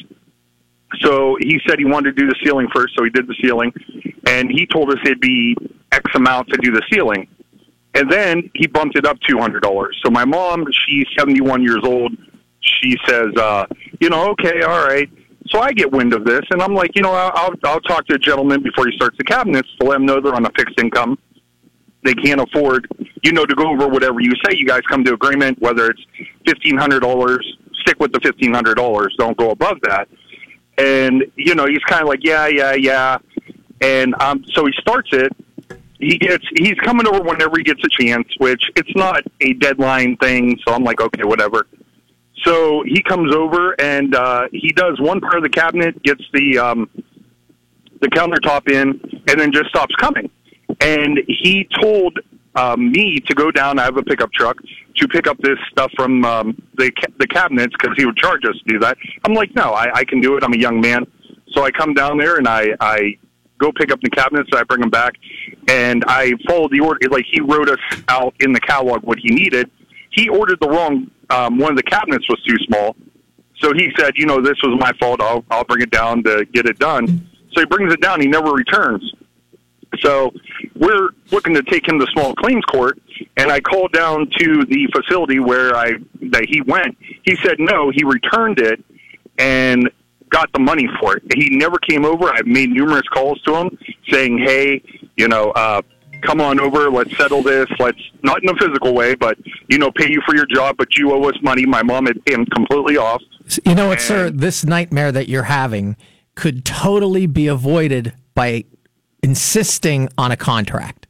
So 1.01 1.37
he 1.41 1.61
said 1.67 1.79
he 1.79 1.85
wanted 1.85 2.17
to 2.17 2.23
do 2.23 2.29
the 2.29 2.37
ceiling 2.43 2.69
first, 2.75 2.95
so 2.97 3.05
he 3.05 3.11
did 3.11 3.27
the 3.27 3.37
ceiling, 3.43 3.73
and 4.27 4.51
he 4.51 4.67
told 4.67 4.91
us 4.91 4.97
it'd 5.05 5.21
be 5.21 5.57
X 5.93 6.11
amount 6.15 6.49
to 6.49 6.57
do 6.59 6.71
the 6.71 6.83
ceiling. 6.91 7.29
And 7.95 8.11
then 8.11 8.51
he 8.55 8.67
bumped 8.67 8.97
it 8.97 9.07
up 9.07 9.19
two 9.29 9.39
hundred 9.39 9.63
dollars. 9.63 9.99
So 10.05 10.11
my 10.11 10.25
mom, 10.25 10.65
she's 10.87 11.07
seventy 11.17 11.41
one 11.41 11.63
years 11.63 11.81
old. 11.83 12.13
She 12.61 12.97
says, 13.07 13.35
uh, 13.37 13.67
you 14.01 14.11
know, 14.11 14.31
okay, 14.31 14.63
all 14.63 14.87
right. 14.87 15.09
So 15.51 15.61
I 15.61 15.73
get 15.73 15.91
wind 15.91 16.13
of 16.13 16.25
this, 16.25 16.43
and 16.51 16.63
I'm 16.63 16.75
like, 16.75 16.93
you 16.95 17.03
know, 17.03 17.13
I'll 17.13 17.55
I'll, 17.65 17.81
talk 17.81 18.07
to 18.07 18.15
the 18.15 18.19
gentleman 18.19 18.63
before 18.63 18.87
he 18.87 18.97
starts 18.97 19.17
the 19.19 19.25
cabinets 19.25 19.69
to 19.81 19.87
let 19.87 19.97
him 19.97 20.07
know 20.07 20.21
they're 20.21 20.35
on 20.35 20.45
a 20.45 20.51
fixed 20.57 20.79
income. 20.81 21.19
They 22.05 22.15
can't 22.15 22.41
afford, 22.41 22.87
you 23.23 23.33
know, 23.33 23.45
to 23.45 23.55
go 23.55 23.69
over 23.71 23.89
whatever 23.89 24.21
you 24.21 24.33
say. 24.45 24.57
You 24.57 24.67
guys 24.67 24.83
come 24.89 25.05
to 25.05 25.15
agreement, 25.15 25.61
whether 25.61 25.91
it's 25.91 26.03
fifteen 26.47 26.77
hundred 26.77 27.01
dollars. 27.01 27.45
Stick 27.81 27.99
with 28.01 28.13
the 28.13 28.21
fifteen 28.21 28.53
hundred 28.53 28.75
dollars. 28.75 29.15
Don't 29.19 29.37
go 29.37 29.51
above 29.51 29.79
that. 29.83 30.09
And 30.77 31.25
you 31.37 31.55
know, 31.55 31.67
he's 31.67 31.83
kind 31.89 32.03
of 32.03 32.09
like, 32.09 32.21
yeah, 32.23 32.47
yeah, 32.47 32.75
yeah. 32.75 33.19
And 33.81 34.15
um, 34.21 34.45
so 34.53 34.67
he 34.67 34.73
starts 34.81 35.09
it, 35.13 35.33
he 35.99 36.17
gets 36.19 36.45
he's 36.57 36.79
coming 36.85 37.07
over 37.07 37.23
whenever 37.23 37.59
he 37.59 37.65
gets 37.65 37.83
a 37.85 38.03
chance, 38.03 38.29
which 38.39 38.63
it's 38.77 38.95
not 38.95 39.23
a 39.41 39.53
deadline 39.55 40.17
thing, 40.19 40.59
so 40.67 40.73
I'm 40.73 40.85
like, 40.85 41.01
okay, 41.01 41.25
whatever. 41.25 41.67
So 42.45 42.83
he 42.87 43.03
comes 43.03 43.35
over 43.35 43.79
and 43.81 44.15
uh, 44.15 44.49
he 44.53 44.73
does 44.73 45.01
one 45.01 45.21
part 45.21 45.37
of 45.37 45.43
the 45.43 45.49
cabinet, 45.49 46.03
gets 46.03 46.23
the 46.33 46.59
um, 46.59 46.91
the 48.01 48.09
countertop 48.09 48.71
in, 48.71 49.01
and 49.29 49.41
then 49.41 49.53
just 49.53 49.69
stops 49.71 49.95
coming. 49.97 50.31
And 50.81 51.19
he 51.27 51.69
told 51.81 52.19
um, 52.55 52.93
me 52.93 53.19
to 53.21 53.35
go 53.35 53.51
down. 53.51 53.79
I 53.79 53.85
have 53.85 53.97
a 53.97 54.03
pickup 54.03 54.33
truck 54.33 54.57
to 54.97 55.09
pick 55.09 55.27
up 55.27 55.39
this 55.39 55.59
stuff 55.71 55.91
from 55.97 56.25
um, 56.25 56.63
the 56.77 56.91
ca- 56.91 57.13
the 57.19 57.27
cabinets 57.27 57.75
because 57.79 57.97
he 57.97 58.07
would 58.07 58.17
charge 58.17 58.45
us 58.45 58.57
to 58.57 58.73
do 58.73 58.79
that. 58.81 58.97
I'm 59.25 59.35
like, 59.35 59.55
no, 59.55 59.73
I, 59.73 59.91
I 59.95 60.05
can 60.05 60.21
do 60.21 60.37
it. 60.37 60.45
I'm 60.45 60.53
a 60.53 60.59
young 60.59 60.81
man, 60.81 61.07
so 61.53 61.65
I 61.65 61.71
come 61.71 61.95
down 61.95 62.19
there 62.19 62.37
and 62.37 62.47
I 62.47 62.69
I 62.81 63.17
go 63.59 63.73
pick 63.73 63.91
up 63.91 64.01
the 64.01 64.11
cabinets. 64.11 64.51
I 64.55 64.63
bring 64.65 64.81
them 64.81 64.91
back, 64.91 65.15
and 65.69 66.05
I 66.07 66.33
followed 66.47 66.71
the 66.71 66.81
order. 66.81 67.09
Like 67.09 67.27
he 67.31 67.41
wrote 67.41 67.69
us 67.69 67.79
out 68.09 68.35
in 68.41 68.53
the 68.53 68.61
catalog 68.61 69.03
what 69.03 69.19
he 69.19 69.29
needed. 69.31 69.71
He 70.11 70.29
ordered 70.29 70.59
the 70.61 70.69
wrong. 70.69 71.11
Um, 71.31 71.59
one 71.59 71.71
of 71.71 71.77
the 71.77 71.83
cabinets 71.83 72.27
was 72.29 72.43
too 72.43 72.57
small, 72.67 72.97
so 73.61 73.73
he 73.75 73.93
said, 73.99 74.13
you 74.17 74.27
know, 74.27 74.41
this 74.41 74.57
was 74.63 74.79
my 74.81 74.93
fault. 74.99 75.21
I'll 75.21 75.45
I'll 75.51 75.65
bring 75.65 75.83
it 75.83 75.91
down 75.91 76.23
to 76.25 76.45
get 76.53 76.67
it 76.67 76.79
done. 76.79 77.29
So 77.53 77.61
he 77.61 77.67
brings 77.67 77.93
it 77.93 78.01
down. 78.01 78.21
He 78.21 78.27
never 78.27 78.53
returns. 78.53 79.13
So 80.01 80.33
we're 80.77 81.09
looking 81.31 81.55
to 81.55 81.63
take 81.63 81.89
him 81.89 81.99
to 81.99 82.07
small 82.13 82.35
claims 82.35 82.65
court, 82.67 83.01
and 83.37 83.51
I 83.51 83.61
called 83.61 83.93
down 83.93 84.29
to 84.39 84.65
the 84.67 84.89
facility 84.95 85.41
where 85.41 85.75
I 85.75 85.93
that 86.31 86.47
he 86.49 86.61
went. 86.63 86.97
He 87.25 87.37
said 87.43 87.57
no, 87.59 87.91
he 87.91 88.05
returned 88.05 88.61
it 88.61 88.85
and 89.39 89.91
got 90.29 90.53
the 90.53 90.59
money 90.59 90.89
for 91.01 91.17
it. 91.17 91.23
He 91.35 91.57
never 91.57 91.79
came 91.79 92.05
over. 92.05 92.31
I've 92.31 92.47
made 92.47 92.71
numerous 92.71 93.09
calls 93.09 93.41
to 93.43 93.55
him 93.55 93.79
saying, 94.11 94.39
"Hey, 94.39 94.83
you 95.17 95.27
know, 95.27 95.51
uh, 95.53 95.83
come 96.23 96.41
on 96.41 96.61
over. 96.61 96.91
Let's 96.91 97.17
settle 97.17 97.43
this. 97.43 97.67
Let's 97.79 97.99
not 98.23 98.43
in 98.43 98.49
a 98.49 98.55
physical 98.57 98.95
way, 98.95 99.15
but 99.15 99.39
you 99.69 99.79
know, 99.79 99.91
pay 99.91 100.11
you 100.11 100.21
for 100.27 100.35
your 100.35 100.47
job, 100.47 100.77
but 100.77 100.97
you 100.97 101.13
owe 101.13 101.23
us 101.25 101.37
money." 101.43 101.67
My 101.67 101.83
mom 101.83 102.07
had 102.07 102.21
him 102.27 102.47
completely 102.47 102.97
off. 102.97 103.23
You 103.65 103.75
know 103.75 103.89
what, 103.89 104.01
sir? 104.01 104.31
This 104.31 104.65
nightmare 104.65 105.13
that 105.13 105.29
you're 105.29 105.45
having 105.45 105.97
could 106.35 106.65
totally 106.65 107.27
be 107.27 107.47
avoided 107.47 108.13
by 108.35 108.65
insisting 109.23 110.09
on 110.17 110.31
a 110.31 110.37
contract. 110.37 111.07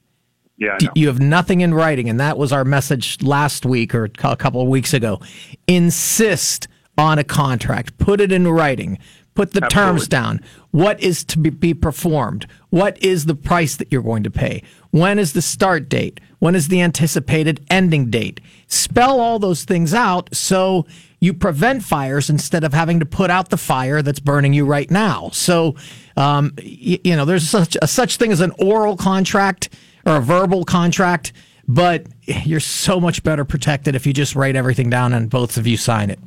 Yeah, 0.57 0.75
I 0.75 0.79
D- 0.79 0.87
know. 0.87 0.93
You 0.95 1.07
have 1.09 1.21
nothing 1.21 1.61
in 1.61 1.75
writing, 1.75 2.09
and 2.09 2.19
that 2.19 2.39
was 2.39 2.53
our 2.53 2.65
message 2.65 3.23
last 3.23 3.67
week 3.67 3.95
or 3.95 4.05
a 4.05 4.37
couple 4.37 4.61
of 4.61 4.69
weeks 4.69 4.95
ago. 4.95 5.21
Insist 5.67 6.69
on 6.97 7.19
a 7.19 7.25
contract. 7.25 7.97
Put 7.99 8.21
it 8.21 8.33
in 8.33 8.49
writing. 8.49 8.99
Put 9.39 9.53
the 9.53 9.61
terms 9.71 10.09
down. 10.09 10.41
What 10.73 11.01
is 11.01 11.23
to 11.27 11.39
be, 11.39 11.73
performed? 11.73 12.49
What 12.71 13.01
is 13.01 13.27
the 13.27 13.37
price 13.37 13.77
that 13.77 13.93
you're 13.93 14.03
going 14.03 14.25
to 14.25 14.33
pay? 14.33 14.65
When 14.91 15.17
is 15.21 15.33
the 15.33 15.43
start 15.43 15.89
date? 15.89 16.19
When 16.41 16.57
is 16.57 16.67
the 16.67 16.83
anticipated 16.83 17.65
ending 17.71 18.11
date? 18.11 18.41
Spell 18.67 19.21
all 19.21 19.39
those 19.39 19.63
things 19.63 19.95
out 19.95 20.29
so 20.35 20.87
you 21.21 21.33
prevent 21.35 21.85
fires 21.85 22.29
instead 22.29 22.65
of 22.65 22.75
having 22.75 22.99
to 22.99 23.07
put 23.07 23.31
out 23.31 23.51
the 23.51 23.57
fire 23.57 24.03
that's 24.03 24.19
burning 24.19 24.55
you 24.55 24.65
right 24.65 24.91
now. 24.91 25.31
So, 25.33 25.77
um, 26.17 26.53
y- 26.59 26.99
you 27.05 27.15
know, 27.15 27.25
there's 27.25 27.49
such 27.49 27.77
a 27.81 27.87
such 27.87 28.17
thing 28.17 28.33
as 28.33 28.41
an 28.41 28.51
oral 28.59 28.97
contract 28.97 29.69
or 30.05 30.17
a 30.17 30.21
verbal 30.21 30.65
contract, 30.65 31.33
but 31.69 32.07
you're 32.27 32.59
so 32.59 32.99
much 32.99 33.23
better 33.23 33.45
protected 33.45 33.95
if 33.95 34.05
you 34.05 34.13
just 34.13 34.35
write 34.35 34.57
everything 34.57 34.91
down 34.91 35.13
and 35.13 35.31
both 35.31 35.57
of 35.57 35.65
you 35.65 35.77
sign 35.77 36.11
it. 36.11 36.19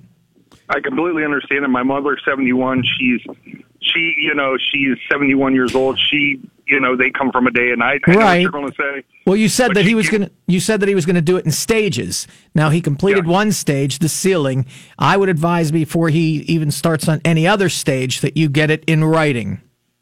I 0.72 0.80
completely 0.80 1.24
understand 1.26 1.66
it. 1.66 1.68
My 1.68 1.84
mother's 1.84 2.22
71. 2.26 2.84
She's, 2.98 3.22
she, 3.82 4.16
you 4.20 4.34
know, 4.34 4.58
she's 4.72 4.96
71 5.12 5.54
years 5.54 5.76
old. 5.76 6.00
She, 6.10 6.40
you 6.68 6.80
know 6.80 6.96
they 6.96 7.10
come 7.12 7.32
from 7.34 7.48
a 7.48 7.52
day 7.52 7.72
and 7.72 7.80
night. 7.80 8.00
I 8.08 8.12
know 8.12 8.18
what 8.20 8.24
Right. 8.24 8.42
you're 8.42 8.52
going 8.52 8.70
to 8.70 8.76
say. 8.76 9.04
Well, 9.28 9.36
you 9.36 9.50
said 9.50 9.70
But 9.70 9.74
that 9.76 9.86
he 9.86 9.94
was 9.94 10.10
going 10.10 10.22
to. 10.22 10.32
You 10.48 10.62
said 10.62 10.80
that 10.80 10.88
he 10.88 10.96
was 10.96 11.06
going 11.06 11.18
to 11.18 11.22
do 11.22 11.36
it 11.36 11.44
in 11.46 11.52
stages. 11.52 12.28
Now 12.56 12.70
he 12.70 12.80
completed 12.80 13.28
one 13.28 13.52
stage, 13.52 14.00
the 14.00 14.08
ceiling. 14.08 14.66
I 14.98 15.18
would 15.18 15.28
advise 15.28 15.72
before 15.72 16.08
he 16.08 16.38
even 16.48 16.72
starts 16.72 17.10
on 17.10 17.20
any 17.26 17.46
other 17.46 17.68
stage 17.68 18.22
that 18.22 18.38
you 18.38 18.48
get 18.48 18.72
it 18.72 18.86
in 18.86 19.04
writing. 19.04 19.60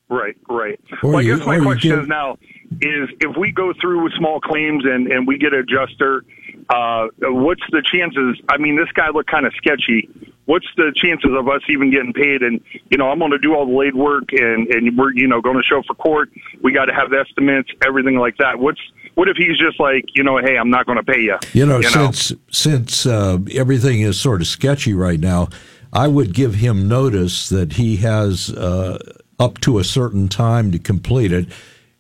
Right, 0.09 0.38
right. 0.47 0.80
Or 1.01 1.09
well, 1.11 1.20
I 1.20 1.24
guess 1.24 1.43
my 1.45 1.59
question 1.59 1.89
give- 1.91 1.99
is 2.01 2.07
now 2.07 2.38
is 2.82 3.09
if 3.20 3.36
we 3.36 3.51
go 3.51 3.74
through 3.82 4.03
with 4.03 4.13
small 4.13 4.39
claims 4.39 4.84
and 4.86 5.07
and 5.11 5.26
we 5.26 5.39
get 5.39 5.53
an 5.53 5.59
adjuster, 5.61 6.24
uh, 6.70 7.07
what's 7.22 7.63
the 7.72 7.82
chances? 7.82 8.39
I 8.47 8.57
mean, 8.59 8.76
this 8.76 8.91
guy 8.93 9.09
looked 9.09 9.32
kind 9.32 9.47
of 9.47 9.53
sketchy. 9.55 10.07
What's 10.50 10.66
the 10.78 10.91
chances 10.95 11.30
of 11.38 11.47
us 11.47 11.62
even 11.70 11.91
getting 11.91 12.12
paid? 12.12 12.41
And 12.41 12.60
you 12.89 12.97
know, 12.97 13.12
I'm 13.12 13.20
going 13.20 13.30
to 13.30 13.38
do 13.38 13.54
all 13.54 13.68
the 13.68 13.72
laid 13.72 13.93
work, 13.93 14.24
and 14.32 14.68
and 14.70 14.97
we're 14.97 15.14
you 15.14 15.28
know 15.28 15.41
going 15.41 15.58
to 15.58 15.64
show 15.64 15.84
for 15.86 15.93
court. 15.93 16.32
We 16.64 16.72
got 16.72 16.86
to 16.86 16.93
have 16.93 17.14
estimates, 17.14 17.70
everything 17.86 18.16
like 18.16 18.36
that. 18.38 18.58
What's 18.58 18.82
what 19.14 19.30
if 19.30 19.38
he's 19.38 19.60
just 19.60 19.80
like, 19.80 20.06
you 20.16 20.24
know, 20.24 20.39
hey, 20.39 20.58
I'm 20.58 20.72
not 20.72 20.88
going 20.88 20.97
to 20.97 21.04
pay 21.04 21.20
you? 21.20 21.38
You 21.54 21.68
know, 21.68 21.82
since 21.82 22.34
since 22.50 23.06
uh, 23.06 23.38
everything 23.54 24.02
is 24.02 24.20
sort 24.20 24.41
of 24.41 24.47
sketchy 24.47 24.95
right 24.95 25.20
now, 25.20 25.50
I 25.93 26.08
would 26.08 26.34
give 26.34 26.56
him 26.56 26.88
notice 26.88 27.50
that 27.50 27.74
he 27.74 27.97
has 27.97 28.50
uh, 28.50 28.97
up 29.39 29.62
to 29.62 29.78
a 29.78 29.84
certain 29.84 30.30
time 30.30 30.72
to 30.72 30.80
complete 30.80 31.32
it, 31.32 31.45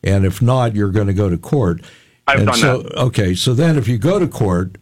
and 0.03 0.25
if 0.25 0.41
not, 0.41 0.73
you're 0.73 0.89
going 0.89 1.05
to 1.05 1.13
go 1.13 1.29
to 1.29 1.37
court. 1.37 1.83
I've 2.25 2.39
and 2.39 2.47
done 2.47 2.57
so, 2.57 2.81
that. 2.81 2.97
Okay, 2.97 3.35
so 3.35 3.53
then 3.53 3.77
if 3.77 3.87
you 3.87 3.99
go 3.99 4.17
to 4.17 4.27
court, 4.27 4.79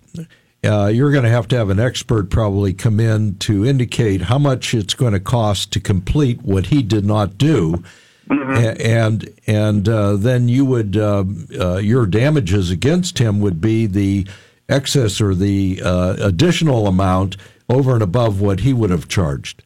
uh, 0.63 0.87
you're 0.87 1.11
going 1.11 1.23
to 1.23 1.29
have 1.29 1.47
to 1.49 1.55
have 1.55 1.69
an 1.69 1.79
expert 1.79 2.29
probably 2.29 2.73
come 2.73 2.99
in 2.99 3.35
to 3.39 3.65
indicate 3.65 4.21
how 4.23 4.37
much 4.39 4.73
it's 4.73 4.93
going 4.93 5.13
to 5.13 5.19
cost 5.19 5.71
to 5.73 5.79
complete 5.79 6.41
what 6.41 6.67
he 6.67 6.81
did 6.81 7.05
not 7.05 7.37
do. 7.37 7.83
A- 8.29 8.81
And 8.85 9.29
and 9.47 9.87
uh, 9.87 10.17
then 10.17 10.49
you 10.49 10.65
would 10.65 10.97
uh, 10.97 11.23
uh, 11.59 11.77
your 11.77 12.05
damages 12.05 12.71
against 12.71 13.19
him 13.19 13.39
would 13.39 13.61
be 13.61 13.85
the 13.85 14.27
excess 14.67 15.21
or 15.21 15.33
the 15.33 15.81
uh, 15.83 16.15
additional 16.19 16.87
amount 16.87 17.37
over 17.69 17.93
and 17.93 18.01
above 18.03 18.41
what 18.41 18.61
he 18.61 18.73
would 18.73 18.89
have 18.89 19.07
charged. 19.07 19.63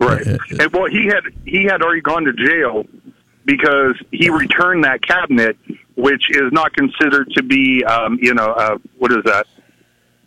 Right. 0.00 0.26
And 0.26 0.72
well, 0.72 0.86
he 0.86 1.06
had 1.06 1.22
he 1.44 1.64
had 1.64 1.82
already 1.82 2.00
gone 2.00 2.24
to 2.24 2.32
jail 2.32 2.84
because 3.44 3.94
he 4.10 4.28
returned 4.30 4.82
that 4.84 5.02
cabinet, 5.02 5.56
which 5.94 6.30
is 6.30 6.50
not 6.52 6.72
considered 6.74 7.30
to 7.36 7.42
be, 7.42 7.84
um, 7.84 8.18
you 8.20 8.34
know, 8.34 8.46
uh, 8.46 8.78
what 8.98 9.12
is 9.12 9.22
that? 9.24 9.46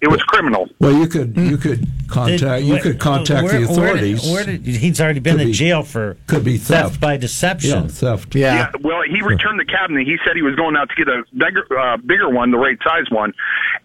It 0.03 0.11
was 0.11 0.21
criminal. 0.23 0.67
Well, 0.79 0.91
you 0.91 1.07
could 1.07 1.37
you 1.37 1.55
could 1.57 1.87
contact 2.09 2.63
you 2.63 2.77
could 2.79 2.99
contact 2.99 3.43
where- 3.45 3.61
the 3.61 3.67
where 3.67 3.93
did- 3.95 4.15
authorities. 4.15 4.31
Where 4.33 4.43
did, 4.45 4.65
he's 4.65 4.99
already 4.99 5.21
been 5.21 5.35
Could 5.37 5.41
in 5.43 5.47
be- 5.47 5.53
jail 5.53 5.81
for 5.83 6.17
could 6.27 6.43
be 6.43 6.57
theft. 6.57 6.99
by 6.99 7.15
deception. 7.15 7.83
Yeah, 7.83 7.87
theft. 7.87 8.35
Yeah. 8.35 8.69
Well, 8.81 9.01
he 9.09 9.21
returned 9.21 9.61
the 9.61 9.65
cabinet. 9.65 10.05
He 10.05 10.17
said 10.25 10.35
he 10.35 10.41
was 10.41 10.55
going 10.55 10.75
out 10.75 10.89
to 10.89 10.95
get 10.95 11.07
a 11.07 11.23
bigger, 11.33 11.63
uh, 11.79 11.95
bigger 11.97 12.27
one, 12.29 12.51
the 12.51 12.57
right 12.57 12.77
size 12.83 13.05
one. 13.11 13.33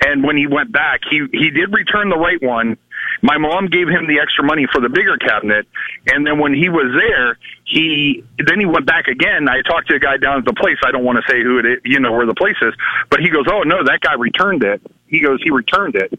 And 0.04 0.24
when 0.24 0.36
he 0.36 0.48
went 0.48 0.72
back, 0.72 1.02
he 1.08 1.22
he 1.32 1.50
did 1.50 1.72
return 1.72 2.08
the 2.10 2.18
right 2.18 2.42
one. 2.42 2.76
My 3.22 3.38
mom 3.38 3.66
gave 3.66 3.86
him 3.88 4.08
the 4.08 4.18
extra 4.20 4.42
money 4.44 4.66
for 4.72 4.80
the 4.80 4.88
bigger 4.88 5.16
cabinet, 5.18 5.66
and 6.12 6.26
then 6.26 6.40
when 6.40 6.52
he 6.52 6.68
was 6.68 6.90
there, 6.98 7.38
he 7.64 8.24
then 8.44 8.58
he 8.58 8.66
went 8.66 8.86
back 8.86 9.06
again. 9.06 9.48
I 9.48 9.62
talked 9.62 9.88
to 9.90 9.94
a 9.96 9.98
guy 10.00 10.16
down 10.16 10.38
at 10.38 10.44
the 10.44 10.52
place. 10.52 10.78
I 10.84 10.90
don't 10.90 11.04
want 11.04 11.18
to 11.24 11.32
say 11.32 11.42
who 11.42 11.58
it 11.60 11.66
is, 11.66 11.78
you 11.84 12.00
know, 12.00 12.10
where 12.12 12.26
the 12.26 12.34
place 12.34 12.56
is, 12.60 12.74
but 13.08 13.20
he 13.20 13.28
goes, 13.30 13.46
"Oh 13.50 13.62
no, 13.62 13.84
that 13.84 14.00
guy 14.00 14.14
returned 14.14 14.64
it." 14.64 14.82
He 15.08 15.20
goes, 15.20 15.40
"He 15.42 15.50
returned 15.50 15.96
it." 15.96 16.18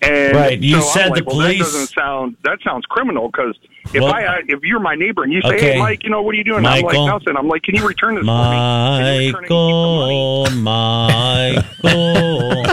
And 0.00 0.36
Right, 0.36 0.58
you 0.60 0.80
so 0.80 0.86
I'm 0.86 0.92
said 0.92 1.10
like, 1.10 1.18
the 1.18 1.24
well, 1.24 1.36
police- 1.36 1.58
That 1.58 1.64
doesn't 1.64 1.86
sound. 1.88 2.36
That 2.44 2.58
sounds 2.62 2.86
criminal 2.86 3.28
because 3.32 3.56
if 3.92 4.00
Well- 4.02 4.14
I 4.14 4.42
if 4.46 4.62
you're 4.62 4.78
my 4.78 4.94
neighbor 4.94 5.24
and 5.24 5.32
you 5.32 5.42
say, 5.42 5.56
Okay. 5.56 5.72
"Hey, 5.72 5.78
Mike, 5.78 6.04
you 6.04 6.10
know 6.10 6.22
what 6.22 6.34
are 6.34 6.38
you 6.38 6.44
doing?" 6.44 6.64
I'm 6.64 6.82
like, 6.82 6.94
"Nothing." 6.94 7.36
I'm 7.36 7.48
like, 7.48 7.62
"Can 7.62 7.74
you 7.74 7.86
return 7.86 8.14
this 8.14 8.24
for 8.24 8.50
me?" 8.50 9.02
Can 9.02 9.22
you? 9.22 9.32
Michael, 9.32 10.46
Michael. 10.62 12.64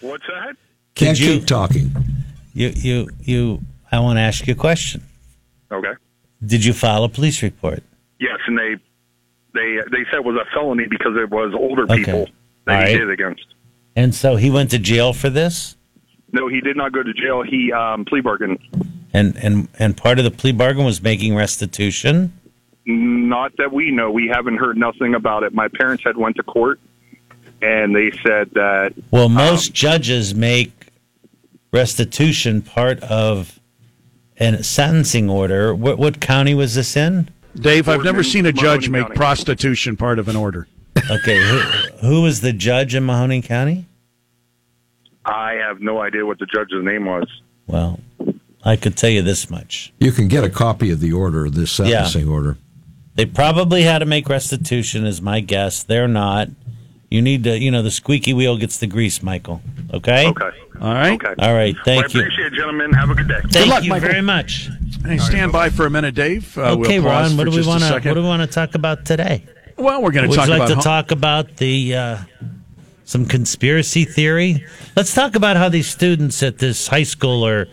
What's 0.00 0.26
that? 0.26 0.56
Can't 0.94 1.18
you- 1.18 1.38
keep 1.38 1.46
talking. 1.46 1.90
You, 2.52 2.68
you, 2.74 3.08
you. 3.20 3.60
I 3.90 4.00
want 4.00 4.16
to 4.16 4.20
ask 4.20 4.46
you 4.46 4.52
a 4.52 4.56
question. 4.56 5.02
Okay. 5.72 5.92
Did 6.44 6.64
you 6.64 6.72
file 6.72 7.04
a 7.04 7.08
police 7.08 7.42
report? 7.42 7.82
Yes, 8.20 8.38
and 8.46 8.58
they 8.58 8.76
they 9.54 9.76
they 9.90 10.04
said 10.10 10.16
it 10.16 10.24
was 10.24 10.36
a 10.36 10.44
felony 10.54 10.86
because 10.88 11.16
it 11.16 11.30
was 11.30 11.52
older 11.54 11.84
Okay. 11.84 11.96
people 11.98 12.28
that 12.66 12.80
All 12.82 12.86
he 12.88 12.94
right. 12.94 12.98
did 13.00 13.10
against. 13.10 13.46
And 13.96 14.14
so 14.14 14.36
he 14.36 14.50
went 14.50 14.70
to 14.72 14.78
jail 14.78 15.12
for 15.12 15.30
this. 15.30 15.76
No, 16.32 16.48
he 16.48 16.60
did 16.60 16.76
not 16.76 16.92
go 16.92 17.02
to 17.02 17.12
jail. 17.12 17.42
He 17.42 17.72
um, 17.72 18.04
plea 18.04 18.20
bargained. 18.20 18.58
And 19.12 19.36
and 19.36 19.68
and 19.78 19.96
part 19.96 20.18
of 20.18 20.24
the 20.24 20.30
plea 20.30 20.52
bargain 20.52 20.84
was 20.84 21.00
making 21.00 21.36
restitution. 21.36 22.32
Not 22.86 23.56
that 23.58 23.72
we 23.72 23.90
know. 23.90 24.10
We 24.10 24.28
haven't 24.28 24.56
heard 24.56 24.76
nothing 24.76 25.14
about 25.14 25.44
it. 25.44 25.54
My 25.54 25.68
parents 25.68 26.02
had 26.04 26.16
went 26.16 26.36
to 26.36 26.42
court, 26.42 26.80
and 27.62 27.94
they 27.94 28.10
said 28.26 28.50
that 28.54 28.94
Well, 29.10 29.26
Um, 29.26 29.34
most 29.34 29.72
judges 29.72 30.34
make 30.34 30.72
restitution 31.72 32.62
part 32.62 33.00
of 33.00 33.60
a 34.38 34.62
sentencing 34.62 35.30
order. 35.30 35.74
What, 35.74 35.98
what 35.98 36.20
county 36.20 36.54
was 36.54 36.74
this 36.74 36.96
in? 36.96 37.28
Dave, 37.54 37.88
I've 37.88 37.98
never 37.98 38.16
Boardman, 38.16 38.24
seen 38.24 38.46
a 38.46 38.52
judge 38.52 38.88
Mahoning 38.88 39.08
make 39.08 39.14
prostitution 39.14 39.96
part 39.96 40.18
of 40.18 40.28
an 40.28 40.34
order. 40.36 40.66
Okay, 41.10 41.38
who, 41.40 41.58
who 42.06 42.22
was 42.22 42.40
the 42.40 42.52
judge 42.52 42.94
in 42.94 43.04
Mahoning 43.04 43.44
County? 43.44 43.86
I 45.24 45.54
have 45.54 45.80
no 45.80 46.00
idea 46.00 46.24
what 46.24 46.38
the 46.38 46.46
judge's 46.46 46.84
name 46.84 47.06
was. 47.06 47.26
Well, 47.66 48.00
I 48.64 48.76
could 48.76 48.96
tell 48.96 49.10
you 49.10 49.22
this 49.22 49.50
much. 49.50 49.92
You 49.98 50.12
can 50.12 50.28
get 50.28 50.44
a 50.44 50.50
copy 50.50 50.90
of 50.90 51.00
the 51.00 51.12
order, 51.12 51.48
this 51.50 51.72
sentencing 51.72 52.28
order. 52.28 52.56
They 53.16 53.26
probably 53.26 53.82
had 53.82 54.00
to 54.00 54.06
make 54.06 54.28
restitution, 54.28 55.06
is 55.06 55.22
my 55.22 55.40
guess. 55.40 55.82
They're 55.82 56.08
not. 56.08 56.48
You 57.10 57.22
need 57.22 57.44
to, 57.44 57.56
you 57.58 57.70
know, 57.70 57.82
the 57.82 57.90
squeaky 57.90 58.32
wheel 58.34 58.56
gets 58.56 58.78
the 58.78 58.86
grease, 58.86 59.22
Michael. 59.22 59.62
Okay? 59.92 60.28
Okay. 60.28 60.50
All 60.80 60.94
right. 60.94 61.12
Okay. 61.22 61.34
All 61.38 61.54
right. 61.54 61.74
Well, 61.74 61.84
Thank 61.84 62.04
I 62.06 62.08
you. 62.08 62.20
appreciate 62.20 62.46
it, 62.52 62.54
gentlemen. 62.54 62.92
Have 62.92 63.10
a 63.10 63.14
good 63.14 63.28
day. 63.28 63.40
Thank 63.50 63.70
luck, 63.70 63.84
you 63.84 63.90
Michael. 63.90 64.08
very 64.08 64.22
much. 64.22 64.68
Hey, 65.06 65.18
stand 65.18 65.52
by 65.52 65.68
for 65.68 65.86
a 65.86 65.90
minute, 65.90 66.14
Dave. 66.14 66.56
Uh, 66.58 66.72
okay, 66.78 66.98
we'll 66.98 67.10
Ron. 67.10 67.36
What 67.36 67.44
do 67.44 67.50
we 67.50 67.64
want 67.64 67.82
to? 67.84 67.92
What 67.92 68.02
do 68.02 68.14
we 68.14 68.26
want 68.26 68.42
to 68.42 68.48
talk 68.48 68.74
about 68.74 69.04
today? 69.04 69.44
Well, 69.76 70.02
we're 70.02 70.12
going 70.12 70.24
to 70.24 70.28
Would 70.30 70.36
talk 70.36 70.46
you 70.46 70.52
like 70.52 70.58
about 70.60 70.68
to 70.68 70.74
home- 70.74 70.82
talk 70.84 71.10
about 71.10 71.56
the 71.56 71.94
uh, 71.96 72.18
some 73.04 73.26
conspiracy 73.26 74.04
theory? 74.04 74.64
Let's 74.96 75.12
talk 75.14 75.34
about 75.34 75.56
how 75.56 75.68
these 75.68 75.86
students 75.88 76.42
at 76.42 76.58
this 76.58 76.86
high 76.88 77.02
school 77.02 77.44
are 77.46 77.66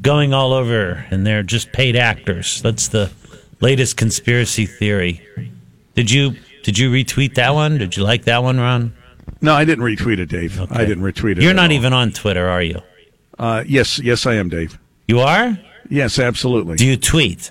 going 0.00 0.32
all 0.32 0.52
over, 0.52 1.04
and 1.10 1.26
they're 1.26 1.42
just 1.42 1.72
paid 1.72 1.94
actors. 1.96 2.62
That's 2.62 2.88
the 2.88 3.10
latest 3.60 3.96
conspiracy 3.96 4.66
theory. 4.66 5.20
Did 5.94 6.10
you 6.10 6.36
did 6.62 6.78
you 6.78 6.90
retweet 6.90 7.34
that 7.34 7.54
one? 7.54 7.78
Did 7.78 7.96
you 7.96 8.02
like 8.02 8.24
that 8.24 8.42
one, 8.42 8.58
Ron? 8.58 8.94
No, 9.40 9.52
I 9.54 9.64
didn't 9.64 9.84
retweet 9.84 10.18
it, 10.20 10.26
Dave. 10.26 10.60
I 10.70 10.84
didn't 10.84 11.02
retweet 11.04 11.32
it. 11.32 11.42
You're 11.42 11.50
at 11.50 11.56
not 11.56 11.66
all. 11.70 11.76
even 11.76 11.92
on 11.92 12.12
Twitter, 12.12 12.48
are 12.48 12.62
you? 12.62 12.80
Uh, 13.38 13.64
yes, 13.66 13.98
yes, 13.98 14.24
I 14.26 14.34
am, 14.34 14.48
Dave. 14.48 14.78
You 15.08 15.18
are? 15.20 15.58
Yes, 15.90 16.18
absolutely. 16.18 16.76
Do 16.76 16.86
you 16.86 16.96
tweet? 16.96 17.50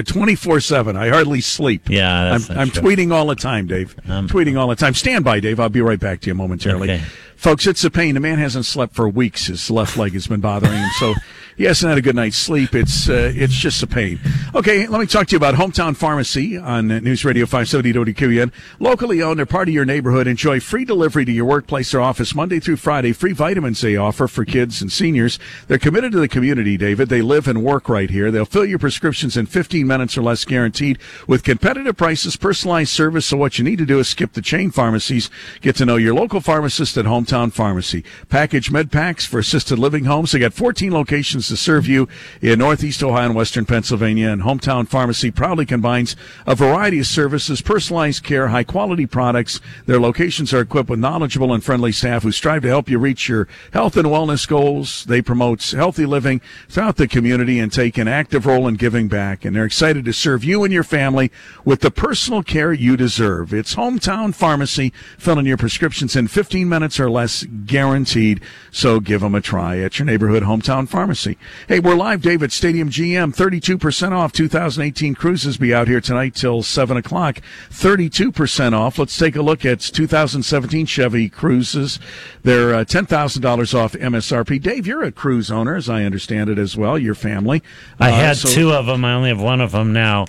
Twenty 0.00 0.34
four 0.34 0.60
seven. 0.60 0.96
I 0.96 1.08
hardly 1.08 1.42
sleep. 1.42 1.88
Yeah, 1.90 2.30
that's 2.30 2.48
I'm, 2.48 2.58
I'm 2.58 2.70
tweeting 2.70 3.12
all 3.12 3.26
the 3.26 3.34
time, 3.34 3.66
Dave. 3.66 3.94
Um, 4.08 4.28
tweeting 4.28 4.58
all 4.58 4.68
the 4.68 4.76
time. 4.76 4.94
Stand 4.94 5.24
by, 5.24 5.40
Dave. 5.40 5.60
I'll 5.60 5.68
be 5.68 5.82
right 5.82 6.00
back 6.00 6.20
to 6.22 6.28
you 6.28 6.34
momentarily. 6.34 6.90
Okay. 6.90 7.04
Folks, 7.36 7.66
it's 7.66 7.82
a 7.84 7.90
pain. 7.90 8.14
The 8.14 8.20
man 8.20 8.38
hasn't 8.38 8.64
slept 8.66 8.94
for 8.94 9.08
weeks. 9.08 9.48
His 9.48 9.68
left 9.70 9.96
leg 9.96 10.12
has 10.12 10.28
been 10.28 10.40
bothering 10.40 10.72
him, 10.72 10.88
so 10.98 11.14
he 11.56 11.64
hasn't 11.64 11.88
had 11.88 11.98
a 11.98 12.02
good 12.02 12.16
night's 12.16 12.36
sleep. 12.36 12.74
It's 12.74 13.08
uh, 13.08 13.32
it's 13.34 13.54
just 13.54 13.82
a 13.82 13.86
pain. 13.86 14.18
Okay, 14.54 14.86
let 14.86 15.00
me 15.00 15.06
talk 15.06 15.26
to 15.28 15.32
you 15.32 15.36
about 15.36 15.54
Hometown 15.54 15.96
Pharmacy 15.96 16.56
on 16.56 16.88
News 16.88 17.24
Radio 17.24 17.46
570 17.46 18.12
WKBN. 18.14 18.52
Locally 18.80 19.22
owned, 19.22 19.38
they're 19.38 19.46
part 19.46 19.68
of 19.68 19.74
your 19.74 19.84
neighborhood. 19.84 20.26
Enjoy 20.26 20.60
free 20.60 20.84
delivery 20.84 21.24
to 21.24 21.32
your 21.32 21.44
workplace 21.44 21.92
or 21.94 22.00
office 22.00 22.34
Monday 22.34 22.60
through 22.60 22.76
Friday. 22.76 23.12
Free 23.12 23.32
vitamins 23.32 23.80
they 23.80 23.96
offer 23.96 24.28
for 24.28 24.44
kids 24.44 24.80
and 24.80 24.90
seniors. 24.90 25.38
They're 25.68 25.78
committed 25.78 26.12
to 26.12 26.20
the 26.20 26.28
community, 26.28 26.76
David. 26.76 27.08
They 27.08 27.22
live 27.22 27.48
and 27.48 27.62
work 27.62 27.88
right 27.88 28.10
here. 28.10 28.30
They'll 28.30 28.44
fill 28.44 28.64
your 28.64 28.78
prescriptions 28.78 29.36
in 29.36 29.46
15 29.46 29.86
minutes 29.86 30.16
or 30.16 30.22
less 30.22 30.44
guaranteed 30.44 30.98
with 31.26 31.44
competitive 31.44 31.96
prices, 31.96 32.36
personalized 32.36 32.90
service. 32.90 33.26
So 33.26 33.36
what 33.36 33.58
you 33.58 33.64
need 33.64 33.78
to 33.78 33.86
do 33.86 33.98
is 33.98 34.08
skip 34.08 34.32
the 34.32 34.42
chain 34.42 34.70
pharmacies. 34.70 35.30
Get 35.60 35.76
to 35.76 35.86
know 35.86 35.96
your 35.96 36.14
local 36.14 36.40
pharmacist 36.40 36.96
at 36.96 37.04
Hometown 37.04 37.52
Pharmacy. 37.52 38.04
Package 38.28 38.70
med 38.70 38.90
packs 38.90 39.26
for 39.26 39.38
assisted 39.38 39.78
living 39.78 40.04
homes. 40.04 40.32
They 40.32 40.38
got 40.38 40.54
14 40.54 40.92
locations 40.92 41.41
to 41.48 41.56
serve 41.56 41.86
you 41.86 42.08
in 42.40 42.58
Northeast 42.58 43.02
Ohio 43.02 43.26
and 43.26 43.34
Western 43.34 43.66
Pennsylvania. 43.66 44.30
And 44.30 44.42
Hometown 44.42 44.88
Pharmacy 44.88 45.30
proudly 45.30 45.66
combines 45.66 46.16
a 46.46 46.54
variety 46.54 47.00
of 47.00 47.06
services, 47.06 47.60
personalized 47.60 48.22
care, 48.22 48.48
high 48.48 48.64
quality 48.64 49.06
products. 49.06 49.60
Their 49.86 50.00
locations 50.00 50.52
are 50.52 50.60
equipped 50.60 50.90
with 50.90 50.98
knowledgeable 50.98 51.52
and 51.52 51.62
friendly 51.62 51.92
staff 51.92 52.22
who 52.22 52.32
strive 52.32 52.62
to 52.62 52.68
help 52.68 52.88
you 52.88 52.98
reach 52.98 53.28
your 53.28 53.48
health 53.72 53.96
and 53.96 54.06
wellness 54.06 54.46
goals. 54.46 55.04
They 55.04 55.22
promote 55.22 55.62
healthy 55.70 56.06
living 56.06 56.40
throughout 56.68 56.96
the 56.96 57.08
community 57.08 57.58
and 57.58 57.72
take 57.72 57.98
an 57.98 58.08
active 58.08 58.46
role 58.46 58.68
in 58.68 58.74
giving 58.74 59.08
back. 59.08 59.44
And 59.44 59.54
they're 59.54 59.64
excited 59.64 60.04
to 60.04 60.12
serve 60.12 60.44
you 60.44 60.64
and 60.64 60.72
your 60.72 60.84
family 60.84 61.30
with 61.64 61.80
the 61.80 61.90
personal 61.90 62.42
care 62.42 62.72
you 62.72 62.96
deserve. 62.96 63.52
It's 63.52 63.74
Hometown 63.74 64.34
Pharmacy, 64.34 64.92
filling 65.18 65.46
your 65.46 65.56
prescriptions 65.56 66.16
in 66.16 66.28
15 66.28 66.68
minutes 66.68 66.98
or 67.00 67.10
less 67.10 67.44
guaranteed. 67.44 68.40
So 68.70 69.00
give 69.00 69.20
them 69.20 69.34
a 69.34 69.40
try 69.40 69.78
at 69.78 69.98
your 69.98 70.06
neighborhood 70.06 70.42
hometown 70.42 70.88
pharmacy. 70.88 71.31
Hey, 71.68 71.80
we're 71.80 71.94
live, 71.94 72.22
Dave, 72.22 72.42
at 72.42 72.52
Stadium 72.52 72.88
GM. 72.90 73.34
32% 73.34 74.12
off 74.12 74.32
2018 74.32 75.14
Cruzes 75.14 75.58
be 75.58 75.74
out 75.74 75.88
here 75.88 76.00
tonight 76.00 76.34
till 76.34 76.62
7 76.62 76.96
o'clock. 76.96 77.40
32% 77.70 78.72
off. 78.72 78.98
Let's 78.98 79.16
take 79.16 79.36
a 79.36 79.42
look 79.42 79.64
at 79.64 79.80
2017 79.80 80.86
Chevy 80.86 81.28
Cruzes. 81.30 81.98
They're 82.42 82.74
uh, 82.74 82.84
$10,000 82.84 83.74
off 83.78 83.92
MSRP. 83.92 84.60
Dave, 84.62 84.86
you're 84.86 85.02
a 85.04 85.12
Cruze 85.12 85.50
owner, 85.50 85.74
as 85.76 85.88
I 85.88 86.04
understand 86.04 86.50
it 86.50 86.58
as 86.58 86.76
well, 86.76 86.98
your 86.98 87.14
family. 87.14 87.62
I 88.00 88.10
Uh, 88.10 88.14
had 88.14 88.36
so- 88.36 88.48
two 88.48 88.72
of 88.72 88.86
them. 88.86 89.04
I 89.04 89.14
only 89.14 89.28
have 89.30 89.40
one 89.40 89.60
of 89.60 89.72
them 89.72 89.92
now. 89.92 90.26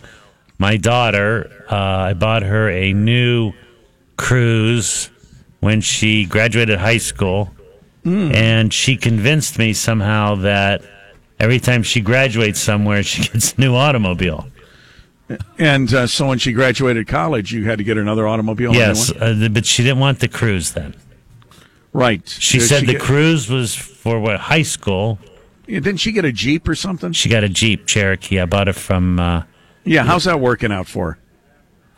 My 0.59 0.77
daughter, 0.77 1.49
uh, 1.69 1.75
I 1.75 2.13
bought 2.13 2.43
her 2.43 2.69
a 2.69 2.93
new 2.93 3.53
Cruze 4.17 5.09
when 5.59 5.81
she 5.81 6.25
graduated 6.25 6.79
high 6.79 6.97
school, 6.97 7.51
Hmm. 8.03 8.31
and 8.33 8.73
she 8.73 8.97
convinced 8.97 9.57
me 9.57 9.73
somehow 9.73 10.35
that 10.35 10.81
every 11.43 11.59
time 11.59 11.83
she 11.83 12.01
graduates 12.01 12.59
somewhere, 12.59 13.03
she 13.03 13.23
gets 13.27 13.53
a 13.53 13.59
new 13.61 13.75
automobile. 13.75 14.47
And 15.57 15.93
uh, 15.93 16.07
so 16.07 16.27
when 16.27 16.37
she 16.37 16.51
graduated 16.53 17.07
college, 17.07 17.51
you 17.51 17.65
had 17.65 17.77
to 17.77 17.83
get 17.83 17.97
another 17.97 18.27
automobile. 18.27 18.73
yes, 18.73 19.11
uh, 19.11 19.47
but 19.51 19.65
she 19.65 19.83
didn't 19.83 19.99
want 19.99 20.19
the 20.19 20.27
Cruze 20.27 20.73
then. 20.73 20.95
Right. 21.91 22.27
She 22.27 22.59
Did 22.59 22.67
said 22.67 22.79
she 22.81 22.85
the 22.87 22.91
get- 22.93 23.01
Cruze 23.01 23.49
was 23.49 23.75
for 23.75 24.19
what 24.19 24.39
high 24.39 24.63
school. 24.63 25.19
Yeah, 25.67 25.79
Didn't 25.79 25.99
she 25.99 26.11
get 26.11 26.25
a 26.25 26.31
Jeep 26.31 26.67
or 26.67 26.75
something? 26.75 27.13
She 27.13 27.29
got 27.29 27.43
a 27.43 27.49
Jeep 27.49 27.85
Cherokee. 27.87 28.39
I 28.39 28.45
bought 28.45 28.67
it 28.67 28.73
from. 28.73 29.19
Uh, 29.19 29.43
Yeah, 29.85 30.03
how's 30.03 30.25
that 30.25 30.39
working 30.39 30.71
out 30.71 30.87
for 30.87 31.13
her? 31.13 31.19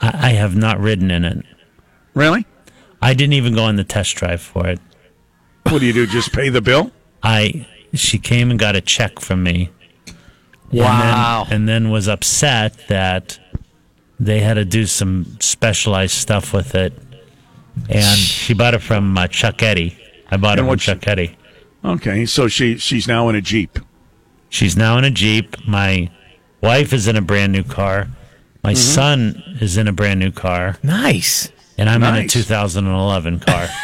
I, 0.01 0.27
I 0.27 0.29
have 0.33 0.55
not 0.55 0.79
ridden 0.79 1.09
in 1.11 1.23
it. 1.25 1.45
Really? 2.13 2.45
I 3.01 3.13
didn't 3.13 3.33
even 3.33 3.55
go 3.55 3.63
on 3.63 3.75
the 3.75 3.83
test 3.83 4.15
drive 4.15 4.41
for 4.41 4.67
it. 4.67 4.79
What 5.63 5.79
do 5.79 5.85
you 5.85 5.93
do? 5.93 6.05
Just 6.05 6.31
pay 6.31 6.49
the 6.49 6.61
bill? 6.61 6.91
I 7.23 7.65
she 7.99 8.17
came 8.19 8.49
and 8.51 8.59
got 8.59 8.75
a 8.75 8.81
check 8.81 9.19
from 9.19 9.43
me. 9.43 9.69
Wow. 10.71 11.41
And 11.49 11.49
then, 11.49 11.55
and 11.55 11.85
then 11.85 11.91
was 11.91 12.07
upset 12.07 12.75
that 12.87 13.39
they 14.19 14.39
had 14.39 14.55
to 14.55 14.65
do 14.65 14.85
some 14.85 15.37
specialized 15.39 16.13
stuff 16.13 16.53
with 16.53 16.75
it. 16.75 16.93
And 17.89 18.17
she 18.17 18.53
bought 18.53 18.73
it 18.73 18.79
from 18.81 19.17
uh, 19.17 19.27
Chuck 19.27 19.61
Eddy. 19.61 19.97
I 20.31 20.37
bought 20.37 20.57
it 20.57 20.61
from 20.61 20.67
what 20.67 20.81
she- 20.81 20.91
Eddy. 21.03 21.37
Okay, 21.83 22.25
so 22.25 22.47
she 22.47 22.77
she's 22.77 23.07
now 23.07 23.29
in 23.29 23.35
a 23.35 23.41
Jeep. 23.41 23.77
She's 24.49 24.75
now 24.75 24.97
in 24.97 25.03
a 25.03 25.11
Jeep. 25.11 25.55
My 25.67 26.09
wife 26.61 26.93
is 26.93 27.07
in 27.07 27.15
a 27.15 27.21
brand 27.21 27.51
new 27.51 27.63
car. 27.63 28.07
My 28.63 28.71
Mm-hmm. 28.73 28.77
son 28.79 29.43
is 29.61 29.77
in 29.77 29.87
a 29.87 29.91
brand 29.93 30.19
new 30.19 30.31
car. 30.31 30.77
Nice. 30.81 31.51
And 31.77 31.87
I'm 31.89 32.01
in 32.03 32.15
a 32.15 32.27
2011 32.27 33.39
car. 33.41 33.67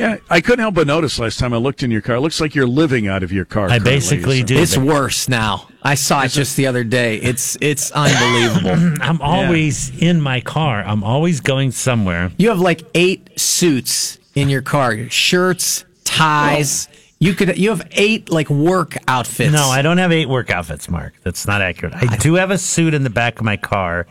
Yeah, 0.00 0.16
I 0.30 0.40
couldn't 0.40 0.60
help 0.60 0.76
but 0.76 0.86
notice 0.86 1.18
last 1.18 1.38
time 1.38 1.52
I 1.52 1.58
looked 1.58 1.82
in 1.82 1.90
your 1.90 2.00
car. 2.00 2.16
It 2.16 2.20
looks 2.22 2.40
like 2.40 2.54
you're 2.54 2.66
living 2.66 3.06
out 3.06 3.22
of 3.22 3.32
your 3.32 3.44
car. 3.44 3.66
I 3.66 3.68
currently, 3.72 3.90
basically 3.90 4.34
isn't 4.36 4.46
do. 4.46 4.56
it? 4.56 4.62
It's 4.62 4.78
worse 4.78 5.28
now. 5.28 5.68
I 5.82 5.94
saw 5.94 6.22
it 6.22 6.28
just 6.28 6.56
the 6.56 6.68
other 6.68 6.84
day. 6.84 7.16
It's 7.16 7.58
it's 7.60 7.90
unbelievable. 7.94 8.96
I'm 9.02 9.20
always 9.20 9.90
in 10.00 10.18
my 10.22 10.40
car. 10.40 10.82
I'm 10.82 11.04
always 11.04 11.40
going 11.42 11.72
somewhere. 11.72 12.32
you 12.38 12.48
have 12.48 12.60
like 12.60 12.80
eight 12.94 13.38
suits 13.38 14.18
in 14.34 14.48
your 14.48 14.62
car, 14.62 15.10
shirts, 15.10 15.84
ties. 16.04 16.88
You 17.18 17.34
could 17.34 17.58
you 17.58 17.68
have 17.68 17.86
eight 17.90 18.30
like 18.30 18.48
work 18.48 18.96
outfits. 19.06 19.52
No, 19.52 19.64
I 19.64 19.82
don't 19.82 19.98
have 19.98 20.12
eight 20.12 20.30
work 20.30 20.50
outfits, 20.50 20.88
Mark. 20.88 21.12
That's 21.24 21.46
not 21.46 21.60
accurate. 21.60 21.94
I 21.94 22.16
do 22.16 22.36
have 22.36 22.50
a 22.50 22.56
suit 22.56 22.94
in 22.94 23.02
the 23.02 23.10
back 23.10 23.38
of 23.38 23.44
my 23.44 23.58
car, 23.58 24.06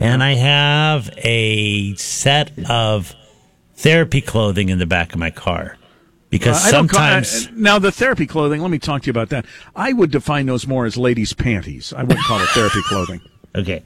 and 0.00 0.22
I 0.22 0.32
have 0.36 1.10
a 1.18 1.94
set 1.96 2.70
of 2.70 3.14
therapy 3.76 4.20
clothing 4.20 4.68
in 4.68 4.78
the 4.78 4.86
back 4.86 5.12
of 5.12 5.18
my 5.18 5.30
car. 5.30 5.76
Because 6.30 6.66
Uh, 6.66 6.70
don't 6.72 6.88
call- 6.88 6.98
sometimes 6.98 7.46
uh, 7.46 7.50
now 7.54 7.78
the 7.78 7.92
therapy 7.92 8.26
clothing. 8.26 8.60
Let 8.60 8.70
me 8.70 8.78
talk 8.78 9.02
to 9.02 9.06
you 9.06 9.10
about 9.12 9.28
that. 9.28 9.46
I 9.76 9.92
would 9.92 10.10
define 10.10 10.46
those 10.46 10.66
more 10.66 10.84
as 10.84 10.96
ladies' 10.96 11.32
panties. 11.32 11.92
I 11.96 12.02
wouldn't 12.02 12.24
call 12.26 12.40
it 12.40 12.48
therapy 12.48 12.80
clothing. 12.88 13.20
Okay. 13.54 13.82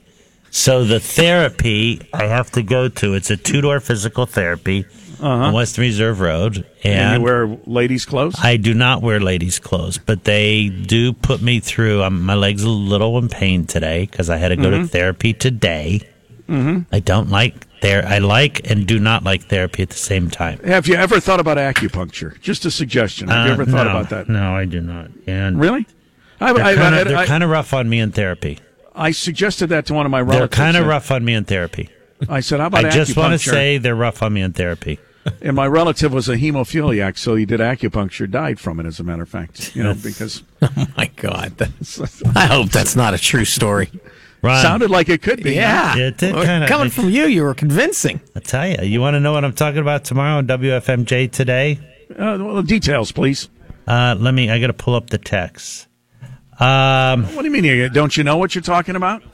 So 0.51 0.83
the 0.85 0.99
therapy 0.99 2.01
I 2.15 2.25
have 2.25 2.51
to 2.53 2.63
go 2.63 2.89
to, 2.89 3.13
it's 3.15 3.31
a 3.31 3.37
two 3.37 3.61
door 3.61 3.81
physical 3.81 4.25
therapy 4.25 4.87
on 5.21 5.53
Western 5.53 5.83
Reserve 5.83 6.21
Road. 6.21 6.65
And, 6.85 6.95
And, 6.95 7.19
you 7.21 7.25
wear 7.25 7.47
ladies' 7.67 8.07
clothes. 8.07 8.35
I 8.43 8.57
do 8.57 8.73
not 8.73 9.03
wear 9.03 9.21
ladies' 9.21 9.59
clothes, 9.59 9.99
but 9.99 10.25
they 10.25 10.71
do 10.71 11.13
put 11.13 11.43
me 11.43 11.61
through. 11.61 12.03
Um, 12.03 12.23
my 12.23 12.35
leg's 12.35 12.63
a 12.63 12.71
little 12.71 13.19
in 13.19 13.29
pain 13.29 13.67
today 13.67 14.07
because 14.11 14.31
I 14.31 14.39
had 14.39 14.49
to 14.49 14.57
go 14.57 14.71
to 14.71 14.87
therapy 14.87 15.35
today. 15.35 16.01
Mm-hmm. 16.49 16.95
I 16.95 17.01
don't 17.01 17.29
like 17.29 17.67
there. 17.81 18.05
I 18.07 18.19
like 18.19 18.69
and 18.71 18.87
do 18.87 18.99
not 18.99 19.25
like 19.25 19.45
therapy 19.47 19.83
at 19.83 19.91
the 19.91 19.97
same 19.97 20.31
time. 20.31 20.59
Have 20.65 20.87
you 20.89 20.95
ever 20.95 21.21
thought 21.21 21.41
about 21.41 21.57
acupuncture? 21.59 22.41
Just 22.41 22.65
a 22.65 22.71
suggestion. 22.71 23.29
Have 23.29 23.47
you 23.47 23.51
Uh, 23.51 23.55
ever 23.55 23.65
thought 23.65 23.85
no, 23.85 23.91
about 23.91 24.11
that? 24.11 24.29
No, 24.29 24.55
I 24.55 24.65
do 24.65 24.81
not. 24.81 25.11
And 25.27 25.61
Really? 25.61 25.87
I, 26.41 26.53
they're 26.53 26.65
I, 26.65 26.75
kind 26.75 26.95
I- 26.95 26.99
of 27.01 27.09
they're 27.09 27.27
kind 27.27 27.43
of 27.45 27.51
rough 27.51 27.73
on 27.75 27.89
me 27.89 27.99
in 28.01 28.13
therapy. 28.13 28.59
I 28.95 29.11
suggested 29.13 29.69
that 29.69 29.87
to 29.87 29.95
one 29.95 30.07
of 30.07 30.11
my 30.11 30.21
relatives. 30.21 30.57
They're 30.57 30.65
kind 30.67 30.77
of 30.77 30.87
rough 30.87 31.11
on 31.11 31.25
me 31.25 31.35
in 31.35 31.45
therapy. 31.45 31.91
I 32.29 32.41
said, 32.41 32.59
"How 32.61 32.67
about 32.67 32.85
I 32.85 32.91
just 32.91 33.17
want 33.17 33.33
to 33.33 33.39
say 33.39 33.79
they're 33.79 33.95
rough 33.95 34.23
on 34.23 34.33
me 34.33 34.43
in 34.43 34.53
therapy. 34.53 34.99
And 35.43 35.55
my 35.55 35.67
relative 35.67 36.13
was 36.13 36.29
a 36.29 36.37
hemophiliac, 36.37 37.19
so 37.19 37.35
he 37.35 37.45
did 37.45 37.61
acupuncture, 37.61 38.29
died 38.31 38.59
from 38.59 38.81
it, 38.81 38.87
as 38.87 38.99
a 38.99 39.05
matter 39.05 39.23
of 39.23 39.29
fact. 39.29 39.77
You 39.77 39.83
know, 39.85 39.95
because 39.95 40.43
Oh 40.63 40.87
my 40.97 41.11
god. 41.17 41.53
I 42.35 42.47
hope 42.47 42.71
that's 42.71 42.97
not 42.97 43.13
a 43.15 43.19
true 43.19 43.45
story. 43.45 43.91
Ron, 44.43 44.63
sounded 44.63 44.91
like 44.91 45.09
it 45.09 45.21
could 45.23 45.43
be. 45.43 45.55
Yeah. 45.55 45.97
It 45.97 46.17
did 46.19 46.35
kinda- 46.35 46.69
Coming 46.69 46.87
it- 46.89 46.93
from 46.93 47.11
you, 47.11 47.27
you 47.27 47.43
were 47.43 47.55
convincing. 47.55 48.21
I 48.37 48.41
tell 48.41 48.67
you, 48.69 48.77
you 48.83 49.01
want 49.01 49.15
to 49.15 49.21
know 49.21 49.33
what 49.33 49.45
I'm 49.45 49.53
talking 49.53 49.81
about 49.81 50.05
tomorrow 50.05 50.39
on 50.39 50.47
WFMJ 50.47 51.31
today? 51.33 51.79
Uh, 52.11 52.39
well, 52.41 52.63
details, 52.63 53.11
please. 53.13 53.49
Uh, 53.87 54.15
let 54.19 54.35
me. 54.35 54.51
I 54.51 54.59
got 54.61 54.69
to 54.69 54.73
pull 54.73 54.95
up 54.95 55.11
the 55.11 55.19
text. 55.19 55.87
Um, 56.61 57.25
What 57.35 57.43
do 57.43 57.45
you 57.45 57.51
mean? 57.51 57.65
you- 57.65 57.89
Don't 57.89 58.17
you 58.17 58.25
know 58.25 58.37
what 58.37 58.55
you're 58.55 58.63
talking 58.63 58.97
about? 58.97 59.23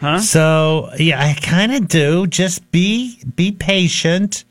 Huh? 0.00 0.18
So 0.18 0.90
yeah, 0.98 1.22
I 1.24 1.34
kind 1.40 1.72
of 1.72 1.86
do. 1.86 2.26
Just 2.26 2.68
be 2.72 3.20
be 3.36 3.52
patient. 3.52 4.44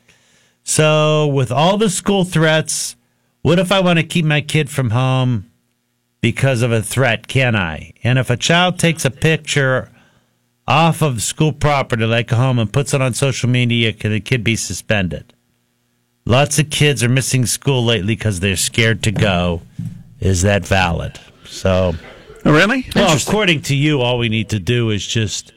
So 0.63 1.27
with 1.27 1.51
all 1.51 1.77
the 1.77 1.89
school 1.89 2.23
threats, 2.23 2.95
what 3.41 3.59
if 3.59 3.69
I 3.69 3.81
want 3.81 3.99
to 3.99 4.03
keep 4.03 4.23
my 4.23 4.39
kid 4.39 4.69
from 4.69 4.91
home 4.91 5.50
because 6.21 6.61
of 6.61 6.71
a 6.71 6.81
threat? 6.81 7.27
Can 7.27 7.55
I? 7.55 7.93
And 8.03 8.17
if 8.19 8.29
a 8.29 8.37
child 8.37 8.79
takes 8.79 9.03
a 9.05 9.11
picture 9.11 9.89
off 10.67 11.01
of 11.01 11.21
school 11.21 11.51
property, 11.51 12.05
like 12.05 12.31
a 12.31 12.35
home, 12.35 12.59
and 12.59 12.71
puts 12.71 12.93
it 12.93 13.01
on 13.01 13.13
social 13.13 13.49
media, 13.49 13.91
can 13.91 14.11
the 14.11 14.19
kid 14.19 14.43
be 14.43 14.55
suspended? 14.55 15.33
Lots 16.25 16.59
of 16.59 16.69
kids 16.69 17.03
are 17.03 17.09
missing 17.09 17.45
school 17.47 17.83
lately 17.83 18.15
because 18.15 18.39
they're 18.39 18.55
scared 18.55 19.01
to 19.03 19.11
go. 19.11 19.61
Is 20.19 20.43
that 20.43 20.65
valid? 20.65 21.19
So. 21.45 21.93
Oh, 22.45 22.51
really? 22.53 22.85
Well, 22.95 23.17
according 23.17 23.63
to 23.63 23.75
you, 23.75 24.01
all 24.01 24.17
we 24.19 24.29
need 24.29 24.49
to 24.49 24.59
do 24.59 24.91
is 24.91 25.05
just 25.05 25.51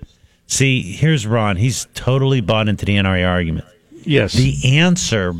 see. 0.46 0.80
Here's 0.92 1.26
Ron. 1.26 1.56
He's 1.56 1.86
totally 1.94 2.40
bought 2.40 2.68
into 2.68 2.86
the 2.86 2.96
NRA 2.96 3.28
argument. 3.28 3.66
Yes. 4.04 4.32
The 4.32 4.78
answer. 4.78 5.34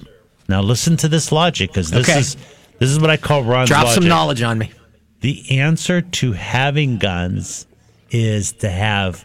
Now, 0.48 0.60
listen 0.60 0.96
to 0.98 1.08
this 1.08 1.32
logic, 1.32 1.70
because 1.70 1.90
this 1.90 2.08
Okay. 2.08 2.18
is 2.20 2.36
this 2.78 2.90
is 2.90 2.98
what 3.00 3.08
I 3.10 3.16
call 3.16 3.44
Ron's 3.44 3.70
Drop 3.70 3.84
logic. 3.84 4.02
some 4.02 4.08
knowledge 4.08 4.42
on 4.42 4.58
me. 4.58 4.70
The 5.24 5.58
answer 5.58 6.02
to 6.02 6.32
having 6.32 6.98
guns 6.98 7.66
is 8.10 8.52
to 8.52 8.68
have 8.68 9.24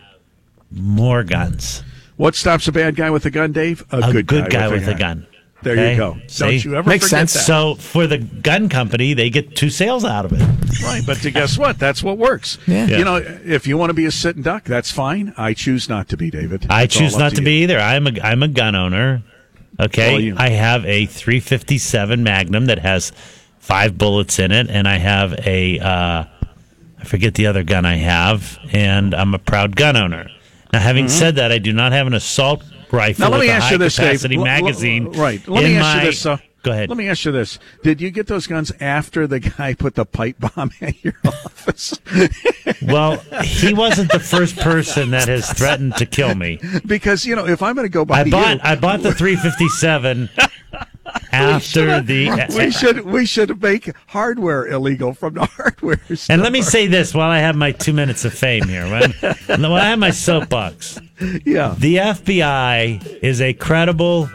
more 0.71 1.25
guns. 1.25 1.83
What 2.15 2.35
stops 2.35 2.69
a 2.69 2.71
bad 2.71 2.95
guy 2.95 3.09
with 3.09 3.25
a 3.25 3.29
gun, 3.29 3.51
Dave? 3.51 3.83
A 3.91 4.13
good, 4.13 4.49
guy, 4.49 4.69
with, 4.69 4.87
a 4.87 4.95
gun. 4.95 5.27
There 5.61 5.73
Okay? 5.73 5.91
you 5.91 5.97
go. 5.97 6.17
See? 6.27 6.45
Don't 6.45 6.63
you 6.63 6.75
ever 6.77 6.87
Makes 6.89 7.09
forget 7.09 7.29
sense. 7.29 7.33
that. 7.33 7.39
So 7.41 7.75
for 7.75 8.07
the 8.07 8.17
gun 8.17 8.69
company, 8.69 9.13
they 9.13 9.29
get 9.29 9.57
two 9.57 9.69
sales 9.69 10.05
out 10.05 10.23
of 10.23 10.31
it. 10.31 10.81
Right, 10.81 11.01
but 11.05 11.17
to 11.17 11.31
guess 11.31 11.57
what? 11.57 11.77
That's 11.77 12.01
what 12.01 12.17
works. 12.17 12.57
Yeah. 12.65 12.85
You 12.87 13.03
know, 13.03 13.17
if 13.17 13.67
you 13.67 13.77
want 13.77 13.89
to 13.89 13.93
be 13.93 14.05
a 14.05 14.11
sitting 14.11 14.41
duck, 14.41 14.63
that's 14.63 14.89
fine. 14.93 15.33
I 15.35 15.53
choose 15.53 15.89
not 15.89 16.07
to 16.07 16.15
be, 16.15 16.31
David. 16.31 16.65
I 16.69 16.87
choose 16.87 17.17
not 17.17 17.31
to 17.35 17.41
you. 17.41 17.45
be 17.45 17.63
either. 17.63 17.77
I'm 17.77 18.07
a 18.07 18.21
I'm 18.21 18.41
a 18.41 18.47
gun 18.47 18.73
owner. 18.73 19.21
Okay, 19.77 20.31
I 20.31 20.47
have 20.49 20.85
a 20.85 21.07
357 21.07 22.23
Magnum 22.23 22.67
that 22.67 22.79
has 22.79 23.11
five 23.59 23.97
bullets 23.97 24.39
in 24.39 24.51
it, 24.51 24.69
and 24.69 24.87
I 24.87 24.97
have 24.97 25.33
a 25.45 25.79
uh, 25.79 26.23
I 26.99 27.03
forget 27.05 27.35
the 27.35 27.47
other 27.47 27.63
gun 27.63 27.85
I 27.85 27.95
have, 27.95 28.57
and 28.71 29.13
I'm 29.13 29.33
a 29.33 29.39
proud 29.39 29.75
gun 29.75 29.95
owner. 29.95 30.29
Now, 30.73 30.79
having 30.79 31.07
said 31.07 31.35
that, 31.37 31.51
I 31.51 31.57
do 31.59 31.73
not 31.73 31.91
have 31.93 32.07
an 32.07 32.13
assault 32.13 32.63
rifle 32.91 32.91
Mm-hmm. 32.91 33.21
Now 33.23 33.29
let 33.29 33.37
with 33.39 33.47
me 33.47 33.51
a 33.51 33.55
ask 33.55 33.71
you 33.71 33.77
this, 33.77 33.95
Dave. 33.95 34.05
capacity 34.07 34.35
L- 34.35 34.41
l- 34.41 34.45
magazine. 34.45 35.11
right. 35.13 35.47
Let 35.47 35.63
me 35.63 35.75
ask 35.77 35.97
my- 35.97 36.03
you 36.03 36.09
this. 36.11 36.25
Uh, 36.25 36.37
Go 36.61 36.71
ahead. 36.71 36.89
Let 36.89 36.97
me 36.97 37.07
ask 37.07 37.23
you 37.23 37.31
this: 37.31 37.57
Did 37.83 38.01
you 38.01 38.11
get 38.11 38.27
those 38.27 38.45
guns 38.45 38.73
after 38.81 39.25
the 39.27 39.39
guy 39.39 39.75
put 39.75 39.95
the 39.95 40.03
pipe 40.05 40.35
bomb 40.39 40.71
at 40.81 41.01
your 41.01 41.13
office? 41.25 41.97
Well, 42.81 43.15
he 43.43 43.73
wasn't 43.73 44.11
the 44.11 44.19
first 44.19 44.57
person 44.57 45.11
that 45.11 45.29
has 45.29 45.49
threatened 45.53 45.95
to 45.97 46.05
kill 46.05 46.35
me. 46.35 46.59
because 46.85 47.25
you 47.25 47.37
know, 47.37 47.47
if 47.47 47.63
I'm 47.63 47.75
going 47.75 47.85
to 47.85 47.89
go 47.89 48.03
by 48.03 48.19
I 48.21 48.29
bought 48.29 48.55
you, 48.57 48.61
I 48.61 48.75
bought 48.75 49.01
the 49.03 49.13
357 49.13 50.29
after 51.31 52.01
the 52.01 52.29
we 52.57 52.71
should 52.79 53.01
we 53.05 53.25
should 53.25 53.61
make 53.61 53.91
hardware 54.07 54.67
illegal 54.67 55.13
from 55.13 55.35
the 55.35 55.45
hardware. 55.45 55.99
Store. 56.15 56.33
And 56.33 56.41
let 56.41 56.51
me 56.51 56.61
say 56.61 56.87
this 56.87 57.13
while 57.13 57.29
I 57.29 57.39
have 57.39 57.55
my 57.55 57.71
two 57.71 57.93
minutes 57.93 58.25
of 58.25 58.33
fame 58.33 58.67
here. 58.67 58.83
When, 58.89 59.11
while 59.61 59.73
I 59.75 59.85
have 59.89 59.99
my 59.99 60.11
soapbox, 60.11 60.99
yeah, 61.45 61.75
the 61.77 61.95
FBI 61.97 63.19
is 63.21 63.41
a 63.41 63.53
credible 63.53 64.29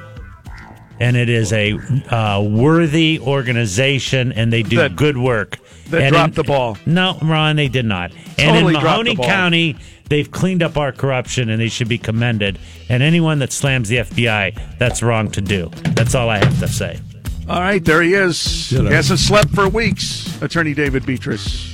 and 1.00 1.16
it 1.16 1.28
is 1.28 1.52
a 1.52 1.72
uh, 2.08 2.40
worthy 2.40 3.18
organization, 3.20 4.32
and 4.32 4.52
they 4.52 4.62
do 4.62 4.76
That- 4.76 4.96
good 4.96 5.16
work. 5.16 5.58
They 5.90 6.04
And 6.04 6.14
dropped 6.14 6.28
in- 6.30 6.34
the 6.34 6.44
ball. 6.44 6.78
No, 6.86 7.18
Ron, 7.20 7.56
they 7.56 7.68
did 7.68 7.84
not. 7.84 8.12
And 8.38 8.54
Totally 8.54 8.74
in 8.76 8.80
Mahoning. 8.80 9.22
County, 9.24 9.76
they've 10.08 10.30
cleaned 10.30 10.62
up 10.62 10.76
our 10.76 10.92
corruption, 10.92 11.50
and 11.50 11.60
they 11.60 11.68
should 11.68 11.88
be 11.88 11.98
commended. 11.98 12.58
And 12.88 13.02
anyone 13.02 13.38
that 13.40 13.52
slams 13.52 13.88
the 13.88 13.98
FBI, 13.98 14.78
that's 14.78 15.02
wrong 15.02 15.30
to 15.32 15.40
do. 15.40 15.70
That's 15.94 16.14
all 16.14 16.28
I 16.28 16.38
have 16.38 16.58
to 16.60 16.68
say. 16.68 17.00
All 17.48 17.60
right, 17.60 17.84
there 17.84 18.02
he 18.02 18.14
is. 18.14 18.72
You 18.72 18.82
know. 18.82 18.90
Hasn't 18.90 19.18
slept 19.18 19.50
for 19.50 19.68
weeks. 19.68 20.40
Attorney 20.40 20.74
David 20.74 21.02
Betras. 21.02 21.73